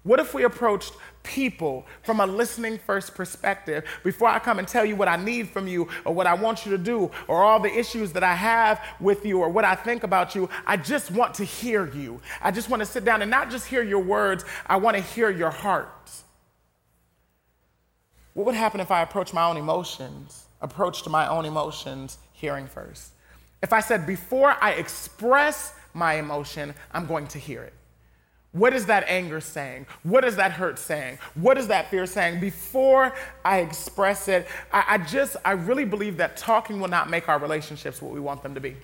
What 0.04 0.20
if 0.20 0.32
we 0.32 0.44
approached 0.44 0.92
people 1.26 1.84
from 2.02 2.20
a 2.20 2.26
listening 2.26 2.78
first 2.78 3.14
perspective 3.14 3.84
before 4.04 4.28
I 4.28 4.38
come 4.38 4.58
and 4.58 4.66
tell 4.66 4.84
you 4.84 4.96
what 4.96 5.08
I 5.08 5.16
need 5.16 5.50
from 5.50 5.66
you 5.66 5.88
or 6.04 6.14
what 6.14 6.26
I 6.26 6.34
want 6.34 6.64
you 6.64 6.72
to 6.72 6.78
do 6.78 7.10
or 7.28 7.42
all 7.44 7.60
the 7.60 7.76
issues 7.76 8.12
that 8.12 8.22
I 8.22 8.34
have 8.34 8.80
with 9.00 9.26
you 9.26 9.40
or 9.40 9.50
what 9.50 9.64
I 9.64 9.74
think 9.74 10.04
about 10.04 10.34
you? 10.34 10.48
I 10.66 10.76
just 10.76 11.10
want 11.10 11.34
to 11.34 11.44
hear 11.44 11.92
you. 11.92 12.20
I 12.40 12.50
just 12.50 12.70
want 12.70 12.80
to 12.80 12.86
sit 12.86 13.04
down 13.04 13.20
and 13.20 13.30
not 13.30 13.50
just 13.50 13.66
hear 13.66 13.82
your 13.82 14.02
words, 14.02 14.44
I 14.66 14.76
want 14.76 14.96
to 14.96 15.02
hear 15.02 15.28
your 15.28 15.50
heart. 15.50 16.10
What 18.32 18.46
would 18.46 18.54
happen 18.54 18.80
if 18.80 18.90
I 18.90 19.02
approached 19.02 19.34
my 19.34 19.44
own 19.44 19.56
emotions, 19.56 20.46
approached 20.60 21.08
my 21.08 21.26
own 21.26 21.44
emotions 21.44 22.18
hearing 22.32 22.66
first? 22.66 23.12
If 23.62 23.72
I 23.72 23.80
said, 23.80 24.06
before 24.06 24.54
I 24.60 24.72
express 24.72 25.74
my 25.94 26.14
emotion, 26.14 26.74
I'm 26.92 27.06
going 27.06 27.26
to 27.28 27.38
hear 27.38 27.62
it. 27.62 27.72
What 28.56 28.72
is 28.72 28.86
that 28.86 29.04
anger 29.06 29.38
saying? 29.40 29.86
What 30.02 30.24
is 30.24 30.36
that 30.36 30.50
hurt 30.50 30.78
saying? 30.78 31.18
What 31.34 31.58
is 31.58 31.68
that 31.68 31.90
fear 31.90 32.06
saying? 32.06 32.40
Before 32.40 33.14
I 33.44 33.58
express 33.58 34.28
it, 34.28 34.48
I, 34.72 34.84
I, 34.88 34.98
just, 34.98 35.36
I 35.44 35.52
really 35.52 35.84
believe 35.84 36.16
that 36.16 36.38
talking 36.38 36.80
will 36.80 36.88
not 36.88 37.10
make 37.10 37.28
our 37.28 37.38
relationships 37.38 38.00
what 38.00 38.12
we 38.12 38.20
want 38.20 38.42
them 38.42 38.54
to 38.54 38.60
be. 38.60 38.76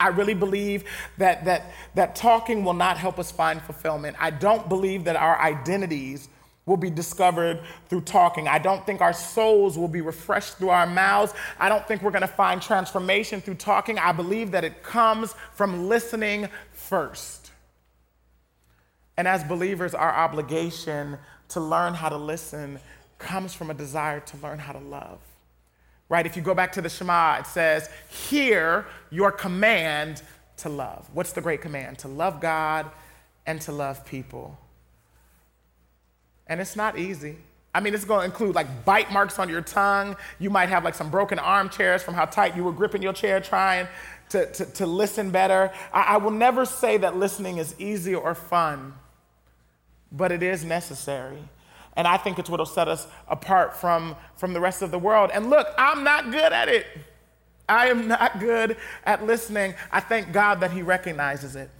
I 0.00 0.08
really 0.08 0.32
believe 0.32 0.84
that, 1.18 1.44
that, 1.44 1.72
that 1.94 2.16
talking 2.16 2.64
will 2.64 2.74
not 2.74 2.96
help 2.96 3.18
us 3.18 3.30
find 3.30 3.60
fulfillment. 3.60 4.16
I 4.18 4.30
don't 4.30 4.66
believe 4.66 5.04
that 5.04 5.16
our 5.16 5.38
identities 5.40 6.30
will 6.64 6.78
be 6.78 6.90
discovered 6.90 7.60
through 7.90 8.00
talking. 8.00 8.48
I 8.48 8.58
don't 8.58 8.84
think 8.86 9.02
our 9.02 9.12
souls 9.12 9.76
will 9.76 9.88
be 9.88 10.00
refreshed 10.00 10.56
through 10.56 10.70
our 10.70 10.86
mouths. 10.86 11.34
I 11.60 11.68
don't 11.68 11.86
think 11.86 12.00
we're 12.00 12.12
to 12.22 12.26
find 12.26 12.62
transformation 12.62 13.42
through 13.42 13.54
talking. 13.56 13.98
I 13.98 14.12
believe 14.12 14.52
that 14.52 14.64
it 14.64 14.82
comes 14.82 15.34
from 15.52 15.86
listening 15.86 16.48
first. 16.72 17.45
And 19.16 19.26
as 19.26 19.42
believers, 19.44 19.94
our 19.94 20.12
obligation 20.12 21.18
to 21.48 21.60
learn 21.60 21.94
how 21.94 22.08
to 22.08 22.16
listen 22.16 22.78
comes 23.18 23.54
from 23.54 23.70
a 23.70 23.74
desire 23.74 24.20
to 24.20 24.36
learn 24.38 24.58
how 24.58 24.72
to 24.72 24.78
love. 24.78 25.18
Right? 26.08 26.26
If 26.26 26.36
you 26.36 26.42
go 26.42 26.54
back 26.54 26.72
to 26.72 26.82
the 26.82 26.88
Shema, 26.88 27.38
it 27.38 27.46
says, 27.46 27.88
Hear 28.08 28.86
your 29.10 29.32
command 29.32 30.22
to 30.58 30.68
love. 30.68 31.08
What's 31.12 31.32
the 31.32 31.40
great 31.40 31.60
command? 31.60 31.98
To 32.00 32.08
love 32.08 32.40
God 32.40 32.90
and 33.46 33.60
to 33.62 33.72
love 33.72 34.04
people. 34.04 34.58
And 36.46 36.60
it's 36.60 36.76
not 36.76 36.98
easy. 36.98 37.36
I 37.74 37.80
mean, 37.80 37.92
it's 37.92 38.04
going 38.04 38.20
to 38.20 38.24
include 38.24 38.54
like 38.54 38.84
bite 38.84 39.12
marks 39.12 39.38
on 39.38 39.48
your 39.48 39.60
tongue. 39.60 40.16
You 40.38 40.48
might 40.48 40.68
have 40.68 40.84
like 40.84 40.94
some 40.94 41.10
broken 41.10 41.38
armchairs 41.38 42.02
from 42.02 42.14
how 42.14 42.24
tight 42.24 42.56
you 42.56 42.64
were 42.64 42.72
gripping 42.72 43.02
your 43.02 43.12
chair 43.12 43.40
trying 43.40 43.88
to, 44.30 44.50
to, 44.52 44.64
to 44.64 44.86
listen 44.86 45.30
better. 45.30 45.72
I, 45.92 46.02
I 46.02 46.16
will 46.18 46.30
never 46.30 46.64
say 46.64 46.98
that 46.98 47.16
listening 47.16 47.58
is 47.58 47.74
easy 47.78 48.14
or 48.14 48.34
fun 48.34 48.94
but 50.12 50.32
it 50.32 50.42
is 50.42 50.64
necessary. 50.64 51.38
And 51.96 52.06
I 52.06 52.18
think 52.18 52.38
it's 52.38 52.50
what 52.50 52.60
will 52.60 52.66
set 52.66 52.88
us 52.88 53.06
apart 53.26 53.76
from, 53.76 54.16
from 54.36 54.52
the 54.52 54.60
rest 54.60 54.82
of 54.82 54.90
the 54.90 54.98
world. 54.98 55.30
And 55.32 55.48
look, 55.48 55.66
I'm 55.78 56.04
not 56.04 56.30
good 56.30 56.52
at 56.52 56.68
it. 56.68 56.86
I 57.68 57.88
am 57.88 58.06
not 58.06 58.38
good 58.38 58.76
at 59.04 59.26
listening. 59.26 59.74
I 59.90 60.00
thank 60.00 60.32
God 60.32 60.60
that 60.60 60.70
He 60.70 60.82
recognizes 60.82 61.56
it. 61.56 61.70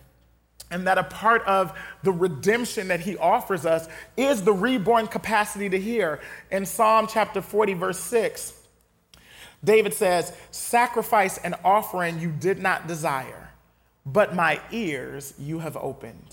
And 0.71 0.87
that 0.89 0.99
a 0.99 1.05
part 1.05 1.43
of 1.43 1.79
the 2.03 2.11
redemption 2.11 2.89
that 2.89 3.01
He 3.01 3.17
offers 3.17 3.65
us 3.65 3.89
is 4.17 4.43
the 4.43 4.53
reborn 4.53 5.07
capacity 5.07 5.69
to 5.69 5.79
hear. 5.79 6.21
In 6.51 6.67
Psalm 6.67 7.07
chapter 7.09 7.41
40, 7.41 7.75
verse 7.75 8.01
6, 8.01 8.55
David 9.63 9.95
says, 9.95 10.33
Sacrifice 10.51 11.39
and 11.39 11.55
offering 11.63 12.19
you 12.19 12.33
did 12.33 12.59
not 12.59 12.89
desire, 12.89 13.51
but 14.05 14.35
my 14.35 14.61
ears 14.73 15.35
you 15.39 15.61
have 15.61 15.77
opened. 15.77 16.26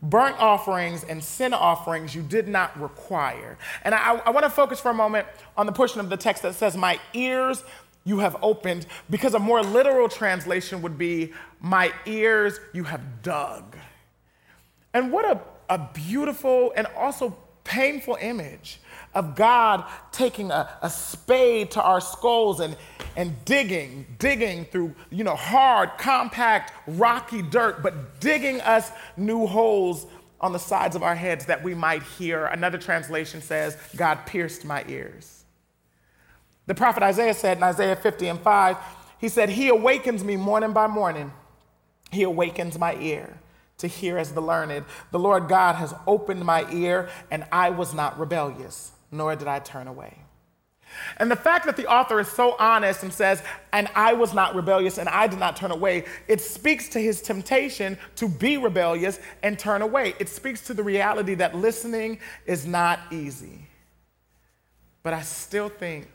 Burnt 0.00 0.38
offerings 0.38 1.02
and 1.04 1.22
sin 1.22 1.52
offerings 1.52 2.14
you 2.14 2.22
did 2.22 2.46
not 2.46 2.80
require. 2.80 3.58
And 3.82 3.94
I, 3.94 4.16
I 4.16 4.30
want 4.30 4.44
to 4.44 4.50
focus 4.50 4.80
for 4.80 4.90
a 4.90 4.94
moment 4.94 5.26
on 5.56 5.66
the 5.66 5.72
portion 5.72 6.00
of 6.00 6.08
the 6.08 6.16
text 6.16 6.42
that 6.42 6.54
says, 6.54 6.76
My 6.76 7.00
ears 7.14 7.64
you 8.04 8.20
have 8.20 8.36
opened, 8.40 8.86
because 9.10 9.34
a 9.34 9.38
more 9.38 9.62
literal 9.62 10.08
translation 10.08 10.82
would 10.82 10.98
be, 10.98 11.32
My 11.60 11.92
ears 12.06 12.60
you 12.72 12.84
have 12.84 13.22
dug. 13.22 13.76
And 14.94 15.12
what 15.12 15.24
a, 15.24 15.40
a 15.68 15.90
beautiful 15.92 16.72
and 16.76 16.86
also 16.96 17.36
painful 17.64 18.16
image 18.20 18.80
of 19.18 19.34
God 19.34 19.84
taking 20.12 20.52
a, 20.52 20.70
a 20.80 20.88
spade 20.88 21.72
to 21.72 21.82
our 21.82 22.00
skulls 22.00 22.60
and, 22.60 22.76
and 23.16 23.34
digging, 23.44 24.06
digging 24.20 24.64
through, 24.66 24.94
you 25.10 25.24
know, 25.24 25.34
hard, 25.34 25.90
compact, 25.98 26.72
rocky 26.86 27.42
dirt, 27.42 27.82
but 27.82 28.20
digging 28.20 28.60
us 28.60 28.92
new 29.16 29.44
holes 29.44 30.06
on 30.40 30.52
the 30.52 30.58
sides 30.58 30.94
of 30.94 31.02
our 31.02 31.16
heads 31.16 31.46
that 31.46 31.64
we 31.64 31.74
might 31.74 32.04
hear. 32.04 32.46
Another 32.46 32.78
translation 32.78 33.42
says, 33.42 33.76
God 33.96 34.24
pierced 34.24 34.64
my 34.64 34.84
ears. 34.86 35.44
The 36.66 36.76
prophet 36.76 37.02
Isaiah 37.02 37.34
said 37.34 37.56
in 37.56 37.64
Isaiah 37.64 37.96
50 37.96 38.28
and 38.28 38.40
5, 38.40 38.76
he 39.20 39.28
said, 39.28 39.48
He 39.48 39.68
awakens 39.68 40.22
me 40.22 40.36
morning 40.36 40.72
by 40.72 40.86
morning. 40.86 41.32
He 42.12 42.22
awakens 42.22 42.78
my 42.78 42.94
ear 42.94 43.40
to 43.78 43.88
hear 43.88 44.16
as 44.16 44.32
the 44.32 44.40
learned. 44.40 44.84
The 45.10 45.18
Lord 45.18 45.48
God 45.48 45.74
has 45.74 45.92
opened 46.06 46.44
my 46.44 46.70
ear, 46.70 47.08
and 47.32 47.44
I 47.50 47.70
was 47.70 47.92
not 47.94 48.16
rebellious 48.16 48.92
nor 49.10 49.36
did 49.36 49.48
I 49.48 49.58
turn 49.58 49.86
away. 49.86 50.14
And 51.18 51.30
the 51.30 51.36
fact 51.36 51.66
that 51.66 51.76
the 51.76 51.86
author 51.86 52.18
is 52.20 52.28
so 52.28 52.56
honest 52.58 53.02
and 53.02 53.12
says, 53.12 53.42
and 53.72 53.88
I 53.94 54.14
was 54.14 54.32
not 54.32 54.54
rebellious 54.54 54.98
and 54.98 55.08
I 55.08 55.26
did 55.26 55.38
not 55.38 55.56
turn 55.56 55.70
away, 55.70 56.04
it 56.26 56.40
speaks 56.40 56.88
to 56.90 56.98
his 56.98 57.20
temptation 57.20 57.98
to 58.16 58.28
be 58.28 58.56
rebellious 58.56 59.20
and 59.42 59.58
turn 59.58 59.82
away. 59.82 60.14
It 60.18 60.28
speaks 60.28 60.66
to 60.66 60.74
the 60.74 60.82
reality 60.82 61.34
that 61.34 61.54
listening 61.54 62.18
is 62.46 62.66
not 62.66 63.00
easy. 63.10 63.66
But 65.02 65.12
I 65.12 65.22
still 65.22 65.68
think 65.68 66.08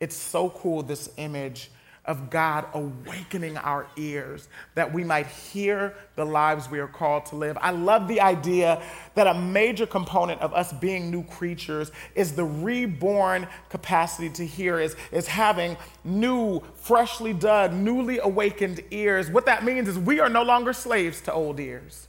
it's 0.00 0.16
so 0.16 0.50
cool, 0.50 0.82
this 0.82 1.10
image 1.16 1.70
of 2.06 2.30
God 2.30 2.66
awakening 2.72 3.56
our 3.58 3.86
ears 3.96 4.48
that 4.74 4.92
we 4.92 5.04
might 5.04 5.26
hear 5.26 5.94
the 6.14 6.24
lives 6.24 6.70
we 6.70 6.78
are 6.78 6.86
called 6.86 7.26
to 7.26 7.36
live. 7.36 7.58
I 7.60 7.70
love 7.70 8.08
the 8.08 8.20
idea 8.20 8.82
that 9.14 9.26
a 9.26 9.34
major 9.34 9.86
component 9.86 10.40
of 10.40 10.54
us 10.54 10.72
being 10.72 11.10
new 11.10 11.24
creatures 11.24 11.90
is 12.14 12.32
the 12.34 12.44
reborn 12.44 13.46
capacity 13.68 14.30
to 14.30 14.46
hear, 14.46 14.78
is, 14.78 14.96
is 15.12 15.26
having 15.26 15.76
new, 16.04 16.62
freshly 16.76 17.32
dug, 17.32 17.72
newly 17.72 18.18
awakened 18.18 18.80
ears. 18.90 19.30
What 19.30 19.46
that 19.46 19.64
means 19.64 19.88
is 19.88 19.98
we 19.98 20.20
are 20.20 20.28
no 20.28 20.42
longer 20.42 20.72
slaves 20.72 21.20
to 21.22 21.32
old 21.32 21.60
ears 21.60 22.05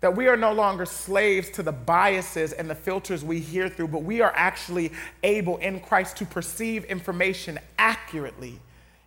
that 0.00 0.14
we 0.14 0.28
are 0.28 0.36
no 0.36 0.52
longer 0.52 0.84
slaves 0.84 1.50
to 1.50 1.62
the 1.62 1.72
biases 1.72 2.52
and 2.52 2.68
the 2.68 2.74
filters 2.74 3.24
we 3.24 3.40
hear 3.40 3.68
through, 3.68 3.88
but 3.88 4.02
we 4.02 4.20
are 4.20 4.32
actually 4.36 4.92
able 5.22 5.56
in 5.58 5.80
Christ 5.80 6.16
to 6.18 6.26
perceive 6.26 6.84
information 6.84 7.58
accurately 7.78 8.60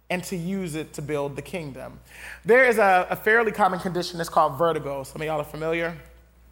and 0.10 0.24
to 0.24 0.36
use 0.36 0.76
it 0.76 0.94
to 0.94 1.02
build 1.02 1.36
the 1.36 1.42
kingdom. 1.42 2.00
There 2.44 2.66
is 2.66 2.80
a, 2.80 3.08
a 3.10 3.16
fairly 3.16 3.52
common 3.52 3.80
condition 3.80 4.18
that's 4.18 4.30
called 4.30 4.58
vertigo. 4.58 5.04
Some 5.04 5.22
of 5.22 5.28
y'all 5.28 5.40
are 5.40 5.44
familiar. 5.44 5.96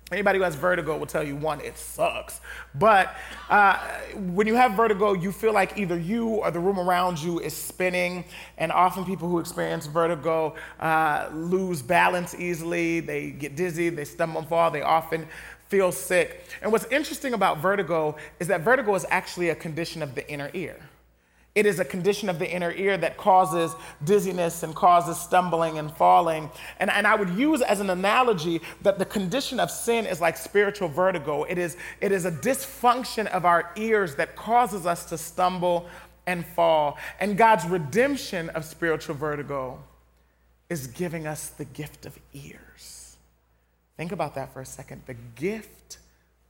Anybody 0.09 0.39
who 0.39 0.45
has 0.45 0.55
vertigo 0.55 0.97
will 0.97 1.05
tell 1.05 1.23
you 1.23 1.35
one, 1.35 1.59
it 1.59 1.77
sucks. 1.77 2.39
But 2.75 3.13
uh, 3.49 3.77
when 4.15 4.47
you 4.47 4.55
have 4.55 4.71
vertigo, 4.71 5.11
you 5.11 5.33
feel 5.33 5.51
like 5.51 5.77
either 5.77 5.99
you 5.99 6.27
or 6.27 6.49
the 6.49 6.61
room 6.61 6.79
around 6.79 7.19
you 7.19 7.41
is 7.41 7.53
spinning. 7.53 8.23
And 8.57 8.71
often 8.71 9.03
people 9.03 9.27
who 9.27 9.39
experience 9.39 9.85
vertigo 9.85 10.55
uh, 10.79 11.29
lose 11.33 11.81
balance 11.81 12.35
easily. 12.35 13.01
They 13.01 13.31
get 13.31 13.57
dizzy, 13.57 13.89
they 13.89 14.05
stumble 14.05 14.39
and 14.39 14.47
fall, 14.47 14.71
they 14.71 14.81
often 14.81 15.27
feel 15.67 15.91
sick. 15.91 16.45
And 16.61 16.71
what's 16.71 16.85
interesting 16.85 17.33
about 17.33 17.57
vertigo 17.57 18.15
is 18.39 18.47
that 18.47 18.61
vertigo 18.61 18.95
is 18.95 19.05
actually 19.09 19.49
a 19.49 19.55
condition 19.55 20.01
of 20.01 20.15
the 20.15 20.29
inner 20.31 20.49
ear. 20.53 20.77
It 21.57 21.65
is 21.65 21.79
a 21.79 21.85
condition 21.85 22.29
of 22.29 22.37
the 22.37 22.47
inner 22.47 22.71
ear 22.73 22.97
that 22.99 23.17
causes 23.17 23.73
dizziness 24.03 24.61
and 24.61 24.75
causes 24.75 25.19
stumbling 25.19 25.79
and 25.79 25.91
falling. 25.91 26.51
And, 26.79 26.91
and 26.91 27.07
I 27.07 27.15
would 27.15 27.31
use 27.31 27.63
as 27.63 27.79
an 27.79 27.89
analogy 27.89 28.61
that 28.83 28.99
the 28.99 29.05
condition 29.05 29.59
of 29.59 29.71
sin 29.71 30.05
is 30.05 30.21
like 30.21 30.37
spiritual 30.37 30.87
vertigo. 30.87 31.45
It 31.45 31.57
is, 31.57 31.75
it 31.99 32.11
is 32.11 32.25
a 32.25 32.31
dysfunction 32.31 33.25
of 33.25 33.43
our 33.43 33.71
ears 33.75 34.13
that 34.17 34.35
causes 34.35 34.85
us 34.85 35.05
to 35.05 35.17
stumble 35.17 35.87
and 36.27 36.45
fall. 36.45 36.99
And 37.19 37.35
God's 37.35 37.65
redemption 37.65 38.49
of 38.49 38.63
spiritual 38.63 39.15
vertigo 39.15 39.79
is 40.69 40.85
giving 40.85 41.25
us 41.25 41.47
the 41.49 41.65
gift 41.65 42.05
of 42.05 42.19
ears. 42.35 43.17
Think 43.97 44.11
about 44.11 44.35
that 44.35 44.53
for 44.53 44.61
a 44.61 44.65
second 44.65 45.01
the 45.07 45.15
gift 45.15 45.97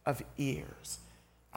of 0.05 0.21
ears. 0.37 0.99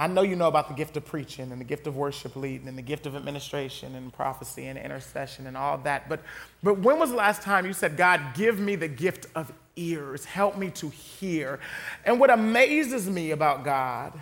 I 0.00 0.06
know 0.06 0.22
you 0.22 0.34
know 0.34 0.48
about 0.48 0.68
the 0.68 0.74
gift 0.74 0.96
of 0.96 1.04
preaching 1.04 1.52
and 1.52 1.60
the 1.60 1.64
gift 1.64 1.86
of 1.86 1.94
worship 1.94 2.34
leading 2.34 2.68
and 2.68 2.78
the 2.78 2.82
gift 2.82 3.04
of 3.04 3.14
administration 3.14 3.94
and 3.94 4.10
prophecy 4.10 4.66
and 4.66 4.78
intercession 4.78 5.46
and 5.46 5.58
all 5.58 5.76
that. 5.76 6.08
But, 6.08 6.22
but 6.62 6.78
when 6.78 6.98
was 6.98 7.10
the 7.10 7.16
last 7.16 7.42
time 7.42 7.66
you 7.66 7.74
said, 7.74 7.98
God, 7.98 8.18
give 8.32 8.58
me 8.58 8.76
the 8.76 8.88
gift 8.88 9.26
of 9.34 9.52
ears? 9.76 10.24
Help 10.24 10.56
me 10.56 10.70
to 10.70 10.88
hear. 10.88 11.60
And 12.06 12.18
what 12.18 12.30
amazes 12.30 13.10
me 13.10 13.32
about 13.32 13.62
God 13.62 14.18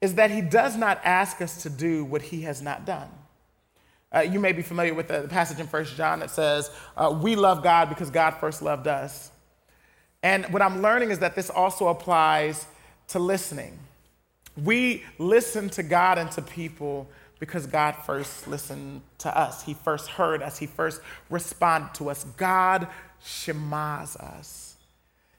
is 0.00 0.14
that 0.14 0.30
He 0.30 0.40
does 0.40 0.76
not 0.76 1.00
ask 1.02 1.42
us 1.42 1.64
to 1.64 1.68
do 1.68 2.04
what 2.04 2.22
He 2.22 2.42
has 2.42 2.62
not 2.62 2.86
done. 2.86 3.08
Uh, 4.14 4.20
you 4.20 4.38
may 4.38 4.52
be 4.52 4.62
familiar 4.62 4.94
with 4.94 5.08
the 5.08 5.26
passage 5.26 5.58
in 5.58 5.66
1 5.66 5.84
John 5.96 6.20
that 6.20 6.30
says, 6.30 6.70
uh, 6.96 7.12
We 7.20 7.34
love 7.34 7.64
God 7.64 7.88
because 7.88 8.10
God 8.10 8.34
first 8.38 8.62
loved 8.62 8.86
us. 8.86 9.32
And 10.22 10.44
what 10.52 10.62
I'm 10.62 10.82
learning 10.82 11.10
is 11.10 11.18
that 11.18 11.34
this 11.34 11.50
also 11.50 11.88
applies 11.88 12.64
to 13.08 13.18
listening. 13.18 13.76
We 14.56 15.04
listen 15.18 15.70
to 15.70 15.82
God 15.82 16.18
and 16.18 16.30
to 16.32 16.42
people 16.42 17.08
because 17.38 17.66
God 17.66 17.96
first 18.06 18.46
listened 18.46 19.02
to 19.18 19.36
us. 19.36 19.62
He 19.64 19.74
first 19.74 20.08
heard 20.08 20.42
us. 20.42 20.58
He 20.58 20.66
first 20.66 21.00
responded 21.30 21.94
to 21.94 22.10
us. 22.10 22.24
God 22.36 22.86
shemas 23.24 24.16
us. 24.16 24.76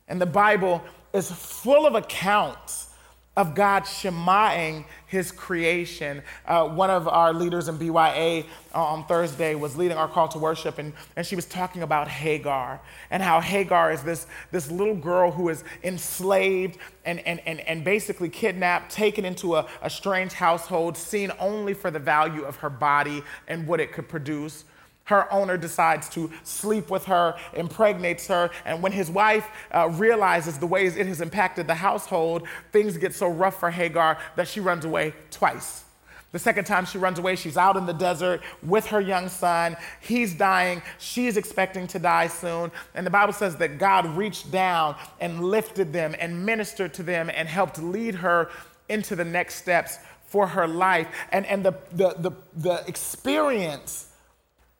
And 0.07 0.19
the 0.19 0.25
Bible 0.25 0.83
is 1.13 1.31
full 1.31 1.85
of 1.85 1.95
accounts 1.95 2.89
of 3.35 3.55
God 3.55 3.83
shemaing 3.83 4.85
his 5.07 5.31
creation. 5.31 6.21
Uh, 6.45 6.67
one 6.67 6.91
of 6.91 7.07
our 7.07 7.33
leaders 7.33 7.67
in 7.67 7.77
BYA 7.77 8.45
uh, 8.75 8.83
on 8.83 9.05
Thursday 9.05 9.55
was 9.55 9.75
leading 9.75 9.97
our 9.97 10.07
call 10.07 10.27
to 10.29 10.37
worship, 10.37 10.77
and, 10.77 10.93
and 11.15 11.25
she 11.25 11.35
was 11.35 11.45
talking 11.45 11.81
about 11.81 12.07
Hagar 12.07 12.79
and 13.09 13.23
how 13.23 13.41
Hagar 13.41 13.91
is 13.91 14.03
this, 14.03 14.27
this 14.51 14.69
little 14.69 14.95
girl 14.95 15.31
who 15.31 15.49
is 15.49 15.63
enslaved 15.83 16.77
and, 17.05 17.19
and, 17.21 17.39
and, 17.47 17.59
and 17.61 17.83
basically 17.83 18.29
kidnapped, 18.29 18.91
taken 18.91 19.25
into 19.25 19.55
a, 19.55 19.67
a 19.81 19.89
strange 19.89 20.33
household, 20.33 20.95
seen 20.95 21.31
only 21.39 21.73
for 21.73 21.89
the 21.89 21.99
value 21.99 22.43
of 22.43 22.57
her 22.57 22.69
body 22.69 23.23
and 23.47 23.65
what 23.67 23.79
it 23.79 23.91
could 23.91 24.07
produce. 24.07 24.65
Her 25.05 25.31
owner 25.33 25.57
decides 25.57 26.07
to 26.09 26.31
sleep 26.43 26.89
with 26.89 27.05
her, 27.05 27.35
impregnates 27.53 28.27
her, 28.27 28.49
and 28.65 28.81
when 28.81 28.93
his 28.93 29.11
wife 29.11 29.47
uh, 29.73 29.89
realizes 29.89 30.57
the 30.57 30.67
ways 30.67 30.95
it 30.95 31.07
has 31.07 31.19
impacted 31.19 31.67
the 31.67 31.75
household, 31.75 32.47
things 32.71 32.95
get 32.97 33.13
so 33.13 33.27
rough 33.27 33.59
for 33.59 33.69
Hagar 33.69 34.17
that 34.37 34.47
she 34.47 34.61
runs 34.61 34.85
away 34.85 35.13
twice. 35.29 35.83
The 36.31 36.39
second 36.39 36.65
time 36.65 36.85
she 36.85 36.97
runs 36.97 37.19
away, 37.19 37.35
she's 37.35 37.57
out 37.57 37.77
in 37.77 37.85
the 37.85 37.93
desert 37.93 38.41
with 38.63 38.87
her 38.87 38.99
young 38.99 39.29
son. 39.29 39.77
He's 40.01 40.33
dying. 40.33 40.81
She's 40.97 41.37
expecting 41.37 41.85
to 41.87 41.99
die 41.99 42.25
soon. 42.27 42.71
And 42.95 43.05
the 43.05 43.11
Bible 43.11 43.33
says 43.33 43.55
that 43.57 43.77
God 43.77 44.07
reached 44.17 44.49
down 44.51 44.95
and 45.19 45.43
lifted 45.43 45.93
them 45.93 46.15
and 46.19 46.43
ministered 46.43 46.91
to 46.95 47.03
them 47.03 47.29
and 47.31 47.47
helped 47.47 47.77
lead 47.77 48.15
her 48.15 48.49
into 48.89 49.15
the 49.15 49.23
next 49.23 49.55
steps 49.55 49.99
for 50.25 50.47
her 50.47 50.67
life. 50.67 51.07
And, 51.31 51.45
and 51.45 51.63
the, 51.63 51.75
the, 51.91 52.15
the, 52.17 52.31
the 52.57 52.83
experience 52.87 54.07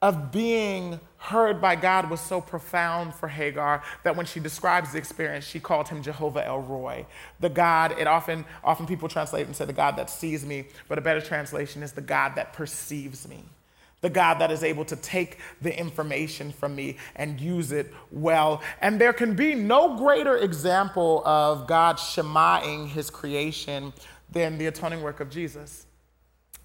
of 0.04 0.34
being 0.34 1.00
heard 1.16 1.62
by 1.62 1.78
God 1.78 2.10
was 2.10 2.20
so 2.20 2.42
profound 2.42 3.16
for 3.16 3.30
Hagar 3.30 3.82
that 4.04 4.18
when 4.18 4.26
she 4.26 4.42
describes 4.42 4.92
the 4.92 4.98
experience, 4.98 5.46
she 5.46 5.62
called 5.62 5.88
him 5.88 6.04
Jehovah 6.04 6.46
El 6.46 6.60
Roi, 6.60 7.06
the 7.39 7.48
God. 7.48 7.96
It 7.98 8.06
often, 8.06 8.44
often 8.66 8.86
people 8.86 9.08
translate 9.08 9.48
and 9.48 9.56
say 9.56 9.63
the 9.63 9.72
God 9.72 9.96
that 9.96 10.10
sees 10.10 10.46
me, 10.46 10.66
but 10.89 10.98
a 10.98 11.02
better 11.02 11.22
translation 11.22 11.82
is 11.84 11.94
the 11.94 12.02
God 12.02 12.36
that 12.36 12.52
perceives 12.52 13.30
me. 13.30 13.46
The 14.02 14.10
God 14.10 14.39
that 14.39 14.52
is 14.52 14.62
able 14.62 14.84
to 14.84 14.98
take 14.98 15.38
the 15.62 15.74
information 15.80 16.52
from 16.52 16.76
me 16.76 16.98
and 17.16 17.39
use 17.39 17.72
it 17.72 17.94
well. 18.12 18.62
And 18.82 19.00
there 19.00 19.13
can 19.13 19.38
be 19.38 19.56
no 19.56 19.96
greater 19.96 20.36
example 20.36 21.24
of 21.26 21.66
God 21.66 21.96
shemaing 21.96 22.89
his 22.89 23.10
creation 23.10 23.94
than 24.30 24.58
the 24.58 24.66
atoning 24.66 25.02
work 25.02 25.22
of 25.22 25.30
Jesus 25.30 25.86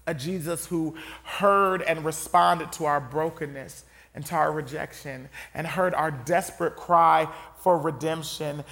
a 0.09 0.13
Jesus 0.13 0.65
who 0.65 0.95
heard 1.23 1.81
and 1.83 2.03
responded 2.03 2.71
to 2.73 2.85
our 2.85 2.99
brokenness 2.99 3.85
and 4.15 4.25
to 4.25 4.35
our 4.35 4.51
rejection 4.51 5.29
and 5.53 5.67
heard 5.67 5.93
our 5.93 6.11
desperate 6.11 6.75
cry 6.75 7.27
for 7.57 7.77
redemption. 7.77 8.63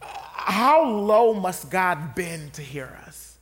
How 0.00 0.84
low 0.84 1.34
must 1.34 1.70
God 1.70 2.14
bend 2.14 2.54
to 2.54 2.62
hear 2.62 2.98
us? 3.06 3.38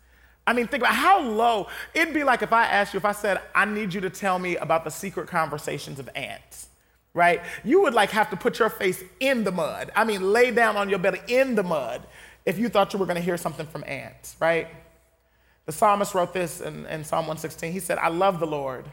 I 0.46 0.52
mean, 0.52 0.66
think 0.66 0.82
about 0.82 0.94
how 0.94 1.20
low. 1.22 1.68
It'd 1.94 2.12
be 2.12 2.24
like 2.24 2.42
if 2.42 2.52
I 2.52 2.64
asked 2.64 2.92
you, 2.92 2.98
if 2.98 3.04
I 3.04 3.12
said, 3.12 3.40
I 3.54 3.64
need 3.64 3.94
you 3.94 4.00
to 4.02 4.10
tell 4.10 4.38
me 4.38 4.56
about 4.56 4.84
the 4.84 4.90
secret 4.90 5.28
conversations 5.28 5.98
of 5.98 6.10
ants, 6.14 6.68
right? 7.14 7.40
You 7.64 7.82
would 7.82 7.94
like 7.94 8.10
have 8.10 8.30
to 8.30 8.36
put 8.36 8.58
your 8.58 8.68
face 8.68 9.02
in 9.20 9.44
the 9.44 9.52
mud. 9.52 9.90
I 9.94 10.04
mean, 10.04 10.32
lay 10.32 10.50
down 10.50 10.76
on 10.76 10.90
your 10.90 10.98
belly 10.98 11.20
in 11.28 11.54
the 11.54 11.62
mud 11.62 12.06
if 12.44 12.58
you 12.58 12.68
thought 12.68 12.92
you 12.92 12.98
were 12.98 13.06
going 13.06 13.16
to 13.16 13.22
hear 13.22 13.36
something 13.36 13.66
from 13.66 13.84
ants, 13.86 14.36
right? 14.40 14.68
The 15.70 15.76
psalmist 15.76 16.16
wrote 16.16 16.32
this 16.32 16.60
in, 16.60 16.84
in 16.86 17.04
Psalm 17.04 17.28
116. 17.28 17.72
He 17.72 17.78
said, 17.78 17.96
I 17.98 18.08
love 18.08 18.40
the 18.40 18.46
Lord, 18.46 18.86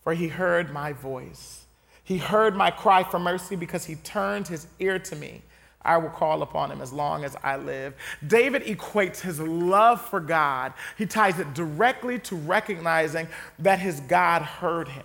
for 0.00 0.14
he 0.14 0.28
heard 0.28 0.72
my 0.72 0.94
voice. 0.94 1.66
He 2.02 2.16
heard 2.16 2.56
my 2.56 2.70
cry 2.70 3.04
for 3.04 3.18
mercy 3.18 3.54
because 3.54 3.84
he 3.84 3.96
turned 3.96 4.48
his 4.48 4.66
ear 4.78 4.98
to 4.98 5.14
me. 5.14 5.42
I 5.82 5.98
will 5.98 6.08
call 6.08 6.40
upon 6.40 6.70
him 6.72 6.80
as 6.80 6.90
long 6.90 7.24
as 7.24 7.36
I 7.42 7.58
live. 7.58 7.92
David 8.26 8.62
equates 8.62 9.20
his 9.20 9.40
love 9.40 10.00
for 10.00 10.20
God, 10.20 10.72
he 10.96 11.04
ties 11.04 11.38
it 11.38 11.52
directly 11.52 12.18
to 12.20 12.36
recognizing 12.36 13.28
that 13.58 13.78
his 13.78 14.00
God 14.00 14.40
heard 14.40 14.88
him. 14.88 15.04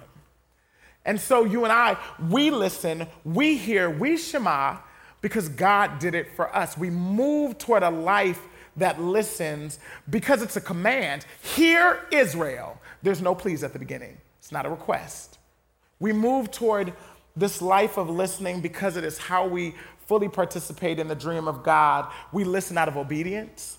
And 1.04 1.20
so 1.20 1.44
you 1.44 1.66
and 1.66 1.74
I, 1.74 1.98
we 2.30 2.52
listen, 2.52 3.06
we 3.26 3.58
hear, 3.58 3.90
we 3.90 4.16
shema 4.16 4.78
because 5.20 5.50
God 5.50 6.00
did 6.00 6.16
it 6.16 6.38
for 6.38 6.56
us. 6.56 6.78
We 6.78 6.90
move 6.90 7.58
toward 7.58 7.84
a 7.84 7.90
life 7.90 8.42
that 8.78 9.02
listens 9.02 9.80
because 10.10 10.42
it's 10.42 10.56
a 10.56 10.62
command. 10.62 11.26
Hear 11.42 12.06
Israel. 12.12 12.80
There's 13.04 13.22
no 13.22 13.36
please 13.36 13.64
at 13.64 13.74
the 13.74 13.80
beginning, 13.80 14.18
it's 14.40 14.52
not 14.52 14.66
a 14.66 14.70
request. 14.70 15.38
We 16.00 16.14
move 16.14 16.52
toward 16.52 16.94
this 17.36 17.62
life 17.62 17.98
of 17.98 18.10
listening 18.10 18.62
because 18.62 18.98
it 18.98 19.04
is 19.04 19.18
how 19.18 19.48
we 19.48 19.76
fully 20.08 20.30
participate 20.30 21.00
in 21.00 21.08
the 21.08 21.16
dream 21.16 21.48
of 21.48 21.64
God. 21.64 22.12
We 22.32 22.44
listen 22.44 22.78
out 22.78 22.88
of 22.88 22.98
obedience 22.98 23.77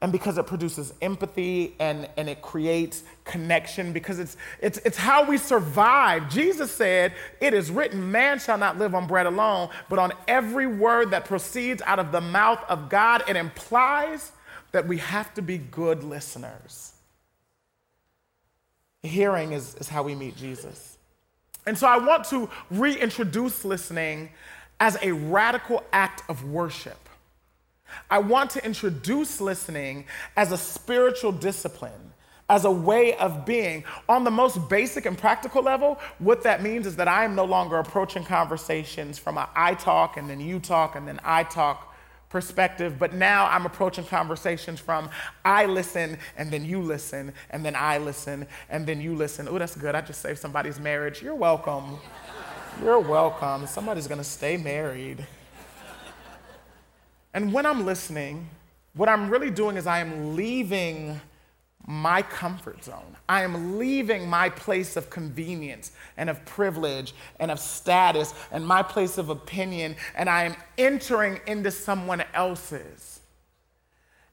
and 0.00 0.12
because 0.12 0.38
it 0.38 0.46
produces 0.46 0.94
empathy 1.02 1.74
and, 1.80 2.08
and 2.16 2.28
it 2.28 2.40
creates 2.40 3.02
connection 3.24 3.92
because 3.92 4.20
it's, 4.20 4.36
it's, 4.60 4.78
it's 4.78 4.96
how 4.96 5.24
we 5.24 5.36
survive. 5.36 6.28
Jesus 6.28 6.70
said 6.70 7.12
it 7.40 7.52
is 7.52 7.70
written 7.70 8.10
man 8.10 8.38
shall 8.38 8.58
not 8.58 8.78
live 8.78 8.94
on 8.94 9.06
bread 9.06 9.26
alone 9.26 9.70
but 9.88 9.98
on 9.98 10.12
every 10.28 10.66
word 10.66 11.10
that 11.10 11.24
proceeds 11.24 11.82
out 11.82 11.98
of 11.98 12.12
the 12.12 12.20
mouth 12.20 12.62
of 12.68 12.88
god. 12.88 13.24
It 13.28 13.36
implies 13.36 14.32
that 14.70 14.86
we 14.86 14.98
have 14.98 15.34
to 15.34 15.42
be 15.42 15.58
good 15.58 16.04
listeners. 16.04 16.92
Hearing 19.02 19.52
is, 19.52 19.74
is 19.76 19.88
how 19.88 20.04
we 20.04 20.14
meet 20.14 20.36
jesus. 20.36 20.96
And 21.66 21.76
so 21.76 21.88
i 21.88 21.98
want 21.98 22.24
to 22.26 22.48
reintroduce 22.70 23.64
listening 23.64 24.30
as 24.78 24.96
a 25.02 25.10
radical 25.10 25.82
act 25.92 26.22
of 26.28 26.44
worship 26.44 27.07
I 28.10 28.18
want 28.18 28.50
to 28.50 28.64
introduce 28.64 29.40
listening 29.40 30.06
as 30.36 30.52
a 30.52 30.56
spiritual 30.56 31.32
discipline, 31.32 32.12
as 32.48 32.64
a 32.64 32.70
way 32.70 33.14
of 33.14 33.44
being. 33.44 33.84
On 34.08 34.24
the 34.24 34.30
most 34.30 34.68
basic 34.68 35.06
and 35.06 35.16
practical 35.16 35.62
level, 35.62 35.98
what 36.18 36.42
that 36.42 36.62
means 36.62 36.86
is 36.86 36.96
that 36.96 37.08
I 37.08 37.24
am 37.24 37.34
no 37.34 37.44
longer 37.44 37.78
approaching 37.78 38.24
conversations 38.24 39.18
from 39.18 39.38
I 39.54 39.74
talk 39.74 40.16
and 40.16 40.28
then 40.28 40.40
you 40.40 40.58
talk 40.58 40.96
and 40.96 41.06
then 41.06 41.20
I 41.24 41.44
talk 41.44 41.94
perspective, 42.28 42.98
but 42.98 43.14
now 43.14 43.46
I'm 43.46 43.64
approaching 43.64 44.04
conversations 44.04 44.80
from 44.80 45.08
I 45.44 45.66
listen 45.66 46.18
and 46.36 46.50
then 46.50 46.64
you 46.64 46.82
listen 46.82 47.32
and 47.50 47.64
then 47.64 47.74
I 47.74 47.98
listen 47.98 48.46
and 48.68 48.86
then 48.86 49.00
you 49.00 49.14
listen. 49.14 49.48
Oh, 49.48 49.58
that's 49.58 49.76
good. 49.76 49.94
I 49.94 50.00
just 50.02 50.20
saved 50.20 50.38
somebody's 50.38 50.78
marriage. 50.78 51.22
You're 51.22 51.34
welcome. 51.34 51.98
You're 52.82 53.00
welcome. 53.00 53.66
Somebody's 53.66 54.06
going 54.06 54.18
to 54.18 54.24
stay 54.24 54.56
married. 54.56 55.26
And 57.38 57.52
when 57.52 57.66
I'm 57.66 57.86
listening, 57.86 58.48
what 58.94 59.08
I'm 59.08 59.30
really 59.30 59.50
doing 59.50 59.76
is 59.76 59.86
I 59.86 60.00
am 60.00 60.34
leaving 60.34 61.20
my 61.86 62.20
comfort 62.20 62.82
zone. 62.82 63.16
I 63.28 63.44
am 63.44 63.78
leaving 63.78 64.28
my 64.28 64.48
place 64.48 64.96
of 64.96 65.08
convenience 65.08 65.92
and 66.16 66.28
of 66.28 66.44
privilege 66.44 67.14
and 67.38 67.52
of 67.52 67.60
status 67.60 68.34
and 68.50 68.66
my 68.66 68.82
place 68.82 69.18
of 69.18 69.28
opinion, 69.28 69.94
and 70.16 70.28
I 70.28 70.46
am 70.46 70.56
entering 70.78 71.38
into 71.46 71.70
someone 71.70 72.24
else's. 72.34 73.20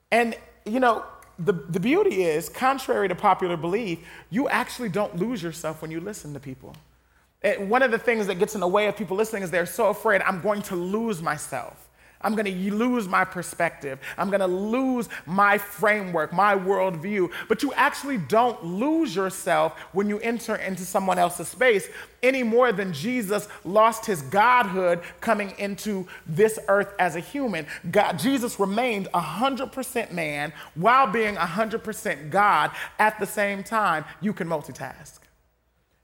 And, 0.09 0.35
you 0.65 0.79
know, 0.79 1.05
the, 1.37 1.53
the 1.53 1.79
beauty 1.79 2.23
is, 2.23 2.49
contrary 2.49 3.07
to 3.07 3.13
popular 3.13 3.55
belief, 3.55 3.99
you 4.31 4.49
actually 4.49 4.89
don't 4.89 5.15
lose 5.15 5.43
yourself 5.43 5.83
when 5.83 5.91
you 5.91 5.99
listen 5.99 6.33
to 6.33 6.39
people. 6.39 6.75
It, 7.43 7.61
one 7.61 7.83
of 7.83 7.91
the 7.91 7.99
things 7.99 8.25
that 8.25 8.39
gets 8.39 8.55
in 8.55 8.61
the 8.61 8.67
way 8.67 8.87
of 8.87 8.97
people 8.97 9.15
listening 9.15 9.43
is 9.43 9.51
they're 9.51 9.67
so 9.67 9.89
afraid, 9.89 10.23
I'm 10.23 10.41
going 10.41 10.63
to 10.63 10.75
lose 10.75 11.21
myself. 11.21 11.84
I'm 12.21 12.33
going 12.33 12.45
to 12.45 12.75
lose 12.75 13.07
my 13.07 13.23
perspective. 13.23 13.99
I'm 14.17 14.29
going 14.29 14.39
to 14.39 14.47
lose 14.47 15.09
my 15.25 15.57
framework, 15.57 16.33
my 16.33 16.55
worldview. 16.55 17.31
But 17.47 17.61
you 17.63 17.73
actually 17.73 18.17
don't 18.17 18.63
lose 18.63 19.15
yourself 19.15 19.79
when 19.93 20.09
you 20.09 20.19
enter 20.19 20.55
into 20.55 20.83
someone 20.83 21.19
else's 21.19 21.47
space 21.47 21.87
any 22.23 22.41
more 22.41 22.71
than 22.71 22.91
Jesus 22.91 23.47
lost 23.63 24.05
his 24.05 24.21
godhood 24.23 25.01
coming 25.21 25.53
into 25.59 26.07
this 26.25 26.57
earth 26.67 26.93
as 26.97 27.15
a 27.15 27.19
human. 27.19 27.67
God, 27.91 28.17
Jesus 28.17 28.59
remained 28.59 29.07
100% 29.13 30.11
man 30.11 30.51
while 30.73 31.07
being 31.07 31.35
100% 31.35 32.29
God 32.31 32.71
at 32.97 33.19
the 33.19 33.27
same 33.27 33.63
time. 33.63 34.05
You 34.21 34.33
can 34.33 34.47
multitask. 34.47 35.19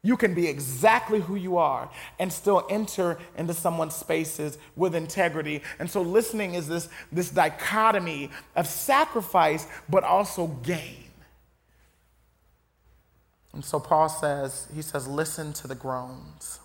You 0.04 0.18
can 0.18 0.34
be 0.34 0.48
exactly 0.48 1.20
who 1.20 1.36
you 1.36 1.58
are 1.58 1.90
and 2.18 2.34
still 2.34 2.66
enter 2.70 3.20
into 3.38 3.54
someone's 3.54 3.96
spaces 3.96 4.58
with 4.76 4.96
integrity. 4.96 5.62
And 5.78 5.90
so 5.90 6.02
listening 6.02 6.56
is 6.56 6.68
this, 6.68 6.90
this 7.12 7.30
dichotomy 7.30 8.32
of 8.56 8.66
sacrifice, 8.66 9.68
but 9.90 10.04
also 10.04 10.48
gain. 10.48 11.06
And 13.54 13.64
so 13.64 13.80
Paul 13.80 14.10
says, 14.10 14.68
he 14.74 14.82
says, 14.82 15.08
listen 15.08 15.54
to 15.54 15.68
the 15.68 15.76
groans. 15.76 16.60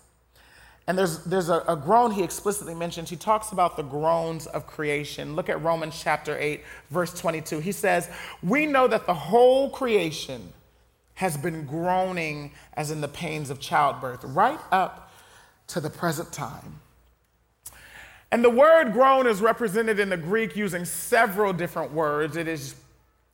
And 0.87 0.97
there's, 0.97 1.23
there's 1.25 1.49
a, 1.49 1.63
a, 1.67 1.75
groan 1.75 2.11
he 2.11 2.23
explicitly 2.23 2.73
mentions. 2.73 3.09
He 3.09 3.17
talks 3.17 3.51
about 3.51 3.75
the 3.75 3.83
groans 3.83 4.47
of 4.47 4.65
creation. 4.65 5.35
Look 5.35 5.49
at 5.49 5.61
Romans 5.61 5.99
chapter 6.01 6.37
8, 6.39 6.63
verse 6.89 7.13
22. 7.19 7.59
He 7.59 7.73
says, 7.73 8.09
We 8.41 8.65
know 8.65 8.87
that 8.87 9.05
the 9.05 9.13
whole 9.13 9.69
creation 9.69 10.53
has 11.17 11.35
been 11.35 11.65
groaning 11.65 12.51
as 12.75 12.91
in 12.91 13.01
the 13.01 13.07
pains 13.07 13.49
of 13.49 13.59
childbirth, 13.59 14.23
right 14.23 14.59
up 14.71 15.11
to 15.65 15.79
the 15.79 15.89
present 15.89 16.31
time. 16.31 16.79
And 18.31 18.43
the 18.43 18.51
word 18.51 18.93
groan 18.93 19.25
is 19.25 19.41
represented 19.41 19.99
in 19.99 20.09
the 20.09 20.17
Greek 20.17 20.55
using 20.55 20.85
several 20.85 21.53
different 21.53 21.91
words. 21.91 22.37
It 22.37 22.47
is 22.47 22.75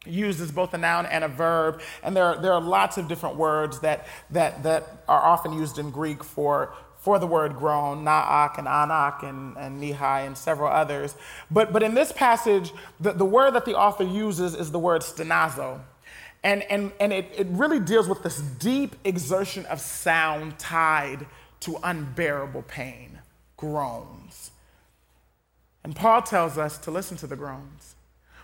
used 0.05 0.39
as 0.39 0.49
both 0.49 0.73
a 0.73 0.77
noun 0.77 1.05
and 1.07 1.25
a 1.25 1.27
verb. 1.27 1.81
And 2.03 2.15
there 2.15 2.23
are, 2.23 2.41
there 2.41 2.53
are 2.53 2.61
lots 2.61 2.97
of 2.97 3.09
different 3.09 3.35
words 3.35 3.81
that, 3.81 4.07
that, 4.29 4.63
that 4.63 5.03
are 5.09 5.21
often 5.21 5.51
used 5.51 5.77
in 5.77 5.91
Greek 5.91 6.23
for, 6.23 6.73
for 6.99 7.19
the 7.19 7.27
word 7.27 7.57
groan, 7.57 8.05
na'ak 8.05 8.57
and 8.59 8.67
anak 8.67 9.23
and, 9.23 9.57
and 9.57 9.83
nihai 9.83 10.25
and 10.25 10.37
several 10.37 10.71
others. 10.71 11.15
But, 11.51 11.73
but 11.73 11.83
in 11.83 11.95
this 11.95 12.13
passage, 12.13 12.71
the, 13.01 13.11
the 13.11 13.25
word 13.25 13.51
that 13.55 13.65
the 13.65 13.75
author 13.75 14.05
uses 14.05 14.55
is 14.55 14.71
the 14.71 14.79
word 14.79 15.01
stenazo. 15.01 15.81
And, 16.43 16.63
and, 16.63 16.91
and 16.99 17.13
it, 17.13 17.31
it 17.37 17.47
really 17.49 17.79
deals 17.79 18.09
with 18.09 18.21
this 18.21 18.39
deep 18.39 18.95
exertion 19.05 19.65
of 19.67 19.79
sound 19.79 20.59
tied 20.59 21.25
to 21.61 21.79
unbearable 21.83 22.63
pain, 22.63 23.19
groans. 23.55 24.51
And 25.85 25.95
Paul 25.95 26.21
tells 26.21 26.57
us 26.57 26.77
to 26.79 26.91
listen 26.91 27.15
to 27.17 27.27
the 27.27 27.37
groans, 27.37 27.95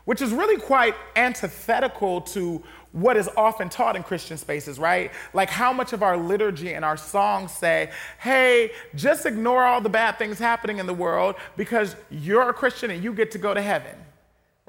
which 0.05 0.21
is 0.21 0.31
really 0.31 0.59
quite 0.59 0.95
antithetical 1.17 2.21
to 2.21 2.63
what 2.93 3.17
is 3.17 3.29
often 3.35 3.67
taught 3.67 3.97
in 3.97 4.03
Christian 4.03 4.37
spaces, 4.37 4.79
right? 4.79 5.11
Like 5.33 5.49
how 5.49 5.73
much 5.73 5.91
of 5.91 6.01
our 6.01 6.17
liturgy 6.17 6.73
and 6.73 6.85
our 6.85 6.97
songs 6.97 7.51
say, 7.51 7.91
hey, 8.19 8.71
just 8.95 9.25
ignore 9.25 9.63
all 9.63 9.81
the 9.81 9.89
bad 9.89 10.17
things 10.17 10.39
happening 10.39 10.79
in 10.79 10.87
the 10.87 10.93
world 10.93 11.35
because 11.57 11.97
you're 12.09 12.49
a 12.49 12.53
Christian 12.53 12.91
and 12.91 13.03
you 13.03 13.13
get 13.13 13.31
to 13.31 13.37
go 13.37 13.53
to 13.53 13.61
heaven 13.61 13.95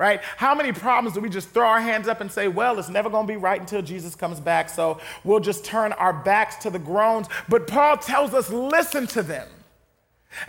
right? 0.00 0.22
How 0.38 0.54
many 0.54 0.72
problems 0.72 1.14
do 1.14 1.20
we 1.20 1.28
just 1.28 1.50
throw 1.50 1.66
our 1.66 1.80
hands 1.80 2.08
up 2.08 2.22
and 2.22 2.32
say, 2.32 2.48
well, 2.48 2.78
it's 2.78 2.88
never 2.88 3.10
going 3.10 3.26
to 3.26 3.32
be 3.32 3.36
right 3.36 3.60
until 3.60 3.82
Jesus 3.82 4.14
comes 4.14 4.40
back, 4.40 4.70
so 4.70 4.98
we'll 5.24 5.40
just 5.40 5.62
turn 5.62 5.92
our 5.92 6.14
backs 6.14 6.56
to 6.56 6.70
the 6.70 6.78
groans? 6.78 7.28
But 7.50 7.66
Paul 7.66 7.98
tells 7.98 8.32
us, 8.32 8.48
listen 8.48 9.06
to 9.08 9.22
them. 9.22 9.46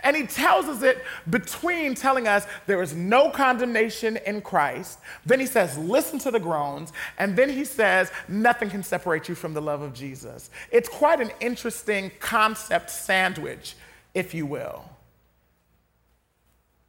And 0.02 0.16
he 0.16 0.26
tells 0.26 0.66
us 0.66 0.82
it 0.82 1.04
between 1.28 1.94
telling 1.94 2.26
us 2.26 2.46
there 2.66 2.80
is 2.80 2.94
no 2.94 3.28
condemnation 3.28 4.16
in 4.24 4.40
Christ. 4.40 5.00
Then 5.26 5.38
he 5.38 5.46
says, 5.46 5.76
listen 5.76 6.18
to 6.20 6.30
the 6.30 6.40
groans. 6.40 6.94
And 7.18 7.36
then 7.36 7.50
he 7.50 7.66
says, 7.66 8.10
nothing 8.28 8.70
can 8.70 8.82
separate 8.82 9.28
you 9.28 9.34
from 9.34 9.52
the 9.52 9.60
love 9.60 9.82
of 9.82 9.92
Jesus. 9.92 10.48
It's 10.70 10.88
quite 10.88 11.20
an 11.20 11.30
interesting 11.40 12.10
concept 12.20 12.88
sandwich, 12.88 13.74
if 14.14 14.32
you 14.32 14.46
will. 14.46 14.88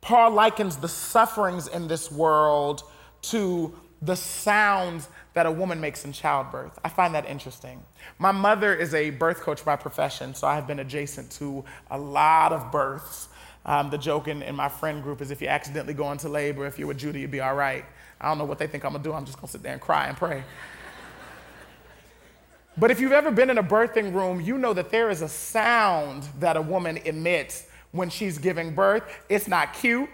Paul 0.04 0.32
likens 0.32 0.76
the 0.76 0.90
sufferings 0.90 1.70
in 1.70 1.88
this 1.88 2.12
world 2.12 2.84
to 3.24 3.74
the 4.02 4.18
sounds 4.18 5.08
that 5.34 5.46
a 5.46 5.52
woman 5.52 5.80
makes 5.80 6.04
in 6.04 6.12
childbirth. 6.12 6.78
I 6.84 6.90
find 6.90 7.16
that 7.16 7.26
interesting. 7.26 7.82
My 8.20 8.34
mother 8.34 8.76
is 8.76 8.94
a 8.94 9.12
birth 9.12 9.40
coach 9.40 9.64
by 9.64 9.78
profession, 9.78 10.36
so 10.36 10.46
I 10.46 10.56
have 10.56 10.68
been 10.68 10.80
adjacent 10.80 11.32
to 11.32 11.64
a 11.90 11.98
lot 11.98 12.52
of 12.52 12.70
births. 12.70 13.30
Um, 13.66 13.92
the 13.92 13.98
joke 13.98 14.28
in, 14.28 14.42
in, 14.42 14.56
my 14.56 14.68
friend 14.68 15.02
group 15.02 15.22
is 15.22 15.32
if 15.32 15.42
you 15.42 15.48
accidentally 15.48 15.94
go 15.94 16.12
into 16.12 16.28
labor, 16.28 16.66
if 16.66 16.78
you're 16.78 16.90
with 16.90 16.98
Judy, 16.98 17.22
you'll 17.22 17.32
be 17.32 17.40
all 17.40 17.56
right. 17.56 17.86
I 18.20 18.28
don't 18.28 18.38
know 18.38 18.44
what 18.44 18.60
they 18.60 18.68
think 18.68 18.84
I'm 18.84 18.92
gonna 18.92 19.06
do. 19.06 19.14
I'm 19.14 19.24
just 19.24 19.38
gonna 19.38 19.48
sit 19.48 19.64
there 19.64 19.72
and 19.72 19.82
cry 19.82 20.08
and 20.08 20.18
pray. 20.18 20.44
but 22.78 22.92
if 22.92 23.00
you've 23.00 23.14
ever 23.14 23.32
been 23.32 23.50
in 23.50 23.58
a 23.58 23.64
birthing 23.64 24.14
room, 24.14 24.42
you 24.42 24.58
know 24.58 24.74
that 24.74 24.92
there 24.92 25.10
is 25.10 25.22
a 25.22 25.30
sound 25.30 26.28
that 26.40 26.58
a 26.58 26.62
woman 26.62 26.98
emits 27.06 27.68
when 27.94 28.10
she's 28.10 28.38
giving 28.38 28.76
birth. 28.76 29.04
It's 29.30 29.48
not 29.48 29.74
cute. 29.74 30.10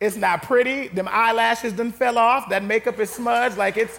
It's 0.00 0.16
not 0.16 0.42
pretty. 0.44 0.88
Them 0.88 1.08
eyelashes 1.10 1.72
done 1.72 1.90
fell 1.90 2.18
off. 2.18 2.48
That 2.50 2.62
makeup 2.62 3.00
is 3.00 3.10
smudged. 3.10 3.56
Like 3.56 3.76
it's, 3.76 3.98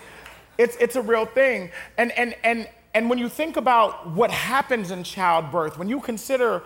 it's, 0.58 0.78
it's 0.78 0.96
a 0.96 1.02
real 1.02 1.26
thing. 1.26 1.72
And, 1.98 2.12
and, 2.14 2.36
and, 2.44 2.70
and 2.94 3.10
when 3.10 3.20
you 3.20 3.28
think 3.28 3.58
about 3.58 4.10
what 4.12 4.32
happens 4.32 4.92
in 4.92 5.04
childbirth, 5.04 5.78
when 5.78 5.90
you 5.90 6.00
consider 6.00 6.64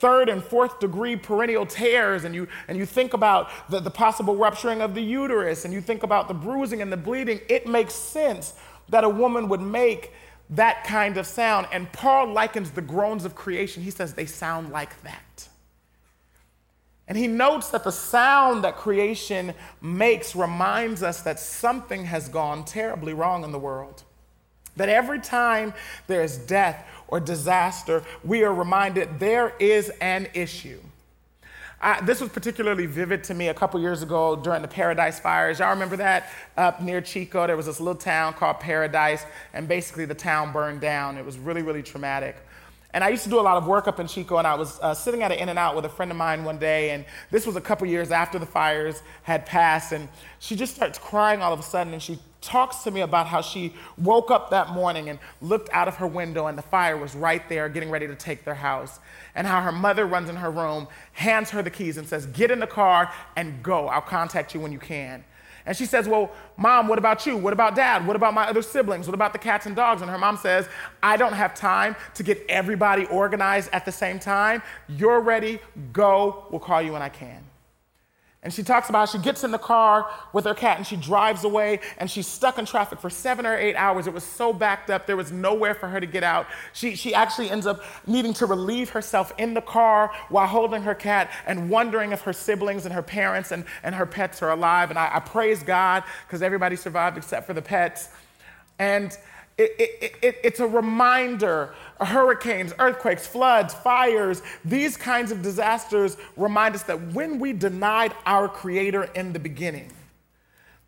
third 0.00 0.28
and 0.28 0.44
fourth 0.44 0.80
degree 0.80 1.16
perineal 1.16 1.66
tears, 1.66 2.24
and 2.24 2.34
you, 2.34 2.46
and 2.68 2.76
you 2.76 2.84
think 2.84 3.14
about 3.14 3.48
the, 3.70 3.80
the 3.80 3.90
possible 3.90 4.36
rupturing 4.36 4.82
of 4.82 4.94
the 4.94 5.00
uterus, 5.00 5.64
and 5.64 5.72
you 5.72 5.80
think 5.80 6.02
about 6.02 6.28
the 6.28 6.34
bruising 6.34 6.82
and 6.82 6.92
the 6.92 6.96
bleeding, 6.96 7.40
it 7.48 7.66
makes 7.66 7.94
sense 7.94 8.54
that 8.90 9.02
a 9.04 9.08
woman 9.08 9.48
would 9.48 9.62
make 9.62 10.12
that 10.50 10.84
kind 10.84 11.16
of 11.16 11.26
sound. 11.26 11.66
And 11.72 11.90
Paul 11.92 12.32
likens 12.32 12.72
the 12.72 12.82
groans 12.82 13.24
of 13.24 13.34
creation, 13.34 13.82
he 13.82 13.90
says 13.90 14.12
they 14.12 14.26
sound 14.26 14.70
like 14.70 15.00
that. 15.04 15.22
And 17.12 17.18
he 17.18 17.26
notes 17.26 17.68
that 17.68 17.84
the 17.84 17.92
sound 17.92 18.64
that 18.64 18.78
creation 18.78 19.52
makes 19.82 20.34
reminds 20.34 21.02
us 21.02 21.20
that 21.24 21.38
something 21.38 22.06
has 22.06 22.26
gone 22.30 22.64
terribly 22.64 23.12
wrong 23.12 23.44
in 23.44 23.52
the 23.52 23.58
world. 23.58 24.02
That 24.76 24.88
every 24.88 25.20
time 25.20 25.74
there's 26.06 26.38
death 26.38 26.88
or 27.08 27.20
disaster, 27.20 28.02
we 28.24 28.44
are 28.44 28.54
reminded 28.54 29.20
there 29.20 29.52
is 29.58 29.90
an 30.00 30.28
issue. 30.32 30.78
I, 31.82 32.00
this 32.00 32.18
was 32.18 32.30
particularly 32.30 32.86
vivid 32.86 33.24
to 33.24 33.34
me 33.34 33.48
a 33.48 33.54
couple 33.54 33.78
years 33.78 34.02
ago 34.02 34.34
during 34.34 34.62
the 34.62 34.68
Paradise 34.68 35.20
fires. 35.20 35.58
Y'all 35.58 35.68
remember 35.68 35.98
that 35.98 36.30
up 36.56 36.80
near 36.80 37.02
Chico? 37.02 37.46
There 37.46 37.58
was 37.58 37.66
this 37.66 37.78
little 37.78 37.94
town 37.94 38.32
called 38.32 38.58
Paradise, 38.58 39.26
and 39.52 39.68
basically 39.68 40.06
the 40.06 40.14
town 40.14 40.50
burned 40.50 40.80
down. 40.80 41.18
It 41.18 41.26
was 41.26 41.36
really, 41.36 41.60
really 41.60 41.82
traumatic. 41.82 42.36
And 42.94 43.02
I 43.02 43.08
used 43.08 43.24
to 43.24 43.30
do 43.30 43.40
a 43.40 43.42
lot 43.42 43.56
of 43.56 43.66
work 43.66 43.88
up 43.88 44.00
in 44.00 44.06
Chico, 44.06 44.36
and 44.36 44.46
I 44.46 44.54
was 44.54 44.78
uh, 44.80 44.92
sitting 44.92 45.22
at 45.22 45.32
an 45.32 45.38
In-N-Out 45.38 45.74
with 45.74 45.86
a 45.86 45.88
friend 45.88 46.10
of 46.10 46.16
mine 46.16 46.44
one 46.44 46.58
day, 46.58 46.90
and 46.90 47.06
this 47.30 47.46
was 47.46 47.56
a 47.56 47.60
couple 47.60 47.86
years 47.86 48.10
after 48.10 48.38
the 48.38 48.46
fires 48.46 49.02
had 49.22 49.46
passed, 49.46 49.92
and 49.92 50.08
she 50.40 50.56
just 50.56 50.74
starts 50.74 50.98
crying 50.98 51.40
all 51.40 51.54
of 51.54 51.58
a 51.58 51.62
sudden, 51.62 51.94
and 51.94 52.02
she 52.02 52.18
talks 52.42 52.82
to 52.82 52.90
me 52.90 53.00
about 53.00 53.26
how 53.26 53.40
she 53.40 53.72
woke 53.96 54.30
up 54.30 54.50
that 54.50 54.70
morning 54.70 55.08
and 55.08 55.18
looked 55.40 55.70
out 55.72 55.88
of 55.88 55.96
her 55.96 56.06
window, 56.06 56.48
and 56.48 56.58
the 56.58 56.62
fire 56.62 56.96
was 56.96 57.14
right 57.14 57.48
there, 57.48 57.68
getting 57.70 57.88
ready 57.88 58.06
to 58.06 58.14
take 58.14 58.44
their 58.44 58.54
house, 58.54 59.00
and 59.34 59.46
how 59.46 59.62
her 59.62 59.72
mother 59.72 60.04
runs 60.04 60.28
in 60.28 60.36
her 60.36 60.50
room, 60.50 60.86
hands 61.12 61.48
her 61.50 61.62
the 61.62 61.70
keys, 61.70 61.96
and 61.96 62.06
says, 62.06 62.26
"Get 62.26 62.50
in 62.50 62.60
the 62.60 62.66
car 62.66 63.10
and 63.36 63.62
go. 63.62 63.88
I'll 63.88 64.02
contact 64.02 64.52
you 64.54 64.60
when 64.60 64.72
you 64.72 64.78
can." 64.78 65.24
And 65.66 65.76
she 65.76 65.86
says, 65.86 66.08
Well, 66.08 66.32
mom, 66.56 66.88
what 66.88 66.98
about 66.98 67.26
you? 67.26 67.36
What 67.36 67.52
about 67.52 67.74
dad? 67.74 68.06
What 68.06 68.16
about 68.16 68.34
my 68.34 68.48
other 68.48 68.62
siblings? 68.62 69.06
What 69.06 69.14
about 69.14 69.32
the 69.32 69.38
cats 69.38 69.66
and 69.66 69.76
dogs? 69.76 70.02
And 70.02 70.10
her 70.10 70.18
mom 70.18 70.36
says, 70.36 70.68
I 71.02 71.16
don't 71.16 71.32
have 71.32 71.54
time 71.54 71.96
to 72.14 72.22
get 72.22 72.44
everybody 72.48 73.06
organized 73.06 73.70
at 73.72 73.84
the 73.84 73.92
same 73.92 74.18
time. 74.18 74.62
You're 74.88 75.20
ready, 75.20 75.60
go. 75.92 76.46
We'll 76.50 76.60
call 76.60 76.82
you 76.82 76.92
when 76.92 77.02
I 77.02 77.08
can. 77.08 77.44
And 78.44 78.52
she 78.52 78.64
talks 78.64 78.88
about 78.88 79.08
she 79.08 79.18
gets 79.18 79.44
in 79.44 79.52
the 79.52 79.58
car 79.58 80.10
with 80.32 80.46
her 80.46 80.54
cat 80.54 80.76
and 80.76 80.84
she 80.84 80.96
drives 80.96 81.44
away 81.44 81.78
and 81.98 82.10
she's 82.10 82.26
stuck 82.26 82.58
in 82.58 82.66
traffic 82.66 82.98
for 82.98 83.08
seven 83.08 83.46
or 83.46 83.56
eight 83.56 83.76
hours. 83.76 84.08
It 84.08 84.12
was 84.12 84.24
so 84.24 84.52
backed 84.52 84.90
up, 84.90 85.06
there 85.06 85.16
was 85.16 85.30
nowhere 85.30 85.74
for 85.74 85.88
her 85.88 86.00
to 86.00 86.06
get 86.06 86.24
out. 86.24 86.46
She, 86.72 86.96
she 86.96 87.14
actually 87.14 87.50
ends 87.50 87.68
up 87.68 87.82
needing 88.04 88.34
to 88.34 88.46
relieve 88.46 88.90
herself 88.90 89.32
in 89.38 89.54
the 89.54 89.60
car 89.60 90.10
while 90.28 90.48
holding 90.48 90.82
her 90.82 90.94
cat 90.94 91.30
and 91.46 91.70
wondering 91.70 92.10
if 92.10 92.22
her 92.22 92.32
siblings 92.32 92.84
and 92.84 92.92
her 92.92 93.02
parents 93.02 93.52
and, 93.52 93.64
and 93.84 93.94
her 93.94 94.06
pets 94.06 94.42
are 94.42 94.50
alive. 94.50 94.90
And 94.90 94.98
I, 94.98 95.10
I 95.14 95.20
praise 95.20 95.62
God 95.62 96.02
because 96.26 96.42
everybody 96.42 96.74
survived 96.74 97.16
except 97.16 97.46
for 97.46 97.54
the 97.54 97.62
pets. 97.62 98.08
And 98.80 99.16
it, 99.78 99.92
it, 100.02 100.14
it, 100.22 100.40
it's 100.42 100.60
a 100.60 100.66
reminder 100.66 101.74
hurricanes, 102.00 102.72
earthquakes, 102.78 103.26
floods, 103.26 103.74
fires, 103.74 104.42
these 104.64 104.96
kinds 104.96 105.30
of 105.30 105.42
disasters 105.42 106.16
remind 106.36 106.74
us 106.74 106.82
that 106.84 107.12
when 107.12 107.38
we 107.38 107.52
denied 107.52 108.14
our 108.26 108.48
Creator 108.48 109.04
in 109.14 109.32
the 109.32 109.38
beginning, 109.38 109.90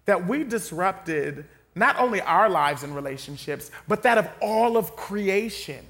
that 0.06 0.26
we 0.26 0.44
disrupted 0.44 1.44
not 1.74 1.98
only 1.98 2.20
our 2.20 2.48
lives 2.48 2.82
and 2.82 2.94
relationships, 2.94 3.70
but 3.88 4.02
that 4.02 4.18
of 4.18 4.28
all 4.40 4.76
of 4.76 4.94
creation. 4.96 5.84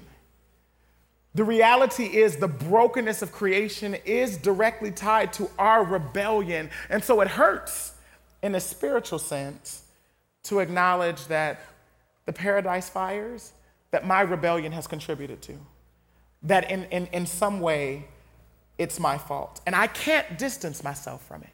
The 1.35 1.43
reality 1.43 2.05
is, 2.05 2.37
the 2.37 2.47
brokenness 2.47 3.21
of 3.21 3.31
creation 3.31 3.95
is 4.05 4.37
directly 4.37 4.89
tied 4.89 5.33
to 5.33 5.49
our 5.59 5.83
rebellion. 5.83 6.69
And 6.89 7.03
so 7.03 7.19
it 7.21 7.27
hurts 7.27 7.93
in 8.41 8.55
a 8.55 8.59
spiritual 8.59 9.19
sense 9.19 9.83
to 10.43 10.59
acknowledge 10.59 11.25
that 11.27 11.59
the 12.25 12.33
paradise 12.33 12.89
fires 12.89 13.53
that 13.91 14.05
my 14.05 14.21
rebellion 14.21 14.71
has 14.71 14.87
contributed 14.87 15.41
to, 15.43 15.53
that 16.43 16.69
in, 16.69 16.83
in, 16.85 17.07
in 17.07 17.25
some 17.25 17.59
way 17.59 18.05
it's 18.77 18.99
my 18.99 19.17
fault. 19.17 19.61
And 19.65 19.75
I 19.75 19.87
can't 19.87 20.37
distance 20.37 20.83
myself 20.83 21.25
from 21.25 21.43
it. 21.43 21.49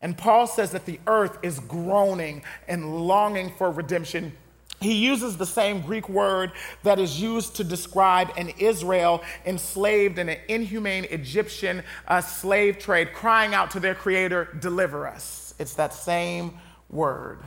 And 0.00 0.16
Paul 0.16 0.46
says 0.46 0.70
that 0.70 0.86
the 0.86 0.98
earth 1.06 1.38
is 1.42 1.60
groaning 1.60 2.42
and 2.66 3.06
longing 3.06 3.52
for 3.58 3.70
redemption. 3.70 4.32
He 4.80 4.94
uses 4.94 5.36
the 5.36 5.44
same 5.44 5.82
Greek 5.82 6.08
word 6.08 6.52
that 6.84 6.98
is 6.98 7.20
used 7.20 7.56
to 7.56 7.64
describe 7.64 8.30
an 8.38 8.48
Israel 8.58 9.22
enslaved 9.44 10.18
in 10.18 10.30
an 10.30 10.38
inhumane 10.48 11.04
Egyptian 11.04 11.82
uh, 12.08 12.22
slave 12.22 12.78
trade, 12.78 13.12
crying 13.12 13.52
out 13.54 13.70
to 13.72 13.80
their 13.80 13.94
creator, 13.94 14.48
Deliver 14.58 15.06
us. 15.06 15.54
It's 15.58 15.74
that 15.74 15.92
same 15.92 16.58
word. 16.88 17.40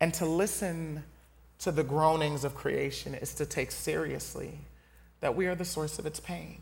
And 0.00 0.12
to 0.14 0.26
listen 0.26 1.04
to 1.60 1.72
the 1.72 1.84
groanings 1.84 2.44
of 2.44 2.54
creation 2.54 3.14
is 3.14 3.34
to 3.34 3.46
take 3.46 3.70
seriously 3.70 4.58
that 5.20 5.34
we 5.34 5.46
are 5.46 5.54
the 5.54 5.64
source 5.64 5.98
of 5.98 6.06
its 6.06 6.20
pain. 6.20 6.58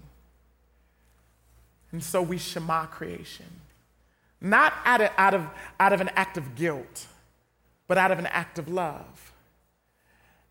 And 1.91 2.03
so 2.03 2.23
we 2.23 2.39
shema 2.39 2.87
creation 2.87 3.47
not 4.45 4.75
out 4.85 5.01
of, 5.01 5.11
out, 5.17 5.35
of, 5.35 5.49
out 5.81 5.93
of 5.93 6.01
an 6.01 6.11
act 6.15 6.37
of 6.37 6.55
guilt, 6.55 7.07
but 7.89 7.99
out 7.99 8.13
of 8.13 8.19
an 8.19 8.27
act 8.27 8.59
of 8.59 8.69
love. 8.69 9.33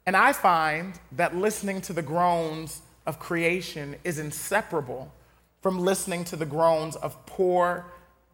And 0.05 0.17
I 0.17 0.33
find 0.33 0.99
that 1.13 1.35
listening 1.35 1.79
to 1.81 1.93
the 1.93 2.01
groans 2.01 2.81
of 3.05 3.19
creation 3.19 3.95
is 4.03 4.19
inseparable 4.19 5.13
from 5.61 5.79
listening 5.79 6.25
to 6.25 6.35
the 6.35 6.45
groans 6.45 6.95
of 6.97 7.25
poor, 7.25 7.85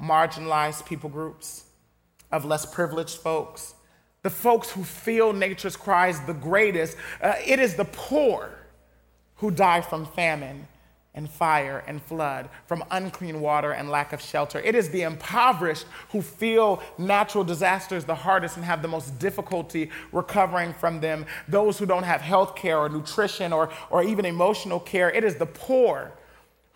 marginalized 0.02 0.86
people 0.86 1.10
groups, 1.10 1.66
of 2.32 2.46
less 2.46 2.66
privileged 2.66 3.18
folks, 3.18 3.76
the 4.22 4.30
folks 4.30 4.72
who 4.72 4.84
feel 4.84 5.34
nature's 5.34 5.76
cries 5.76 6.20
the 6.22 6.34
greatest. 6.34 6.98
Uh, 7.22 7.34
it 7.46 7.60
is 7.60 7.76
the 7.76 7.86
poor 7.86 8.52
who 9.36 9.52
die 9.52 9.82
from 9.82 10.06
famine 10.06 10.68
and 11.16 11.30
fire 11.30 11.84
and 11.88 12.02
flood, 12.04 12.50
from 12.68 12.84
unclean 12.92 13.42
water 13.42 13.72
and 13.72 13.90
lack 13.90 14.14
of 14.14 14.22
shelter. 14.22 14.60
It 14.60 14.76
is 14.76 14.90
the 14.90 15.02
impoverished 15.02 15.86
who 16.12 16.22
feel 16.22 16.82
natural 16.98 17.44
disasters 17.44 18.06
the 18.06 18.16
hardest 18.16 18.58
and 18.58 18.66
have 18.66 18.82
the 18.82 18.88
most 18.88 19.18
difficulty 19.18 19.90
recovering 20.12 20.74
from 20.74 21.00
them, 21.02 21.26
those 21.48 21.80
who 21.80 21.86
don't 21.86 22.04
have 22.04 22.22
health 22.22 22.56
care 22.56 22.78
or 22.78 22.90
nutrition 22.90 23.52
or, 23.52 23.70
or 23.90 24.04
even 24.04 24.26
emotional 24.26 24.80
care. 24.80 25.10
It 25.10 25.24
is 25.24 25.36
the 25.36 25.46
poor 25.48 26.14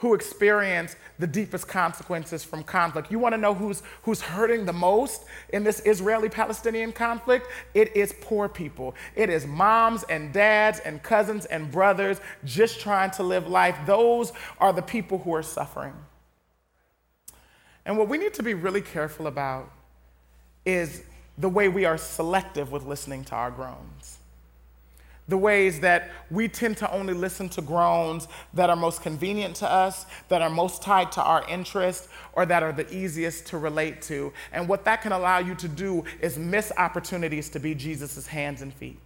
who 0.04 0.14
experience 0.14 0.98
the 1.18 1.26
deepest 1.26 1.66
consequences 1.66 2.44
from 2.44 2.62
conflict. 2.62 3.10
You 3.10 3.20
want 3.20 3.32
to 3.36 3.38
know 3.38 3.54
who's, 3.54 3.82
who's 4.02 4.20
hurting 4.20 4.66
the 4.66 4.74
most 4.74 5.24
in 5.54 5.64
this 5.64 5.82
Israeli 5.86 6.28
Palestinian 6.28 6.92
conflict? 6.92 7.48
It 7.74 7.96
is 7.96 8.14
poor 8.20 8.50
people. 8.50 8.96
It 9.16 9.30
is 9.30 9.48
moms 9.48 10.04
and 10.10 10.34
dads 10.34 10.80
and 10.82 11.02
cousins 11.02 11.46
and 11.46 11.72
brothers 11.72 12.20
just 12.44 12.82
trying 12.82 13.12
to 13.12 13.24
live 13.24 13.48
life. 13.48 13.78
Those 13.86 14.34
are 14.60 14.74
the 14.74 14.82
people 14.82 15.20
who 15.20 15.34
are 15.36 15.42
suffering. 15.42 15.96
And 17.86 17.98
what 17.98 18.10
we 18.10 18.18
need 18.18 18.34
to 18.34 18.44
be 18.44 18.56
really 18.56 18.82
careful 18.82 19.28
about 19.28 19.72
is 20.66 21.02
the 21.38 21.48
way 21.48 21.70
we 21.70 21.86
are 21.86 21.98
selective 21.98 22.74
with 22.74 22.86
listening 22.86 23.24
to 23.24 23.36
our 23.36 23.52
groans 23.52 24.18
the 25.28 25.38
ways 25.38 25.80
that 25.80 26.12
we 26.30 26.48
tend 26.48 26.78
to 26.78 26.92
only 26.92 27.14
listen 27.14 27.48
to 27.50 27.62
groans 27.62 28.28
that 28.54 28.70
are 28.70 28.76
most 28.76 29.02
convenient 29.02 29.56
to 29.58 29.70
us, 29.70 30.06
that 30.30 30.42
are 30.42 30.50
most 30.50 30.82
tied 30.82 31.12
to 31.14 31.24
our 31.24 31.48
interest, 31.48 32.10
or 32.34 32.46
that 32.46 32.62
are 32.62 32.74
the 32.74 32.92
easiest 32.94 33.48
to 33.48 33.58
relate 33.58 34.02
to. 34.04 34.34
And 34.52 34.68
what 34.68 34.84
that 34.86 35.02
can 35.02 35.12
allow 35.12 35.40
you 35.40 35.56
to 35.56 35.68
do 35.68 36.04
is 36.22 36.38
miss 36.38 36.72
opportunities 36.78 37.50
to 37.50 37.60
be 37.60 37.74
Jesus' 37.74 38.28
hands 38.28 38.62
and 38.62 38.74
feet. 38.74 39.00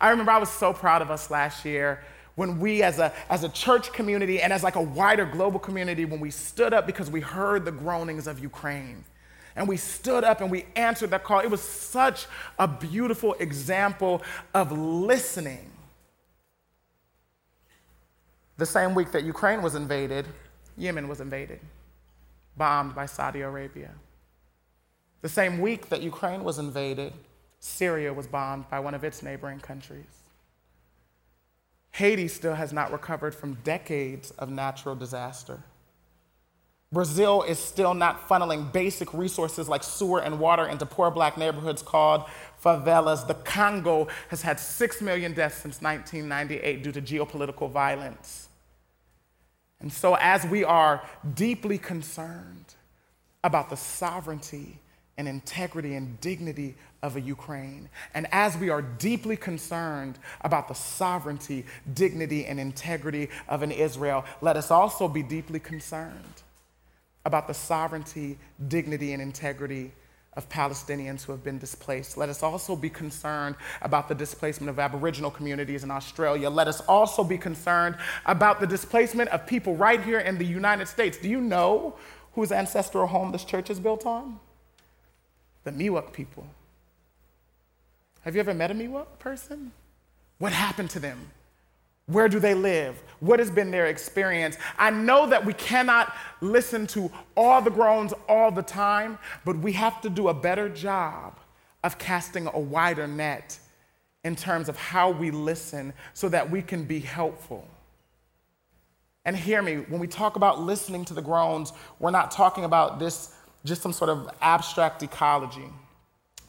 I 0.00 0.10
remember 0.10 0.32
I 0.32 0.38
was 0.38 0.50
so 0.50 0.72
proud 0.72 1.02
of 1.02 1.10
us 1.10 1.30
last 1.30 1.64
year 1.64 2.02
when 2.34 2.60
we 2.60 2.84
as 2.84 3.00
a, 3.00 3.12
as 3.28 3.42
a 3.42 3.48
church 3.48 3.92
community 3.92 4.40
and 4.40 4.52
as 4.52 4.62
like 4.62 4.76
a 4.76 4.82
wider 4.82 5.24
global 5.24 5.58
community, 5.58 6.04
when 6.04 6.20
we 6.20 6.30
stood 6.30 6.72
up 6.72 6.86
because 6.86 7.10
we 7.10 7.20
heard 7.20 7.64
the 7.64 7.72
groanings 7.72 8.28
of 8.28 8.38
Ukraine 8.38 9.04
and 9.58 9.66
we 9.66 9.76
stood 9.76 10.22
up 10.22 10.40
and 10.40 10.50
we 10.52 10.66
answered 10.76 11.10
that 11.10 11.24
call. 11.24 11.40
It 11.40 11.50
was 11.50 11.60
such 11.60 12.26
a 12.60 12.68
beautiful 12.68 13.34
example 13.34 14.22
of 14.54 14.70
listening. 14.70 15.68
The 18.56 18.66
same 18.66 18.94
week 18.94 19.10
that 19.10 19.24
Ukraine 19.24 19.60
was 19.60 19.74
invaded, 19.74 20.26
Yemen 20.76 21.08
was 21.08 21.20
invaded, 21.20 21.58
bombed 22.56 22.94
by 22.94 23.06
Saudi 23.06 23.40
Arabia. 23.40 23.90
The 25.22 25.28
same 25.28 25.60
week 25.60 25.88
that 25.88 26.02
Ukraine 26.02 26.44
was 26.44 26.60
invaded, 26.60 27.12
Syria 27.58 28.12
was 28.12 28.28
bombed 28.28 28.70
by 28.70 28.78
one 28.78 28.94
of 28.94 29.02
its 29.02 29.24
neighboring 29.24 29.58
countries. 29.58 30.22
Haiti 31.90 32.28
still 32.28 32.54
has 32.54 32.72
not 32.72 32.92
recovered 32.92 33.34
from 33.34 33.54
decades 33.64 34.30
of 34.32 34.50
natural 34.50 34.94
disaster. 34.94 35.64
Brazil 36.90 37.42
is 37.42 37.58
still 37.58 37.92
not 37.92 38.28
funneling 38.28 38.72
basic 38.72 39.12
resources 39.12 39.68
like 39.68 39.82
sewer 39.82 40.20
and 40.20 40.40
water 40.40 40.66
into 40.66 40.86
poor 40.86 41.10
black 41.10 41.36
neighborhoods 41.36 41.82
called 41.82 42.24
favelas. 42.64 43.26
The 43.26 43.34
Congo 43.34 44.08
has 44.28 44.40
had 44.40 44.58
6 44.58 45.02
million 45.02 45.34
deaths 45.34 45.58
since 45.58 45.82
1998 45.82 46.82
due 46.82 46.92
to 46.92 47.02
geopolitical 47.02 47.70
violence. 47.70 48.48
And 49.80 49.92
so, 49.92 50.14
as 50.14 50.46
we 50.46 50.64
are 50.64 51.02
deeply 51.34 51.76
concerned 51.76 52.74
about 53.44 53.68
the 53.68 53.76
sovereignty 53.76 54.80
and 55.18 55.28
integrity 55.28 55.94
and 55.94 56.18
dignity 56.20 56.74
of 57.02 57.16
a 57.16 57.20
Ukraine, 57.20 57.90
and 58.14 58.26
as 58.32 58.56
we 58.56 58.70
are 58.70 58.80
deeply 58.80 59.36
concerned 59.36 60.18
about 60.40 60.68
the 60.68 60.74
sovereignty, 60.74 61.66
dignity, 61.92 62.46
and 62.46 62.58
integrity 62.58 63.28
of 63.46 63.62
an 63.62 63.72
Israel, 63.72 64.24
let 64.40 64.56
us 64.56 64.70
also 64.70 65.06
be 65.06 65.22
deeply 65.22 65.60
concerned 65.60 66.42
about 67.24 67.46
the 67.46 67.54
sovereignty, 67.54 68.38
dignity, 68.68 69.12
and 69.12 69.22
integrity 69.22 69.92
of 70.38 70.48
Palestinians 70.48 71.24
who 71.24 71.32
have 71.32 71.42
been 71.42 71.58
displaced. 71.58 72.16
Let 72.16 72.28
us 72.28 72.44
also 72.44 72.76
be 72.76 72.88
concerned 72.88 73.56
about 73.82 74.08
the 74.08 74.14
displacement 74.14 74.70
of 74.70 74.78
Aboriginal 74.78 75.32
communities 75.32 75.82
in 75.82 75.90
Australia. 75.90 76.48
Let 76.48 76.68
us 76.68 76.80
also 76.82 77.24
be 77.24 77.36
concerned 77.36 77.96
about 78.24 78.60
the 78.60 78.66
displacement 78.66 79.30
of 79.30 79.46
people 79.46 79.74
right 79.74 80.00
here 80.00 80.20
in 80.20 80.38
the 80.38 80.44
United 80.44 80.86
States. 80.86 81.18
Do 81.18 81.28
you 81.28 81.40
know 81.40 81.96
whose 82.34 82.52
ancestral 82.52 83.08
home 83.08 83.32
this 83.32 83.44
church 83.44 83.68
is 83.68 83.80
built 83.80 84.06
on? 84.06 84.38
The 85.64 85.72
Miwok 85.72 86.12
people. 86.12 86.46
Have 88.20 88.36
you 88.36 88.40
ever 88.40 88.54
met 88.54 88.70
a 88.70 88.74
Miwok 88.74 89.18
person? 89.18 89.72
What 90.38 90.52
happened 90.52 90.90
to 90.90 91.00
them? 91.00 91.32
Where 92.08 92.28
do 92.28 92.40
they 92.40 92.54
live? 92.54 93.02
What 93.20 93.38
has 93.38 93.50
been 93.50 93.70
their 93.70 93.86
experience? 93.86 94.56
I 94.78 94.90
know 94.90 95.26
that 95.28 95.44
we 95.44 95.52
cannot 95.52 96.14
listen 96.40 96.86
to 96.88 97.10
all 97.36 97.62
the 97.62 97.70
groans 97.70 98.12
all 98.28 98.50
the 98.50 98.62
time, 98.62 99.18
but 99.44 99.58
we 99.58 99.72
have 99.72 100.00
to 100.02 100.10
do 100.10 100.28
a 100.28 100.34
better 100.34 100.68
job 100.68 101.38
of 101.84 101.98
casting 101.98 102.46
a 102.48 102.58
wider 102.58 103.06
net 103.06 103.58
in 104.24 104.34
terms 104.34 104.68
of 104.68 104.76
how 104.76 105.10
we 105.10 105.30
listen 105.30 105.92
so 106.14 106.28
that 106.28 106.50
we 106.50 106.62
can 106.62 106.84
be 106.84 107.00
helpful. 107.00 107.66
And 109.24 109.36
hear 109.36 109.60
me, 109.60 109.76
when 109.76 110.00
we 110.00 110.06
talk 110.06 110.36
about 110.36 110.60
listening 110.60 111.04
to 111.06 111.14
the 111.14 111.22
groans, 111.22 111.72
we're 111.98 112.10
not 112.10 112.30
talking 112.30 112.64
about 112.64 112.98
this 112.98 113.34
just 113.64 113.82
some 113.82 113.92
sort 113.92 114.08
of 114.08 114.30
abstract 114.40 115.02
ecology. 115.02 115.68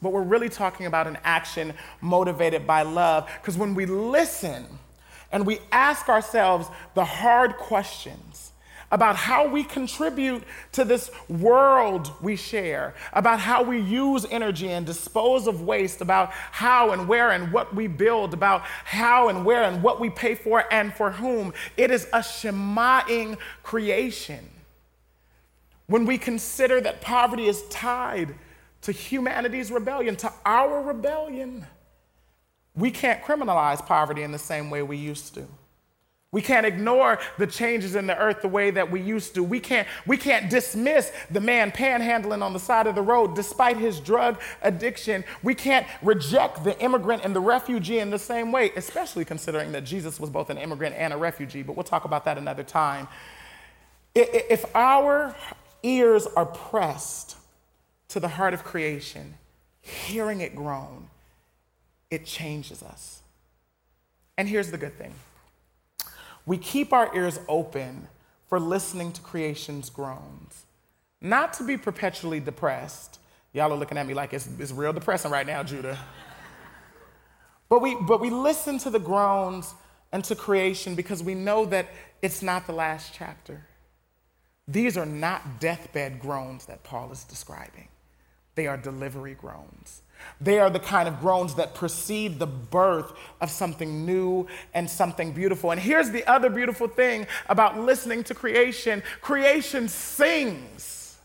But 0.00 0.12
we're 0.12 0.22
really 0.22 0.48
talking 0.48 0.86
about 0.86 1.06
an 1.06 1.18
action 1.22 1.74
motivated 2.00 2.66
by 2.66 2.82
love. 2.82 3.28
Because 3.40 3.58
when 3.58 3.74
we 3.74 3.84
listen, 3.84 4.64
and 5.32 5.46
we 5.46 5.60
ask 5.70 6.08
ourselves 6.08 6.68
the 6.94 7.04
hard 7.04 7.56
questions 7.56 8.52
about 8.92 9.14
how 9.14 9.46
we 9.46 9.62
contribute 9.62 10.42
to 10.72 10.84
this 10.84 11.10
world 11.28 12.10
we 12.20 12.34
share, 12.34 12.94
about 13.12 13.38
how 13.38 13.62
we 13.62 13.78
use 13.78 14.26
energy 14.30 14.68
and 14.68 14.84
dispose 14.84 15.46
of 15.46 15.62
waste, 15.62 16.00
about 16.00 16.30
how 16.32 16.90
and 16.90 17.06
where 17.06 17.30
and 17.30 17.52
what 17.52 17.74
we 17.74 17.86
build, 17.86 18.34
about 18.34 18.62
how 18.62 19.28
and 19.28 19.44
where 19.44 19.62
and 19.62 19.82
what 19.82 20.00
we 20.00 20.10
pay 20.10 20.34
for 20.34 20.64
and 20.72 20.92
for 20.92 21.12
whom. 21.12 21.52
It 21.76 21.92
is 21.92 22.08
a 22.12 22.18
Shemaing 22.18 23.38
creation. 23.62 24.44
When 25.86 26.04
we 26.04 26.18
consider 26.18 26.80
that 26.80 27.00
poverty 27.00 27.46
is 27.46 27.62
tied 27.68 28.34
to 28.82 28.92
humanity's 28.92 29.70
rebellion, 29.70 30.16
to 30.16 30.32
our 30.44 30.82
rebellion 30.82 31.66
we 32.74 32.90
can't 32.90 33.22
criminalize 33.22 33.84
poverty 33.84 34.22
in 34.22 34.32
the 34.32 34.38
same 34.38 34.70
way 34.70 34.82
we 34.82 34.96
used 34.96 35.34
to. 35.34 35.46
We 36.32 36.42
can't 36.42 36.64
ignore 36.64 37.18
the 37.38 37.46
changes 37.48 37.96
in 37.96 38.06
the 38.06 38.16
earth 38.16 38.40
the 38.40 38.48
way 38.48 38.70
that 38.70 38.88
we 38.88 39.00
used 39.00 39.34
to. 39.34 39.42
We 39.42 39.58
can't, 39.58 39.88
we 40.06 40.16
can't 40.16 40.48
dismiss 40.48 41.10
the 41.28 41.40
man 41.40 41.72
panhandling 41.72 42.40
on 42.40 42.52
the 42.52 42.60
side 42.60 42.86
of 42.86 42.94
the 42.94 43.02
road 43.02 43.34
despite 43.34 43.78
his 43.78 43.98
drug 43.98 44.40
addiction. 44.62 45.24
We 45.42 45.56
can't 45.56 45.88
reject 46.02 46.62
the 46.62 46.78
immigrant 46.80 47.24
and 47.24 47.34
the 47.34 47.40
refugee 47.40 47.98
in 47.98 48.10
the 48.10 48.18
same 48.18 48.52
way, 48.52 48.70
especially 48.76 49.24
considering 49.24 49.72
that 49.72 49.82
Jesus 49.82 50.20
was 50.20 50.30
both 50.30 50.50
an 50.50 50.58
immigrant 50.58 50.94
and 50.94 51.12
a 51.12 51.16
refugee, 51.16 51.64
but 51.64 51.74
we'll 51.74 51.82
talk 51.82 52.04
about 52.04 52.24
that 52.26 52.38
another 52.38 52.62
time. 52.62 53.08
If 54.14 54.64
our 54.76 55.34
ears 55.82 56.28
are 56.36 56.46
pressed 56.46 57.36
to 58.06 58.20
the 58.20 58.28
heart 58.28 58.54
of 58.54 58.62
creation, 58.62 59.34
hearing 59.80 60.40
it 60.40 60.54
groan, 60.54 61.09
it 62.10 62.26
changes 62.26 62.82
us. 62.82 63.22
And 64.36 64.48
here's 64.48 64.70
the 64.70 64.78
good 64.78 64.96
thing 64.96 65.14
we 66.46 66.58
keep 66.58 66.92
our 66.92 67.14
ears 67.14 67.38
open 67.48 68.08
for 68.48 68.58
listening 68.58 69.12
to 69.12 69.20
creation's 69.20 69.90
groans, 69.90 70.64
not 71.20 71.52
to 71.54 71.64
be 71.64 71.76
perpetually 71.76 72.40
depressed. 72.40 73.18
Y'all 73.52 73.72
are 73.72 73.76
looking 73.76 73.98
at 73.98 74.06
me 74.06 74.14
like 74.14 74.32
it's, 74.32 74.48
it's 74.58 74.72
real 74.72 74.92
depressing 74.92 75.30
right 75.30 75.46
now, 75.46 75.62
Judah. 75.62 75.98
but, 77.68 77.82
we, 77.82 77.96
but 77.96 78.20
we 78.20 78.30
listen 78.30 78.78
to 78.78 78.90
the 78.90 78.98
groans 78.98 79.74
and 80.12 80.24
to 80.24 80.34
creation 80.34 80.94
because 80.94 81.22
we 81.22 81.34
know 81.34 81.64
that 81.66 81.88
it's 82.22 82.42
not 82.42 82.66
the 82.66 82.72
last 82.72 83.12
chapter. 83.14 83.64
These 84.66 84.96
are 84.96 85.06
not 85.06 85.60
deathbed 85.60 86.20
groans 86.20 86.66
that 86.66 86.82
Paul 86.84 87.10
is 87.12 87.24
describing, 87.24 87.88
they 88.54 88.66
are 88.66 88.76
delivery 88.76 89.34
groans. 89.34 90.02
They 90.40 90.58
are 90.58 90.70
the 90.70 90.80
kind 90.80 91.08
of 91.08 91.20
groans 91.20 91.54
that 91.56 91.74
precede 91.74 92.38
the 92.38 92.46
birth 92.46 93.12
of 93.40 93.50
something 93.50 94.06
new 94.06 94.46
and 94.74 94.88
something 94.88 95.32
beautiful. 95.32 95.70
And 95.70 95.80
here's 95.80 96.10
the 96.10 96.26
other 96.30 96.48
beautiful 96.48 96.88
thing 96.88 97.26
about 97.48 97.78
listening 97.78 98.24
to 98.24 98.34
creation 98.34 99.02
creation 99.20 99.88
sings. 99.88 101.18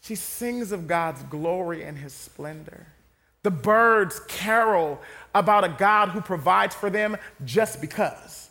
She 0.00 0.14
sings 0.14 0.72
of 0.72 0.86
God's 0.86 1.22
glory 1.24 1.84
and 1.84 1.96
his 1.96 2.12
splendor. 2.12 2.86
The 3.42 3.50
birds 3.50 4.20
carol 4.28 5.00
about 5.34 5.64
a 5.64 5.68
God 5.68 6.10
who 6.10 6.20
provides 6.20 6.74
for 6.74 6.90
them 6.90 7.16
just 7.44 7.80
because. 7.80 8.50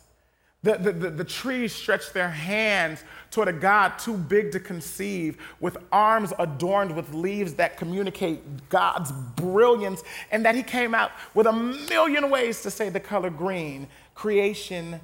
The, 0.62 0.78
the, 0.78 0.92
the, 0.92 1.10
the, 1.10 1.24
trees 1.24 1.74
stretch 1.74 2.12
their 2.12 2.28
hands 2.30 3.02
toward 3.32 3.48
a 3.48 3.52
God 3.52 3.98
too 3.98 4.16
big 4.16 4.52
to 4.52 4.60
conceive, 4.60 5.38
with 5.58 5.76
arms 5.90 6.32
adorned 6.38 6.94
with 6.94 7.12
leaves 7.12 7.54
that 7.54 7.76
communicate 7.76 8.68
God's 8.68 9.10
brilliance, 9.10 10.04
and 10.30 10.44
that 10.44 10.54
He 10.54 10.62
came 10.62 10.94
out 10.94 11.10
with 11.34 11.46
a 11.46 11.52
million 11.52 12.30
ways 12.30 12.62
to 12.62 12.70
say 12.70 12.88
the 12.88 13.00
color 13.00 13.30
green. 13.30 13.88
Creation 14.14 15.00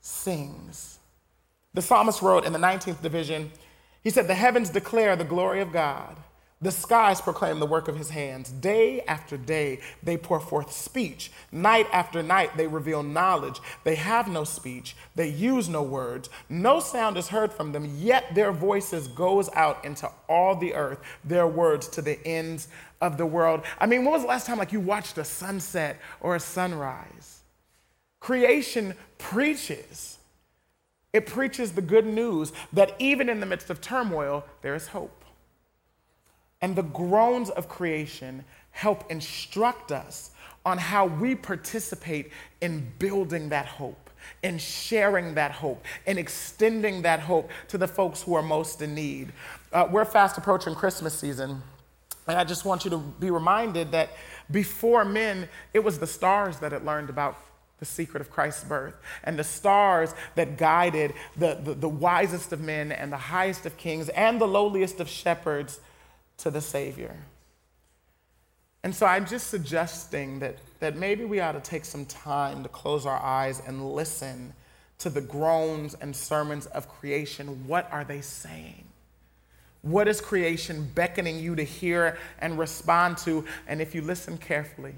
sings. 0.00 0.98
The 1.72 1.82
psalmist 1.82 2.20
wrote 2.20 2.44
in 2.44 2.52
the 2.52 2.58
19th 2.58 3.00
division, 3.00 3.50
he 4.02 4.10
said, 4.10 4.26
The 4.26 4.34
heavens 4.34 4.70
declare 4.70 5.14
the 5.16 5.24
glory 5.24 5.60
of 5.60 5.72
God. 5.72 6.16
The 6.62 6.70
skies 6.70 7.22
proclaim 7.22 7.58
the 7.58 7.66
work 7.66 7.88
of 7.88 7.96
his 7.96 8.10
hands. 8.10 8.50
Day 8.50 9.00
after 9.08 9.38
day, 9.38 9.80
they 10.02 10.18
pour 10.18 10.38
forth 10.40 10.72
speech. 10.72 11.32
Night 11.50 11.86
after 11.90 12.22
night, 12.22 12.54
they 12.58 12.66
reveal 12.66 13.02
knowledge. 13.02 13.60
They 13.82 13.94
have 13.94 14.28
no 14.28 14.44
speech. 14.44 14.94
They 15.14 15.28
use 15.28 15.70
no 15.70 15.82
words. 15.82 16.28
No 16.50 16.78
sound 16.78 17.16
is 17.16 17.28
heard 17.28 17.50
from 17.50 17.72
them, 17.72 17.90
yet 17.96 18.34
their 18.34 18.52
voices 18.52 19.08
goes 19.08 19.48
out 19.54 19.82
into 19.86 20.10
all 20.28 20.54
the 20.54 20.74
earth, 20.74 20.98
their 21.24 21.46
words 21.46 21.88
to 21.88 22.02
the 22.02 22.22
ends 22.26 22.68
of 23.00 23.16
the 23.16 23.24
world. 23.24 23.62
I 23.78 23.86
mean, 23.86 24.04
when 24.04 24.12
was 24.12 24.22
the 24.22 24.28
last 24.28 24.46
time 24.46 24.58
like 24.58 24.72
you 24.72 24.80
watched 24.80 25.16
a 25.16 25.24
sunset 25.24 25.98
or 26.20 26.36
a 26.36 26.40
sunrise? 26.40 27.40
Creation 28.20 28.94
preaches. 29.16 30.18
It 31.14 31.24
preaches 31.24 31.72
the 31.72 31.80
good 31.80 32.06
news 32.06 32.52
that 32.74 32.94
even 32.98 33.30
in 33.30 33.40
the 33.40 33.46
midst 33.46 33.70
of 33.70 33.80
turmoil, 33.80 34.44
there 34.60 34.74
is 34.74 34.88
hope. 34.88 35.19
And 36.62 36.76
the 36.76 36.82
groans 36.82 37.50
of 37.50 37.68
creation 37.68 38.44
help 38.72 39.10
instruct 39.10 39.92
us 39.92 40.30
on 40.64 40.78
how 40.78 41.06
we 41.06 41.34
participate 41.34 42.30
in 42.60 42.86
building 42.98 43.48
that 43.48 43.66
hope, 43.66 44.10
in 44.42 44.58
sharing 44.58 45.34
that 45.34 45.52
hope, 45.52 45.84
in 46.06 46.18
extending 46.18 47.02
that 47.02 47.20
hope 47.20 47.50
to 47.68 47.78
the 47.78 47.88
folks 47.88 48.22
who 48.22 48.34
are 48.34 48.42
most 48.42 48.82
in 48.82 48.94
need. 48.94 49.32
Uh, 49.72 49.88
we're 49.90 50.04
fast 50.04 50.36
approaching 50.36 50.74
Christmas 50.74 51.14
season, 51.14 51.62
and 52.26 52.36
I 52.38 52.44
just 52.44 52.64
want 52.64 52.84
you 52.84 52.90
to 52.90 52.98
be 52.98 53.30
reminded 53.30 53.92
that 53.92 54.10
before 54.50 55.04
men, 55.04 55.48
it 55.72 55.82
was 55.82 55.98
the 55.98 56.06
stars 56.06 56.58
that 56.58 56.72
had 56.72 56.84
learned 56.84 57.08
about 57.08 57.38
the 57.78 57.86
secret 57.86 58.20
of 58.20 58.30
Christ's 58.30 58.64
birth, 58.64 58.94
and 59.24 59.38
the 59.38 59.44
stars 59.44 60.14
that 60.34 60.58
guided 60.58 61.14
the, 61.38 61.58
the, 61.64 61.72
the 61.72 61.88
wisest 61.88 62.52
of 62.52 62.60
men 62.60 62.92
and 62.92 63.10
the 63.10 63.16
highest 63.16 63.64
of 63.64 63.78
kings 63.78 64.10
and 64.10 64.38
the 64.38 64.46
lowliest 64.46 65.00
of 65.00 65.08
shepherds 65.08 65.80
to 66.40 66.50
the 66.50 66.60
Savior. 66.60 67.16
And 68.82 68.94
so 68.94 69.06
I'm 69.06 69.26
just 69.26 69.48
suggesting 69.48 70.38
that, 70.38 70.56
that 70.80 70.96
maybe 70.96 71.24
we 71.24 71.40
ought 71.40 71.52
to 71.52 71.60
take 71.60 71.84
some 71.84 72.06
time 72.06 72.62
to 72.62 72.68
close 72.68 73.04
our 73.04 73.20
eyes 73.22 73.60
and 73.66 73.92
listen 73.94 74.54
to 74.98 75.10
the 75.10 75.20
groans 75.20 75.94
and 76.00 76.14
sermons 76.16 76.66
of 76.66 76.88
creation. 76.88 77.66
What 77.66 77.90
are 77.92 78.04
they 78.04 78.22
saying? 78.22 78.84
What 79.82 80.08
is 80.08 80.20
creation 80.20 80.90
beckoning 80.94 81.38
you 81.38 81.56
to 81.56 81.62
hear 81.62 82.18
and 82.38 82.58
respond 82.58 83.18
to? 83.18 83.44
And 83.66 83.80
if 83.80 83.94
you 83.94 84.02
listen 84.02 84.38
carefully, 84.38 84.94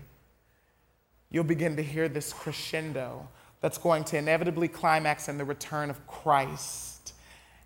you'll 1.30 1.44
begin 1.44 1.76
to 1.76 1.82
hear 1.82 2.08
this 2.08 2.32
crescendo 2.32 3.28
that's 3.60 3.78
going 3.78 4.04
to 4.04 4.18
inevitably 4.18 4.68
climax 4.68 5.28
in 5.28 5.38
the 5.38 5.44
return 5.44 5.88
of 5.88 6.04
Christ. 6.06 7.14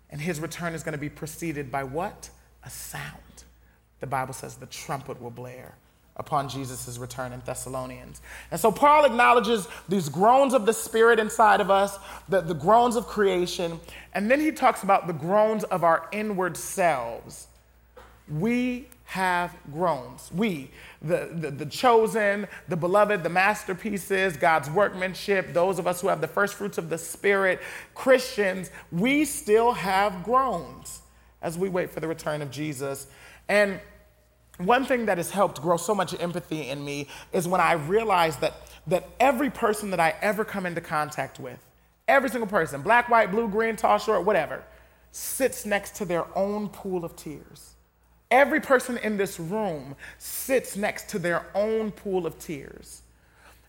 And 0.09 0.21
his 0.21 0.39
return 0.39 0.73
is 0.73 0.83
going 0.83 0.93
to 0.93 0.99
be 0.99 1.09
preceded 1.09 1.71
by 1.71 1.83
what? 1.83 2.29
A 2.63 2.69
sound 2.69 3.43
the 3.99 4.07
Bible 4.07 4.33
says 4.33 4.55
the 4.55 4.65
trumpet 4.67 5.21
will 5.21 5.31
blare 5.31 5.75
upon 6.17 6.49
Jesus' 6.49 6.97
return 6.97 7.31
in 7.31 7.41
Thessalonians. 7.45 8.21
And 8.51 8.59
so 8.59 8.71
Paul 8.71 9.05
acknowledges 9.05 9.67
these 9.87 10.09
groans 10.09 10.53
of 10.53 10.65
the 10.65 10.73
Spirit 10.73 11.19
inside 11.19 11.61
of 11.61 11.69
us, 11.69 11.97
the, 12.27 12.41
the 12.41 12.55
groans 12.55 12.95
of 12.95 13.07
creation, 13.07 13.79
and 14.13 14.29
then 14.29 14.39
he 14.39 14.51
talks 14.51 14.83
about 14.83 15.07
the 15.07 15.13
groans 15.13 15.63
of 15.65 15.83
our 15.83 16.07
inward 16.11 16.57
selves. 16.57 17.47
We 18.27 18.87
have 19.05 19.55
groans. 19.71 20.29
We, 20.33 20.69
the, 21.01 21.29
the, 21.31 21.51
the, 21.51 21.65
chosen, 21.65 22.47
the 22.67 22.75
beloved, 22.75 23.23
the 23.23 23.29
masterpieces, 23.29 24.35
God's 24.35 24.69
workmanship, 24.69 25.53
those 25.53 25.79
of 25.79 25.87
us 25.87 26.01
who 26.01 26.09
have 26.09 26.19
the 26.19 26.27
first 26.27 26.55
fruits 26.55 26.77
of 26.77 26.89
the 26.89 26.97
Spirit, 26.97 27.61
Christians, 27.95 28.69
we 28.91 29.23
still 29.23 29.71
have 29.71 30.23
groans 30.23 31.01
as 31.41 31.57
we 31.57 31.69
wait 31.69 31.89
for 31.89 32.01
the 32.01 32.07
return 32.07 32.41
of 32.41 32.51
Jesus. 32.51 33.07
And 33.49 33.79
one 34.57 34.85
thing 34.85 35.05
that 35.05 35.17
has 35.17 35.29
helped 35.29 35.61
grow 35.61 35.77
so 35.77 35.93
much 35.93 36.19
empathy 36.19 36.69
in 36.69 36.83
me 36.83 37.07
is 37.31 37.47
when 37.47 37.61
I 37.61 37.73
realized 37.73 38.41
that, 38.41 38.53
that 38.87 39.07
every 39.19 39.49
person 39.49 39.91
that 39.91 39.99
I 39.99 40.15
ever 40.21 40.43
come 40.43 40.65
into 40.65 40.81
contact 40.81 41.39
with, 41.39 41.63
every 42.07 42.29
single 42.29 42.47
person, 42.47 42.81
black, 42.81 43.09
white, 43.09 43.31
blue, 43.31 43.47
green, 43.47 43.75
tall, 43.75 43.99
short, 43.99 44.25
whatever, 44.25 44.63
sits 45.11 45.65
next 45.65 45.95
to 45.97 46.05
their 46.05 46.25
own 46.35 46.69
pool 46.69 47.05
of 47.05 47.15
tears. 47.15 47.75
Every 48.29 48.59
person 48.59 48.97
in 48.97 49.15
this 49.15 49.39
room 49.39 49.95
sits 50.17 50.75
next 50.75 51.09
to 51.09 51.19
their 51.19 51.45
own 51.55 51.91
pool 51.91 52.25
of 52.25 52.37
tears. 52.39 53.03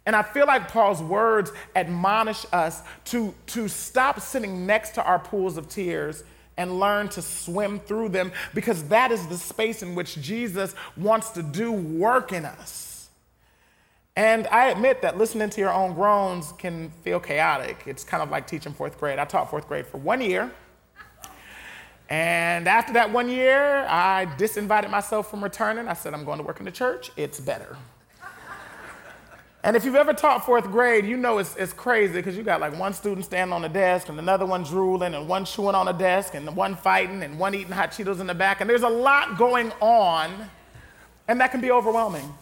And 0.04 0.16
I 0.16 0.22
feel 0.22 0.46
like 0.46 0.68
Paul's 0.68 1.02
words 1.02 1.52
admonish 1.76 2.46
us 2.50 2.82
to, 3.06 3.34
to 3.48 3.68
stop 3.68 4.20
sitting 4.20 4.66
next 4.66 4.92
to 4.92 5.04
our 5.04 5.18
pools 5.18 5.58
of 5.58 5.68
tears 5.68 6.24
and 6.58 6.78
learn 6.78 7.08
to 7.10 7.22
swim 7.22 7.80
through 7.80 8.10
them 8.10 8.32
because 8.52 8.82
that 8.88 9.10
is 9.10 9.26
the 9.28 9.38
space 9.38 9.82
in 9.82 9.94
which 9.94 10.20
Jesus 10.20 10.74
wants 10.96 11.30
to 11.30 11.42
do 11.42 11.72
work 11.72 12.32
in 12.32 12.44
us. 12.44 13.08
And 14.16 14.48
I 14.48 14.70
admit 14.70 15.00
that 15.02 15.16
listening 15.16 15.48
to 15.50 15.60
your 15.60 15.72
own 15.72 15.94
groans 15.94 16.52
can 16.58 16.90
feel 17.02 17.20
chaotic. 17.20 17.84
It's 17.86 18.02
kind 18.02 18.20
of 18.20 18.30
like 18.30 18.48
teaching 18.48 18.74
fourth 18.74 18.98
grade. 18.98 19.20
I 19.20 19.24
taught 19.24 19.48
fourth 19.48 19.68
grade 19.68 19.86
for 19.86 19.98
one 19.98 20.20
year. 20.20 20.50
And 22.10 22.66
after 22.66 22.94
that 22.94 23.12
one 23.12 23.28
year, 23.28 23.86
I 23.88 24.26
disinvited 24.36 24.90
myself 24.90 25.30
from 25.30 25.44
returning. 25.44 25.86
I 25.86 25.92
said, 25.92 26.14
I'm 26.14 26.24
going 26.24 26.38
to 26.38 26.44
work 26.44 26.58
in 26.58 26.64
the 26.64 26.72
church. 26.72 27.12
It's 27.16 27.38
better. 27.38 27.76
And 29.68 29.76
if 29.76 29.84
you've 29.84 29.96
ever 29.96 30.14
taught 30.14 30.46
fourth 30.46 30.64
grade, 30.70 31.04
you 31.04 31.18
know 31.18 31.36
it's, 31.36 31.54
it's 31.56 31.74
crazy 31.74 32.14
because 32.14 32.38
you 32.38 32.42
got 32.42 32.58
like 32.58 32.78
one 32.78 32.94
student 32.94 33.26
standing 33.26 33.52
on 33.52 33.60
the 33.60 33.68
desk 33.68 34.08
and 34.08 34.18
another 34.18 34.46
one 34.46 34.62
drooling 34.62 35.12
and 35.12 35.28
one 35.28 35.44
chewing 35.44 35.74
on 35.74 35.84
the 35.84 35.92
desk 35.92 36.32
and 36.34 36.56
one 36.56 36.74
fighting 36.74 37.22
and 37.22 37.38
one 37.38 37.54
eating 37.54 37.72
hot 37.72 37.90
Cheetos 37.90 38.18
in 38.18 38.26
the 38.26 38.34
back. 38.34 38.62
And 38.62 38.70
there's 38.70 38.82
a 38.82 38.88
lot 38.88 39.36
going 39.36 39.70
on, 39.82 40.48
and 41.28 41.38
that 41.42 41.50
can 41.50 41.60
be 41.60 41.70
overwhelming. 41.70 42.32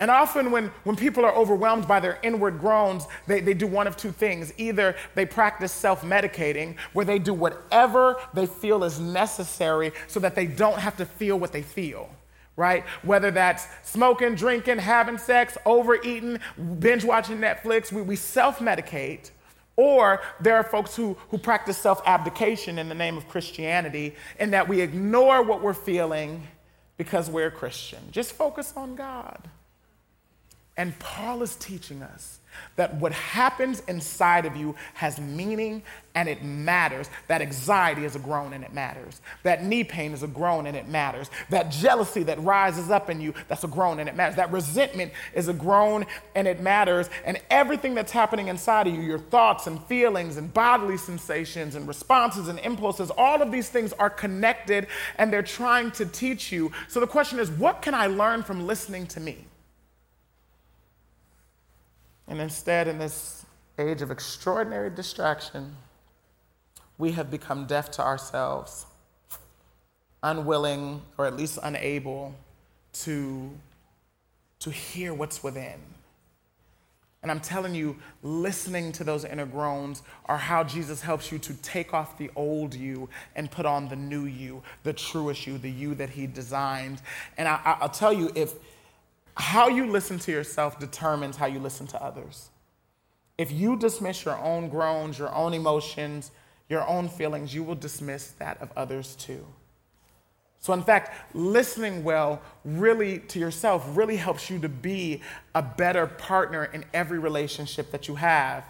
And 0.00 0.10
often, 0.10 0.50
when, 0.50 0.68
when 0.84 0.96
people 0.96 1.22
are 1.26 1.34
overwhelmed 1.34 1.86
by 1.86 2.00
their 2.00 2.18
inward 2.22 2.58
groans, 2.60 3.04
they, 3.26 3.42
they 3.42 3.52
do 3.52 3.66
one 3.66 3.86
of 3.86 3.98
two 3.98 4.10
things. 4.10 4.50
Either 4.56 4.96
they 5.14 5.26
practice 5.26 5.70
self 5.70 6.00
medicating, 6.00 6.78
where 6.94 7.04
they 7.04 7.18
do 7.18 7.34
whatever 7.34 8.18
they 8.32 8.46
feel 8.46 8.84
is 8.84 8.98
necessary 8.98 9.92
so 10.06 10.18
that 10.18 10.34
they 10.34 10.46
don't 10.46 10.78
have 10.78 10.96
to 10.96 11.04
feel 11.04 11.38
what 11.38 11.52
they 11.52 11.60
feel 11.60 12.08
right? 12.56 12.84
Whether 13.02 13.30
that's 13.30 13.66
smoking, 13.82 14.34
drinking, 14.34 14.78
having 14.78 15.18
sex, 15.18 15.58
overeating, 15.66 16.38
binge 16.78 17.04
watching 17.04 17.38
Netflix, 17.38 17.92
we, 17.92 18.02
we 18.02 18.16
self 18.16 18.58
medicate 18.60 19.30
Or 19.76 20.20
there 20.40 20.56
are 20.56 20.62
folks 20.64 20.94
who, 20.94 21.16
who 21.30 21.38
practice 21.38 21.76
self 21.76 22.00
abdication 22.06 22.78
in 22.78 22.88
the 22.88 22.94
name 22.94 23.16
of 23.16 23.28
Christianity, 23.28 24.14
in 24.38 24.50
that 24.52 24.68
we 24.68 24.80
ignore 24.80 25.42
what 25.42 25.62
we're 25.62 25.74
feeling 25.74 26.46
because 26.96 27.28
we're 27.28 27.50
Christian. 27.50 27.98
Just 28.12 28.32
focus 28.32 28.72
on 28.76 28.94
God. 28.94 29.48
And 30.76 30.96
Paul 30.98 31.42
is 31.42 31.56
teaching 31.56 32.02
us 32.02 32.40
that 32.76 32.94
what 32.96 33.12
happens 33.12 33.82
inside 33.88 34.46
of 34.46 34.56
you 34.56 34.74
has 34.94 35.20
meaning 35.20 35.82
and 36.14 36.28
it 36.28 36.44
matters. 36.44 37.10
That 37.26 37.42
anxiety 37.42 38.04
is 38.04 38.14
a 38.14 38.18
groan 38.18 38.52
and 38.52 38.64
it 38.64 38.72
matters. 38.72 39.20
That 39.42 39.64
knee 39.64 39.84
pain 39.84 40.12
is 40.12 40.22
a 40.22 40.28
groan 40.28 40.66
and 40.66 40.76
it 40.76 40.88
matters. 40.88 41.30
That 41.50 41.70
jealousy 41.70 42.22
that 42.24 42.40
rises 42.40 42.90
up 42.90 43.10
in 43.10 43.20
you, 43.20 43.34
that's 43.48 43.64
a 43.64 43.68
groan 43.68 43.98
and 43.98 44.08
it 44.08 44.14
matters. 44.14 44.36
That 44.36 44.52
resentment 44.52 45.12
is 45.34 45.48
a 45.48 45.52
groan 45.52 46.06
and 46.34 46.46
it 46.46 46.60
matters. 46.60 47.10
And 47.24 47.40
everything 47.50 47.94
that's 47.94 48.12
happening 48.12 48.48
inside 48.48 48.86
of 48.86 48.94
you, 48.94 49.00
your 49.00 49.18
thoughts 49.18 49.66
and 49.66 49.82
feelings 49.84 50.36
and 50.36 50.52
bodily 50.52 50.96
sensations 50.96 51.74
and 51.74 51.88
responses 51.88 52.48
and 52.48 52.58
impulses, 52.60 53.10
all 53.10 53.42
of 53.42 53.50
these 53.50 53.68
things 53.68 53.92
are 53.94 54.10
connected 54.10 54.86
and 55.18 55.32
they're 55.32 55.42
trying 55.42 55.90
to 55.92 56.06
teach 56.06 56.52
you. 56.52 56.70
So 56.88 57.00
the 57.00 57.06
question 57.06 57.40
is, 57.40 57.50
what 57.50 57.82
can 57.82 57.94
I 57.94 58.06
learn 58.06 58.42
from 58.42 58.66
listening 58.66 59.06
to 59.08 59.20
me? 59.20 59.46
And 62.26 62.40
instead, 62.40 62.88
in 62.88 62.98
this 62.98 63.44
age 63.78 64.02
of 64.02 64.10
extraordinary 64.10 64.90
distraction, 64.90 65.76
we 66.96 67.12
have 67.12 67.30
become 67.30 67.66
deaf 67.66 67.90
to 67.92 68.02
ourselves, 68.02 68.86
unwilling 70.22 71.02
or 71.18 71.26
at 71.26 71.36
least 71.36 71.58
unable 71.62 72.34
to, 72.92 73.50
to 74.60 74.70
hear 74.70 75.12
what's 75.12 75.42
within. 75.42 75.80
And 77.22 77.30
I'm 77.30 77.40
telling 77.40 77.74
you, 77.74 77.96
listening 78.22 78.92
to 78.92 79.04
those 79.04 79.24
inner 79.24 79.46
groans 79.46 80.02
are 80.26 80.36
how 80.36 80.62
Jesus 80.62 81.00
helps 81.00 81.32
you 81.32 81.38
to 81.38 81.54
take 81.54 81.94
off 81.94 82.18
the 82.18 82.30
old 82.36 82.74
you 82.74 83.08
and 83.34 83.50
put 83.50 83.64
on 83.64 83.88
the 83.88 83.96
new 83.96 84.26
you, 84.26 84.62
the 84.82 84.92
truest 84.92 85.46
you, 85.46 85.56
the 85.56 85.70
you 85.70 85.94
that 85.94 86.10
He 86.10 86.26
designed. 86.26 87.00
And 87.38 87.48
I, 87.48 87.78
will 87.80 87.88
tell 87.88 88.12
you, 88.12 88.30
if 88.34 88.52
how 89.36 89.68
you 89.68 89.86
listen 89.86 90.18
to 90.20 90.32
yourself 90.32 90.78
determines 90.78 91.36
how 91.36 91.46
you 91.46 91.58
listen 91.58 91.86
to 91.88 92.02
others. 92.02 92.50
If 93.36 93.50
you 93.50 93.76
dismiss 93.76 94.24
your 94.24 94.38
own 94.38 94.68
groans, 94.68 95.18
your 95.18 95.34
own 95.34 95.54
emotions, 95.54 96.30
your 96.68 96.86
own 96.88 97.08
feelings, 97.08 97.54
you 97.54 97.64
will 97.64 97.74
dismiss 97.74 98.28
that 98.32 98.60
of 98.62 98.70
others 98.76 99.16
too. 99.16 99.44
So, 100.60 100.72
in 100.72 100.82
fact, 100.82 101.34
listening 101.34 102.04
well 102.04 102.40
really 102.64 103.18
to 103.18 103.38
yourself 103.38 103.84
really 103.96 104.16
helps 104.16 104.48
you 104.48 104.58
to 104.60 104.68
be 104.68 105.20
a 105.54 105.60
better 105.60 106.06
partner 106.06 106.64
in 106.64 106.84
every 106.94 107.18
relationship 107.18 107.90
that 107.90 108.08
you 108.08 108.14
have 108.14 108.64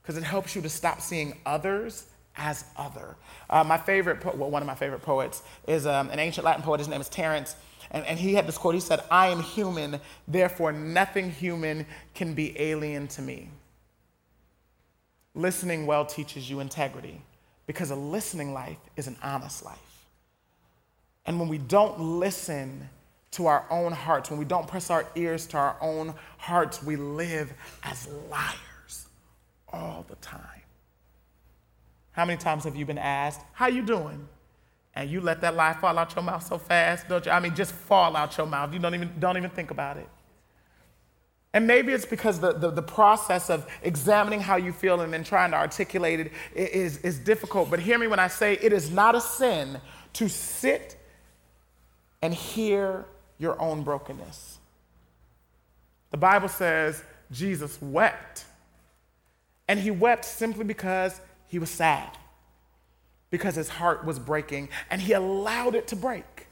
because 0.00 0.16
it 0.16 0.24
helps 0.24 0.56
you 0.56 0.62
to 0.62 0.68
stop 0.68 1.00
seeing 1.00 1.36
others 1.44 2.06
as 2.36 2.64
other. 2.76 3.16
Uh, 3.50 3.62
my 3.64 3.76
favorite, 3.76 4.20
po- 4.20 4.34
well, 4.34 4.50
one 4.50 4.62
of 4.62 4.66
my 4.66 4.74
favorite 4.74 5.02
poets 5.02 5.42
is 5.68 5.84
um, 5.84 6.08
an 6.08 6.18
ancient 6.18 6.44
Latin 6.44 6.62
poet. 6.62 6.78
His 6.78 6.88
name 6.88 7.00
is 7.00 7.08
Terence 7.08 7.54
and, 7.90 8.04
and 8.06 8.18
he 8.18 8.34
had 8.34 8.46
this 8.46 8.58
quote 8.58 8.74
he 8.74 8.80
said, 8.80 9.02
I 9.10 9.28
am 9.28 9.40
human, 9.40 10.00
therefore 10.28 10.72
nothing 10.72 11.30
human 11.30 11.86
can 12.14 12.34
be 12.34 12.58
alien 12.60 13.08
to 13.08 13.22
me. 13.22 13.48
Listening 15.34 15.86
well 15.86 16.04
teaches 16.04 16.48
you 16.48 16.60
integrity 16.60 17.20
because 17.66 17.90
a 17.90 17.96
listening 17.96 18.52
life 18.52 18.78
is 18.96 19.06
an 19.06 19.16
honest 19.22 19.64
life. 19.64 19.78
And 21.26 21.38
when 21.38 21.48
we 21.48 21.58
don't 21.58 22.00
listen 22.00 22.88
to 23.32 23.46
our 23.46 23.64
own 23.70 23.92
hearts, 23.92 24.30
when 24.30 24.38
we 24.38 24.44
don't 24.44 24.66
press 24.66 24.90
our 24.90 25.06
ears 25.14 25.46
to 25.48 25.56
our 25.56 25.76
own 25.80 26.14
hearts, 26.38 26.82
we 26.82 26.96
live 26.96 27.52
as 27.84 28.08
liars 28.28 29.06
all 29.72 30.04
the 30.08 30.16
time. 30.16 30.40
How 32.12 32.24
many 32.24 32.38
times 32.38 32.64
have 32.64 32.74
you 32.74 32.84
been 32.84 32.98
asked, 32.98 33.40
How 33.52 33.68
you 33.68 33.82
doing? 33.82 34.28
And 34.94 35.08
you 35.08 35.20
let 35.20 35.40
that 35.42 35.54
lie 35.54 35.72
fall 35.74 35.96
out 35.98 36.14
your 36.14 36.24
mouth 36.24 36.44
so 36.44 36.58
fast, 36.58 37.08
don't 37.08 37.24
you? 37.24 37.32
I 37.32 37.40
mean, 37.40 37.54
just 37.54 37.72
fall 37.72 38.16
out 38.16 38.36
your 38.36 38.46
mouth. 38.46 38.72
You 38.72 38.80
don't 38.80 38.94
even, 38.94 39.12
don't 39.18 39.36
even 39.36 39.50
think 39.50 39.70
about 39.70 39.96
it. 39.96 40.08
And 41.52 41.66
maybe 41.66 41.92
it's 41.92 42.06
because 42.06 42.38
the, 42.38 42.52
the, 42.52 42.70
the, 42.70 42.82
process 42.82 43.50
of 43.50 43.66
examining 43.82 44.40
how 44.40 44.56
you 44.56 44.72
feel 44.72 45.00
and 45.00 45.12
then 45.12 45.24
trying 45.24 45.50
to 45.50 45.56
articulate 45.56 46.20
it 46.20 46.32
is, 46.54 46.98
is 46.98 47.18
difficult. 47.18 47.70
But 47.70 47.80
hear 47.80 47.98
me 47.98 48.06
when 48.06 48.20
I 48.20 48.28
say 48.28 48.54
it 48.60 48.72
is 48.72 48.90
not 48.90 49.16
a 49.16 49.20
sin 49.20 49.80
to 50.14 50.28
sit 50.28 50.96
and 52.22 52.32
hear 52.32 53.04
your 53.38 53.60
own 53.60 53.82
brokenness. 53.82 54.58
The 56.10 56.18
Bible 56.18 56.48
says 56.48 57.02
Jesus 57.32 57.80
wept. 57.82 58.44
And 59.66 59.78
he 59.78 59.90
wept 59.90 60.24
simply 60.24 60.64
because 60.64 61.20
he 61.48 61.58
was 61.58 61.70
sad 61.70 62.16
because 63.30 63.54
his 63.54 63.68
heart 63.68 64.04
was 64.04 64.18
breaking 64.18 64.68
and 64.90 65.00
he 65.00 65.12
allowed 65.12 65.74
it 65.74 65.86
to 65.88 65.96
break. 65.96 66.46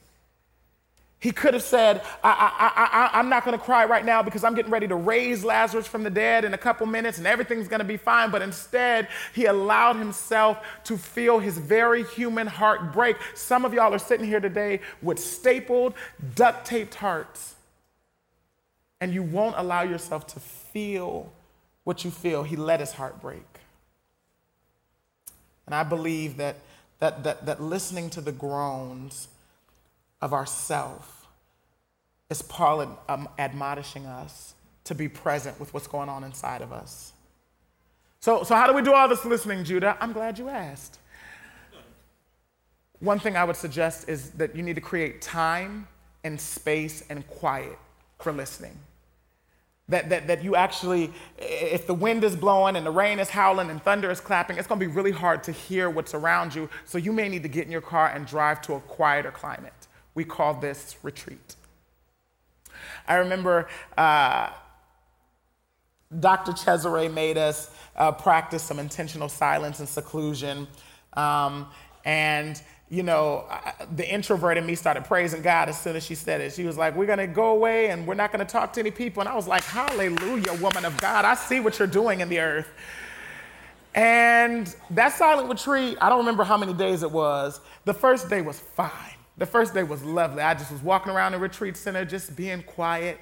He 1.20 1.33
could 1.33 1.53
have 1.53 1.64
said, 1.64 2.01
I, 2.22 2.31
I, 2.31 3.16
I, 3.16 3.18
I'm 3.18 3.29
not 3.29 3.45
going 3.45 3.59
to 3.59 3.64
cry 3.64 3.85
right 3.87 4.05
now 4.05 4.22
because 4.22 4.45
I'm 4.45 4.55
getting 4.55 4.70
ready 4.70 4.87
to 4.87 4.95
raise 4.95 5.45
Lazarus 5.45 5.89
from 5.89 6.05
the 6.05 6.11
dead 6.11 6.45
in 6.45 6.55
a 6.55 6.59
couple 6.59 6.87
minutes 6.87 7.18
and 7.18 7.26
everything's 7.26 7.66
going 7.66 7.81
to 7.81 7.85
be 7.85 7.97
fine. 7.97 8.31
But 8.31 8.41
instead, 8.41 9.09
he 9.35 9.47
allowed 9.47 9.97
himself 9.97 10.64
to 10.85 10.97
feel 10.97 11.41
his 11.41 11.59
very 11.59 12.05
human 12.05 12.47
heart 12.47 12.93
break. 12.93 13.16
Some 13.35 13.64
of 13.64 13.74
y'all 13.74 13.93
are 13.93 13.99
sitting 13.99 14.26
here 14.26 14.39
today 14.39 14.81
with 15.03 15.18
stapled, 15.18 15.95
duct 16.37 16.64
taped 16.64 16.95
hearts, 16.95 17.57
and 19.01 19.12
you 19.12 19.24
won't 19.24 19.57
allow 19.59 19.83
yourself 19.83 20.24
to 20.29 20.41
feel 20.41 21.33
what 21.83 22.05
you 22.05 22.12
feel. 22.12 22.45
He 22.45 22.55
let 22.55 22.79
his 22.79 22.93
heart 22.93 23.20
break. 23.20 23.43
And 25.66 25.74
I 25.74 25.83
believe 25.83 26.37
that 26.37 26.57
that, 27.01 27.24
that, 27.24 27.46
that 27.46 27.62
listening 27.62 28.11
to 28.11 28.20
the 28.20 28.32
groans 28.32 29.28
of 30.20 30.32
ourself 30.32 31.26
is 32.30 32.42
Paul 32.42 32.99
um, 33.09 33.28
admonishing 33.38 34.07
us 34.07 34.55
to 34.84 34.94
be 34.94 35.09
present 35.09 35.59
with 35.61 35.72
what's 35.72 35.86
going 35.86 36.09
on 36.09 36.24
inside 36.24 36.62
of 36.62 36.72
us. 36.72 37.12
So, 38.20 38.42
so 38.42 38.55
how 38.55 38.66
do 38.66 38.72
we 38.72 38.82
do 38.82 38.92
all 38.92 39.09
this 39.09 39.24
listening, 39.24 39.64
Judah? 39.64 39.96
I'm 40.01 40.12
glad 40.12 40.38
you 40.38 40.49
asked. 40.49 40.99
One 43.01 43.20
thing 43.20 43.36
I 43.36 43.44
would 43.44 43.57
suggest 43.57 44.09
is 44.09 44.30
that 44.30 44.57
you 44.57 44.62
need 44.62 44.74
to 44.74 44.80
create 44.80 45.22
time 45.22 45.86
and 46.24 46.40
space 46.40 47.05
and 47.09 47.26
quiet 47.28 47.78
for 48.18 48.32
listening. 48.32 48.76
That, 49.89 50.11
that, 50.11 50.26
that 50.26 50.45
you 50.45 50.55
actually, 50.55 51.11
if 51.39 51.86
the 51.86 51.95
wind 51.95 52.22
is 52.22 52.36
blowing 52.36 52.76
and 52.76 52.84
the 52.84 52.91
rain 52.91 53.18
is 53.18 53.30
howling 53.30 53.70
and 53.70 53.82
thunder 53.82 54.11
is 54.11 54.20
clapping, 54.20 54.59
it's 54.59 54.68
to 54.68 54.76
be 54.76 54.86
really 54.86 55.12
hard 55.12 55.43
to 55.45 55.53
hear 55.53 55.89
what's 55.89 56.12
around 56.12 56.55
you. 56.55 56.68
So 56.84 56.99
you 56.99 57.11
may 57.11 57.28
need 57.28 57.43
to 57.45 57.49
get 57.49 57.64
in 57.64 57.72
your 57.72 57.80
car 57.80 58.09
and 58.09 58.26
drive 58.26 58.61
to 58.62 58.74
a 58.74 58.80
quieter 58.80 59.30
climate. 59.30 59.72
We 60.14 60.24
call 60.24 60.55
this 60.55 60.97
retreat. 61.03 61.57
I 63.07 63.14
remember 63.14 63.68
uh, 63.97 64.51
Dr. 66.20 66.53
Cesare 66.53 67.11
made 67.11 67.39
us 67.39 67.70
uh, 67.97 68.12
practice 68.12 68.62
some 68.62 68.78
intentional 68.78 69.28
silence 69.28 69.80
and 69.80 69.89
seclusion. 69.89 70.66
Um, 71.14 71.66
and 72.05 72.61
you 72.91 73.03
know, 73.03 73.45
the 73.97 74.09
introvert 74.09 74.57
in 74.57 74.64
me 74.64 74.74
started 74.74 75.05
praising 75.05 75.43
God 75.43 75.68
as 75.68 75.78
soon 75.78 75.95
as 75.95 76.05
she 76.05 76.14
said 76.14 76.41
it. 76.41 76.55
She 76.55 76.64
was 76.64 76.78
like, 76.78 76.97
We're 76.97 77.07
going 77.07 77.18
to 77.18 77.26
go 77.26 77.49
away 77.49 77.91
and 77.91 78.07
we're 78.07 78.14
not 78.14 78.32
going 78.32 78.45
to 78.45 78.51
talk 78.51 78.72
to 78.74 78.80
any 78.80 78.91
people. 78.91 79.20
And 79.20 79.28
I 79.28 79.34
was 79.34 79.47
like, 79.47 79.62
Hallelujah, 79.64 80.55
woman 80.55 80.84
of 80.86 80.97
God. 80.99 81.24
I 81.24 81.34
see 81.34 81.61
what 81.61 81.78
you're 81.78 81.89
doing 81.89 82.20
in 82.20 82.28
the 82.28 82.41
earth. 82.41 82.68
And 83.95 84.74
that 84.91 85.12
silent 85.12 85.51
retreat, 85.51 85.99
I 86.01 86.09
don't 86.09 86.18
remember 86.18 86.45
how 86.45 86.57
many 86.57 86.72
days 86.72 87.03
it 87.03 87.11
was. 87.11 87.61
The 87.84 87.95
first 87.95 88.30
day 88.30 88.41
was 88.41 88.59
fine. 88.59 88.91
The 89.36 89.47
first 89.47 89.74
day 89.74 89.82
was 89.82 90.03
lovely. 90.03 90.43
I 90.43 90.55
just 90.55 90.72
was 90.72 90.82
walking 90.82 91.12
around 91.12 91.32
the 91.32 91.39
retreat 91.39 91.76
center, 91.76 92.05
just 92.05 92.36
being 92.36 92.62
quiet. 92.62 93.20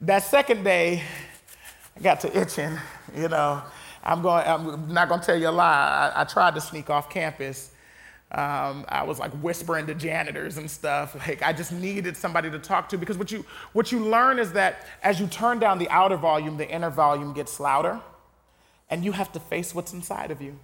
That 0.00 0.22
second 0.22 0.64
day, 0.64 1.02
I 1.96 2.00
got 2.00 2.20
to 2.20 2.40
itching, 2.40 2.76
you 3.16 3.28
know. 3.28 3.62
I'm, 4.02 4.22
going, 4.22 4.46
I'm 4.46 4.92
not 4.92 5.08
going 5.08 5.20
to 5.20 5.26
tell 5.26 5.36
you 5.36 5.48
a 5.48 5.50
lie. 5.50 6.12
I, 6.14 6.22
I 6.22 6.24
tried 6.24 6.54
to 6.54 6.60
sneak 6.60 6.88
off 6.90 7.10
campus 7.10 7.70
um, 8.32 8.84
I 8.88 9.02
was 9.02 9.18
like 9.18 9.32
whispering 9.42 9.86
to 9.86 9.94
janitors 9.94 10.56
and 10.56 10.70
stuff. 10.70 11.16
Like 11.26 11.42
I 11.42 11.52
just 11.52 11.72
needed 11.72 12.16
somebody 12.16 12.50
to 12.50 12.58
talk 12.58 12.88
to 12.90 12.98
because 12.98 13.18
what 13.18 13.32
you 13.32 13.44
what 13.72 13.90
you 13.90 13.98
learn 13.98 14.38
is 14.38 14.52
that 14.52 14.86
as 15.02 15.18
you 15.18 15.26
turn 15.26 15.58
down 15.58 15.78
the 15.78 15.88
outer 15.90 16.16
volume, 16.16 16.56
the 16.56 16.68
inner 16.68 16.90
volume 16.90 17.32
gets 17.32 17.58
louder, 17.58 18.00
and 18.88 19.04
you 19.04 19.12
have 19.12 19.32
to 19.32 19.40
face 19.40 19.74
what's 19.74 19.92
inside 19.92 20.30
of 20.30 20.40
you. 20.40 20.58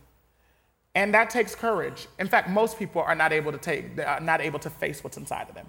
And 0.94 1.12
that 1.12 1.28
takes 1.28 1.54
courage. 1.54 2.06
In 2.18 2.28
fact, 2.28 2.48
most 2.48 2.78
people 2.78 3.02
are 3.02 3.14
not 3.14 3.32
able 3.32 3.52
to 3.52 3.58
take, 3.58 3.96
not 4.22 4.40
able 4.40 4.58
to 4.60 4.70
face 4.70 5.04
what's 5.04 5.16
inside 5.16 5.48
of 5.48 5.54
them, 5.54 5.66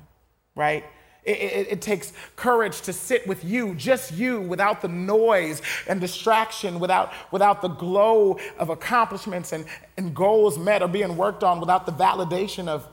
right? 0.56 0.86
It, 1.28 1.32
it, 1.32 1.68
it, 1.72 1.82
takes 1.82 2.14
courage 2.38 2.80
to 2.84 2.94
sit 2.94 3.28
with 3.28 3.44
you, 3.44 3.76
just 3.76 4.14
you, 4.14 4.40
without 4.40 4.82
the 4.82 4.88
noise 4.88 5.62
and 5.86 6.00
distraction, 6.00 6.80
without, 6.80 7.12
without 7.32 7.62
the 7.62 7.68
glow 7.68 8.40
of 8.58 8.70
accomplishments 8.70 9.52
and, 9.52 9.66
and 9.98 10.16
goals 10.16 10.58
met 10.58 10.82
or 10.82 10.88
being 10.88 11.18
worked 11.18 11.44
on, 11.44 11.60
without 11.60 11.86
the 11.86 11.92
validation 11.92 12.70
of 12.70 12.88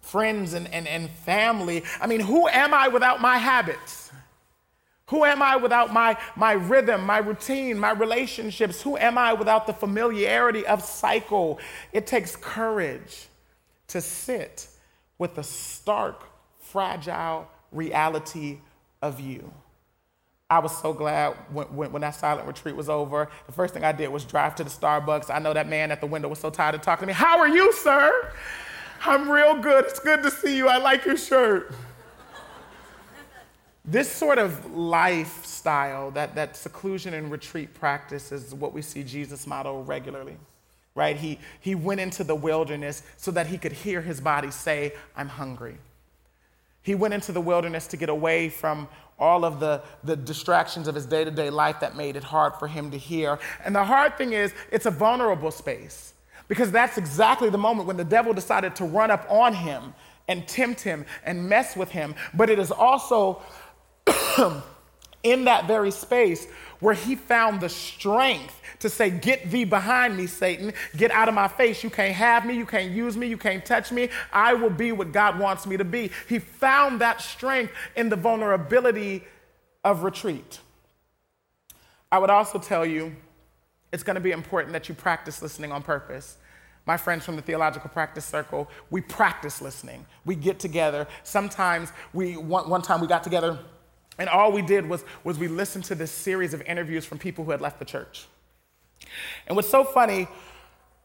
friends 0.00 0.54
and, 0.54 0.66
and, 0.74 0.88
and 0.88 1.08
family. 1.08 1.84
I 2.00 2.08
mean, 2.08 2.18
who 2.18 2.48
am 2.48 2.74
I 2.74 2.88
without 2.88 3.20
my 3.20 3.38
habits? 3.38 4.10
Who 5.06 5.24
am 5.24 5.40
I 5.40 5.54
without 5.54 5.92
my, 5.92 6.18
my 6.34 6.52
rhythm, 6.52 7.06
my 7.06 7.18
routine, 7.18 7.78
my 7.78 7.92
relationships? 7.92 8.82
Who 8.82 8.96
am 8.96 9.16
I 9.16 9.34
without 9.34 9.68
the 9.68 9.72
familiarity 9.72 10.66
of 10.66 10.82
cycle? 10.82 11.60
It 11.92 12.08
takes 12.08 12.34
courage 12.34 13.28
to 13.86 14.00
sit 14.00 14.66
with 15.16 15.36
the 15.36 15.44
stark, 15.44 16.24
fragile 16.58 17.48
reality 17.72 18.58
of 19.02 19.20
you. 19.20 19.52
I 20.50 20.60
was 20.60 20.76
so 20.76 20.94
glad 20.94 21.34
when, 21.52 21.66
when, 21.66 21.92
when, 21.92 22.02
that 22.02 22.14
silent 22.14 22.46
retreat 22.46 22.74
was 22.74 22.88
over. 22.88 23.28
The 23.46 23.52
first 23.52 23.74
thing 23.74 23.84
I 23.84 23.92
did 23.92 24.08
was 24.08 24.24
drive 24.24 24.54
to 24.56 24.64
the 24.64 24.70
Starbucks. 24.70 25.28
I 25.28 25.38
know 25.40 25.52
that 25.52 25.68
man 25.68 25.90
at 25.90 26.00
the 26.00 26.06
window 26.06 26.28
was 26.28 26.38
so 26.38 26.48
tired 26.48 26.74
of 26.74 26.80
talking 26.80 27.02
to 27.02 27.06
me. 27.06 27.12
How 27.12 27.38
are 27.38 27.48
you, 27.48 27.70
sir? 27.74 28.32
I'm 29.04 29.30
real 29.30 29.60
good. 29.60 29.84
It's 29.84 30.00
good 30.00 30.22
to 30.22 30.30
see 30.30 30.56
you. 30.56 30.68
I 30.68 30.78
like 30.78 31.04
your 31.04 31.18
shirt. 31.18 31.74
this 33.84 34.10
sort 34.10 34.38
of 34.38 34.74
lifestyle, 34.74 36.10
that, 36.12 36.34
that 36.34 36.56
seclusion 36.56 37.12
and 37.12 37.30
retreat 37.30 37.74
practice, 37.74 38.32
is 38.32 38.54
what 38.54 38.72
we 38.72 38.80
see 38.80 39.02
Jesus 39.02 39.46
model 39.46 39.84
regularly. 39.84 40.38
Right? 40.94 41.16
He, 41.16 41.38
he 41.60 41.74
went 41.74 42.00
into 42.00 42.24
the 42.24 42.34
wilderness 42.34 43.02
so 43.18 43.30
that 43.32 43.48
he 43.48 43.58
could 43.58 43.72
hear 43.72 44.00
his 44.00 44.18
body 44.18 44.50
say, 44.50 44.94
I'm 45.14 45.28
hungry. 45.28 45.76
He 46.88 46.94
went 46.94 47.12
into 47.12 47.32
the 47.32 47.40
wilderness 47.42 47.86
to 47.88 47.98
get 47.98 48.08
away 48.08 48.48
from 48.48 48.88
all 49.18 49.44
of 49.44 49.60
the, 49.60 49.82
the 50.04 50.16
distractions 50.16 50.88
of 50.88 50.94
his 50.94 51.04
day 51.04 51.22
to 51.22 51.30
day 51.30 51.50
life 51.50 51.80
that 51.80 51.94
made 51.94 52.16
it 52.16 52.24
hard 52.24 52.54
for 52.54 52.66
him 52.66 52.90
to 52.92 52.96
hear. 52.96 53.38
And 53.62 53.76
the 53.76 53.84
hard 53.84 54.16
thing 54.16 54.32
is, 54.32 54.54
it's 54.72 54.86
a 54.86 54.90
vulnerable 54.90 55.50
space. 55.50 56.14
Because 56.48 56.70
that's 56.70 56.96
exactly 56.96 57.50
the 57.50 57.58
moment 57.58 57.88
when 57.88 57.98
the 57.98 58.06
devil 58.06 58.32
decided 58.32 58.74
to 58.76 58.86
run 58.86 59.10
up 59.10 59.26
on 59.28 59.52
him 59.52 59.92
and 60.28 60.48
tempt 60.48 60.80
him 60.80 61.04
and 61.26 61.46
mess 61.46 61.76
with 61.76 61.90
him. 61.90 62.14
But 62.32 62.48
it 62.48 62.58
is 62.58 62.70
also 62.70 63.42
in 65.22 65.44
that 65.44 65.66
very 65.66 65.90
space 65.90 66.46
where 66.80 66.94
he 66.94 67.16
found 67.16 67.60
the 67.60 67.68
strength 67.68 68.54
to 68.80 68.88
say, 68.88 69.10
Get 69.10 69.50
thee 69.50 69.64
behind 69.64 70.16
me, 70.16 70.26
Satan. 70.26 70.72
Get 70.96 71.10
out 71.10 71.28
of 71.28 71.34
my 71.34 71.48
face. 71.48 71.82
You 71.82 71.90
can't 71.90 72.14
have 72.14 72.46
me. 72.46 72.54
You 72.54 72.66
can't 72.66 72.92
use 72.92 73.16
me. 73.16 73.26
You 73.26 73.36
can't 73.36 73.64
touch 73.64 73.90
me. 73.90 74.08
I 74.32 74.54
will 74.54 74.70
be 74.70 74.92
what 74.92 75.12
God 75.12 75.38
wants 75.38 75.66
me 75.66 75.76
to 75.76 75.84
be. 75.84 76.10
He 76.28 76.38
found 76.38 77.00
that 77.00 77.20
strength 77.20 77.72
in 77.96 78.08
the 78.08 78.16
vulnerability 78.16 79.24
of 79.84 80.02
retreat. 80.02 80.60
I 82.10 82.18
would 82.18 82.30
also 82.30 82.58
tell 82.58 82.86
you 82.86 83.14
it's 83.92 84.02
going 84.02 84.14
to 84.14 84.20
be 84.20 84.32
important 84.32 84.72
that 84.72 84.88
you 84.88 84.94
practice 84.94 85.42
listening 85.42 85.72
on 85.72 85.82
purpose. 85.82 86.36
My 86.86 86.96
friends 86.96 87.24
from 87.24 87.36
the 87.36 87.42
Theological 87.42 87.90
Practice 87.90 88.24
Circle, 88.24 88.70
we 88.90 89.02
practice 89.02 89.60
listening. 89.60 90.06
We 90.24 90.34
get 90.34 90.58
together. 90.58 91.06
Sometimes 91.22 91.92
we, 92.14 92.36
one, 92.36 92.70
one 92.70 92.80
time 92.80 93.00
we 93.00 93.06
got 93.06 93.22
together 93.22 93.58
and 94.18 94.28
all 94.28 94.52
we 94.52 94.62
did 94.62 94.88
was, 94.88 95.04
was 95.24 95.38
we 95.38 95.48
listened 95.48 95.84
to 95.84 95.94
this 95.94 96.10
series 96.10 96.54
of 96.54 96.62
interviews 96.62 97.04
from 97.04 97.18
people 97.18 97.44
who 97.44 97.50
had 97.50 97.60
left 97.60 97.78
the 97.78 97.84
church. 97.84 98.26
And 99.46 99.56
what's 99.56 99.68
so 99.68 99.84
funny 99.84 100.28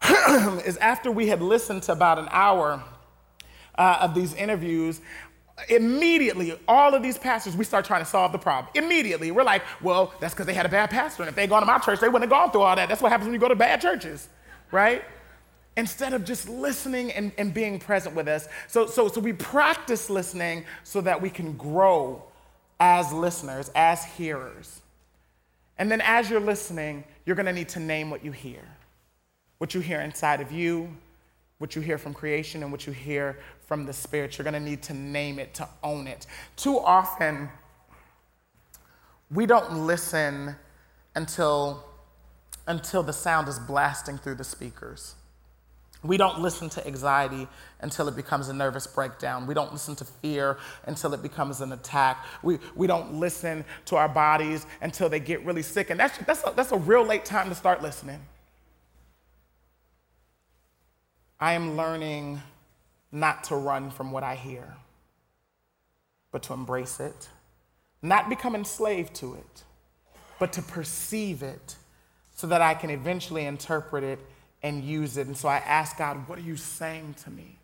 is 0.66 0.78
after 0.78 1.11
we 1.11 1.28
had 1.28 1.41
listened 1.41 1.84
to 1.84 1.91
about 1.91 2.20
an 2.20 2.28
hour 2.32 2.84
uh, 3.76 3.99
of 4.01 4.14
these 4.16 4.34
interviews, 4.34 4.99
immediately 5.70 6.59
all 6.68 6.95
of 6.95 7.03
these 7.03 7.18
pastors 7.18 7.55
we 7.55 7.64
start 7.64 7.86
trying 7.86 8.01
to 8.01 8.09
solve 8.09 8.32
the 8.32 8.39
problem. 8.39 8.72
Immediately 8.74 9.30
we're 9.30 9.43
like 9.43 9.61
well 9.84 10.11
that's 10.20 10.34
because 10.34 10.47
they 10.47 10.53
had 10.53 10.66
a 10.66 10.70
bad 10.70 10.89
pastor 10.89 11.22
and 11.22 11.30
if 11.30 11.36
they'd 11.36 11.47
gone 11.47 11.61
to 11.61 11.68
my 11.68 11.78
church 11.78 11.99
they 11.99 12.07
wouldn't 12.07 12.24
have 12.24 12.30
gone 12.32 12.51
through 12.51 12.61
all 12.61 12.76
that. 12.76 12.89
That's 12.89 13.03
what 13.03 13.11
happens 13.11 13.28
when 13.28 13.36
you 13.36 13.39
go 13.39 13.47
to 13.47 13.55
bad 13.55 13.80
churches 13.80 14.30
right? 14.74 15.05
Instead 15.78 16.14
of 16.14 16.26
just 16.26 16.49
listening 16.49 17.11
and, 17.14 17.32
and 17.38 17.53
being 17.53 17.80
present 17.80 18.16
with 18.16 18.28
us. 18.28 18.47
So, 18.68 18.88
so, 18.88 19.07
so 19.07 19.22
we 19.22 19.32
practice 19.34 20.09
listening 20.09 20.66
so 20.84 20.99
that 21.01 21.22
we 21.22 21.30
can 21.30 21.53
grow 21.53 22.24
as 22.84 23.13
listeners 23.13 23.71
as 23.75 24.03
hearers 24.03 24.81
and 25.77 25.89
then 25.89 26.01
as 26.01 26.29
you're 26.29 26.39
listening 26.39 27.03
you're 27.25 27.36
going 27.36 27.45
to 27.45 27.53
need 27.53 27.69
to 27.69 27.79
name 27.79 28.09
what 28.09 28.25
you 28.25 28.31
hear 28.31 28.63
what 29.57 29.73
you 29.73 29.79
hear 29.79 30.01
inside 30.01 30.41
of 30.41 30.51
you 30.51 30.89
what 31.63 31.77
you 31.77 31.81
hear 31.81 31.97
from 31.97 32.13
creation 32.13 32.61
and 32.61 32.73
what 32.73 32.86
you 32.86 32.91
hear 32.91 33.39
from 33.67 33.86
the 33.86 33.93
Spirit. 33.93 34.38
You're 34.38 34.43
going 34.43 34.53
to 34.53 34.59
need 34.59 34.81
to 34.84 34.93
name 34.93 35.39
it, 35.39 35.53
to 35.53 35.67
own 35.81 36.07
it. 36.07 36.25
Too 36.57 36.77
often, 36.77 37.47
we 39.31 39.45
don't 39.45 39.88
listen 39.88 40.57
until, 41.15 41.86
until 42.67 43.01
the 43.01 43.13
sound 43.13 43.47
is 43.47 43.59
blasting 43.59 44.17
through 44.17 44.36
the 44.36 44.43
speakers. 44.43 45.15
We 46.04 46.18
don't 46.18 46.41
listen 46.41 46.70
to 46.72 46.86
anxiety 46.86 47.47
until 47.80 48.10
it 48.10 48.16
becomes 48.16 48.49
a 48.49 48.54
nervous 48.54 48.86
breakdown. 48.86 49.47
We 49.47 49.54
don't 49.54 49.72
listen 49.72 49.95
to 49.95 50.06
fear 50.06 50.58
until 50.86 51.14
it 51.14 51.22
becomes 51.22 51.62
an 51.62 51.72
attack. 51.72 52.26
We, 52.43 52.60
we 52.76 52.88
don't 52.88 53.16
listen 53.16 53.64
to 53.86 53.95
our 53.95 54.10
bodies 54.10 54.66
until 54.82 55.08
they 55.08 55.22
get 55.22 55.45
really 55.45 55.62
sick. 55.62 55.89
And 55.89 55.99
that's, 55.99 56.18
that's, 56.20 56.43
a, 56.45 56.54
that's 56.56 56.72
a 56.74 56.78
real 56.78 57.06
late 57.06 57.24
time 57.24 57.47
to 57.49 57.56
start 57.56 57.82
listening. 57.82 58.20
I 61.39 61.54
am 61.54 61.78
learning 61.78 62.41
not 63.12 63.45
to 63.45 63.56
run 63.56 63.89
from 63.89 64.12
what 64.12 64.24
I 64.24 64.36
hear, 64.36 64.76
but 66.32 66.43
to 66.43 66.54
embrace 66.54 66.99
it, 66.99 67.30
not 68.01 68.28
become 68.28 68.56
enslaved 68.56 69.14
to 69.16 69.36
it, 69.36 69.64
but 70.39 70.51
to 70.54 70.62
perceive 70.62 71.43
it 71.43 71.76
so 72.36 72.47
that 72.47 72.62
I 72.62 72.74
can 72.74 72.89
eventually 72.89 73.45
interpret 73.45 74.04
it 74.04 74.20
and 74.64 74.84
use 74.84 75.18
it. 75.18 75.28
And 75.28 75.38
so 75.38 75.47
I 75.49 75.57
ask 75.57 75.97
God, 75.97 76.28
what 76.28 76.39
are 76.39 76.43
you 76.43 76.55
saying 76.55 77.16
to 77.24 77.30
me? 77.30 77.59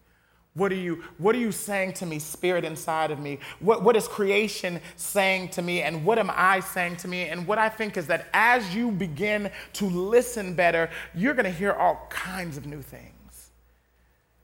What 0.55 0.71
are 0.71 0.75
you, 0.75 1.03
what 1.17 1.35
are 1.35 1.39
you 1.39 1.51
saying 1.51 1.93
to 1.93 2.05
me, 2.05 2.19
spirit 2.19 2.65
inside 2.65 3.11
of 3.11 3.19
me? 3.19 3.39
What, 3.59 3.83
what 3.83 3.95
is 3.95 4.07
creation 4.07 4.81
saying 4.97 5.49
to 5.49 5.61
me? 5.61 5.81
And 5.83 6.03
what 6.03 6.19
am 6.19 6.29
I 6.33 6.59
saying 6.59 6.97
to 6.97 7.07
me? 7.07 7.23
And 7.23 7.47
what 7.47 7.57
I 7.57 7.69
think 7.69 7.95
is 7.95 8.07
that 8.07 8.27
as 8.33 8.75
you 8.75 8.91
begin 8.91 9.51
to 9.73 9.85
listen 9.85 10.55
better, 10.55 10.89
you're 11.15 11.33
going 11.33 11.45
to 11.45 11.51
hear 11.51 11.71
all 11.71 12.07
kinds 12.09 12.57
of 12.57 12.65
new 12.65 12.81
things. 12.81 13.51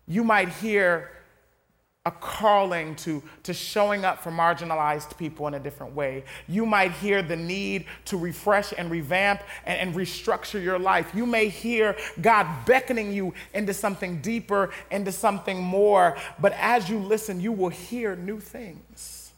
You 0.07 0.23
might 0.23 0.49
hear 0.49 1.11
a 2.05 2.11
calling 2.11 2.95
to, 2.95 3.21
to 3.41 3.53
showing 3.53 4.05
up 4.05 4.21
for 4.21 4.31
marginalized 4.31 5.17
people 5.17 5.47
in 5.47 5.55
a 5.55 5.59
different 5.59 5.95
way. 5.95 6.23
You 6.47 6.65
might 6.65 6.91
hear 6.91 7.23
the 7.23 7.35
need 7.35 7.85
to 8.05 8.17
refresh 8.17 8.73
and 8.77 8.91
revamp 8.91 9.41
and, 9.65 9.79
and, 9.79 9.95
restructure 9.95 10.63
your 10.63 10.77
life. 10.77 11.11
You 11.15 11.25
may 11.25 11.47
hear 11.47 11.95
God 12.21 12.47
beckoning 12.65 13.11
you 13.11 13.33
into 13.55 13.73
something 13.73 14.21
deeper, 14.21 14.71
into 14.91 15.11
something 15.11 15.59
more. 15.59 16.15
But 16.39 16.53
as 16.53 16.89
you 16.89 16.99
listen, 16.99 17.41
you 17.41 17.51
will 17.51 17.69
hear 17.69 18.15
new 18.15 18.39
things. 18.39 19.31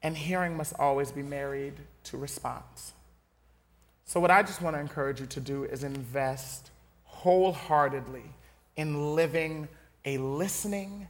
And 0.00 0.16
hearing 0.16 0.56
must 0.56 0.74
always 0.78 1.10
be 1.10 1.22
married 1.22 1.74
to 2.04 2.16
response. 2.16 2.92
So, 4.04 4.20
what 4.20 4.30
I 4.30 4.42
just 4.42 4.60
want 4.60 4.76
to 4.76 4.80
encourage 4.80 5.20
you 5.20 5.26
to 5.26 5.40
do 5.40 5.64
is 5.64 5.84
invest 5.84 6.70
wholeheartedly 7.04 8.24
in 8.76 9.14
living 9.14 9.68
a 10.04 10.18
listening, 10.18 11.08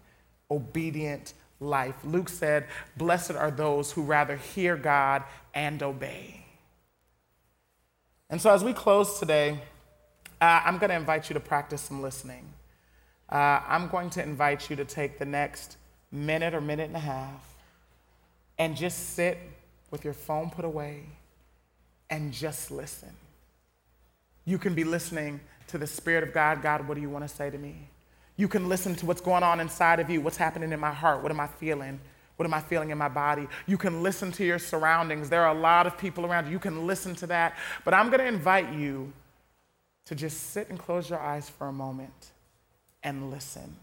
obedient 0.51 1.35
life. 1.61 1.95
Luke 2.05 2.29
said, 2.29 2.67
Blessed 2.97 3.33
are 3.33 3.51
those 3.51 3.93
who 3.93 4.03
rather 4.03 4.37
hear 4.37 4.77
God 4.77 5.23
and 5.55 5.83
obey. 5.83 6.45
And 8.29 8.41
so, 8.41 8.51
as 8.51 8.65
we 8.65 8.73
close 8.73 9.19
today, 9.19 9.61
uh, 10.41 10.63
I'm 10.65 10.79
going 10.79 10.91
to 10.91 10.97
invite 10.97 11.29
you 11.29 11.35
to 11.35 11.41
practice 11.41 11.83
some 11.83 12.03
listening. 12.03 12.45
Uh, 13.29 13.61
I'm 13.67 13.89
going 13.89 14.11
to 14.11 14.23
invite 14.23 14.69
you 14.69 14.77
to 14.77 14.85
take 14.85 15.19
the 15.19 15.25
next 15.25 15.77
minute 16.11 16.55
or 16.55 16.61
minute 16.61 16.89
and 16.89 16.97
a 16.97 17.01
half 17.01 17.55
and 18.59 18.77
just 18.77 19.15
sit 19.15 19.39
with 19.91 20.05
your 20.05 20.15
phone 20.15 20.51
put 20.51 20.65
away 20.65 21.05
and 22.11 22.33
just 22.33 22.71
listen. 22.71 23.11
You 24.45 24.59
can 24.59 24.75
be 24.75 24.85
listening 24.85 25.41
to 25.69 25.79
the 25.79 25.87
Spirit 25.87 26.25
of 26.25 26.35
God 26.35 26.63
God, 26.63 26.87
what 26.87 26.95
do 26.95 27.01
you 27.01 27.09
want 27.09 27.27
to 27.27 27.35
say 27.35 27.49
to 27.49 27.59
me? 27.59 27.89
You 28.37 28.49
can 28.49 28.69
listen 28.69 28.95
to 28.97 29.07
what's 29.07 29.21
going 29.21 29.43
on 29.43 29.61
inside 29.61 30.01
of 30.01 30.11
you, 30.11 30.21
what's 30.21 30.37
happening 30.37 30.73
in 30.73 30.81
my 30.81 30.93
heart, 30.93 31.23
what 31.23 31.31
am 31.31 31.41
I 31.41 31.47
feeling? 31.47 32.01
What 32.37 32.47
am 32.47 32.55
I 32.55 32.61
feeling 32.61 32.91
in 32.91 32.99
my 32.99 33.09
body? 33.09 33.47
You 33.67 33.77
can 33.77 34.03
listen 34.03 34.33
to 34.33 34.45
your 34.45 34.59
surroundings. 34.59 35.29
There 35.29 35.43
are 35.43 35.55
a 35.55 35.59
lot 35.59 35.87
of 35.87 35.99
people 35.99 36.27
around 36.27 36.47
you. 36.47 36.53
You 36.53 36.59
can 36.59 36.87
listen 36.87 37.15
to 37.17 37.27
that. 37.29 37.57
But 37.85 37.95
I'm 37.95 38.09
going 38.09 38.21
to 38.21 38.27
invite 38.27 38.73
you 38.73 39.13
to 40.07 40.15
just 40.15 40.51
sit 40.51 40.69
and 40.69 40.79
close 40.79 41.09
your 41.09 41.21
eyes 41.21 41.49
for 41.49 41.69
a 41.69 41.73
moment 41.73 42.33
and 43.03 43.31
listen. 43.31 43.77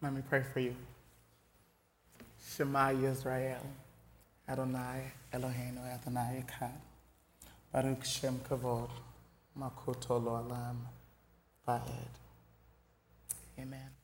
Let 0.00 0.12
me 0.12 0.22
pray 0.28 0.42
for 0.52 0.60
you. 0.60 0.76
Shema 2.56 2.90
Yisrael, 2.90 3.60
Adonai 4.48 5.12
Eloheinu 5.32 5.80
Adonai 5.92 6.44
Echad, 6.44 6.70
Baruch 7.72 8.04
Shem 8.04 8.40
Kavod, 8.48 8.90
Malchuto 9.58 10.22
L'olam 10.22 10.76
Va'ed. 11.66 12.14
Amen. 13.58 13.97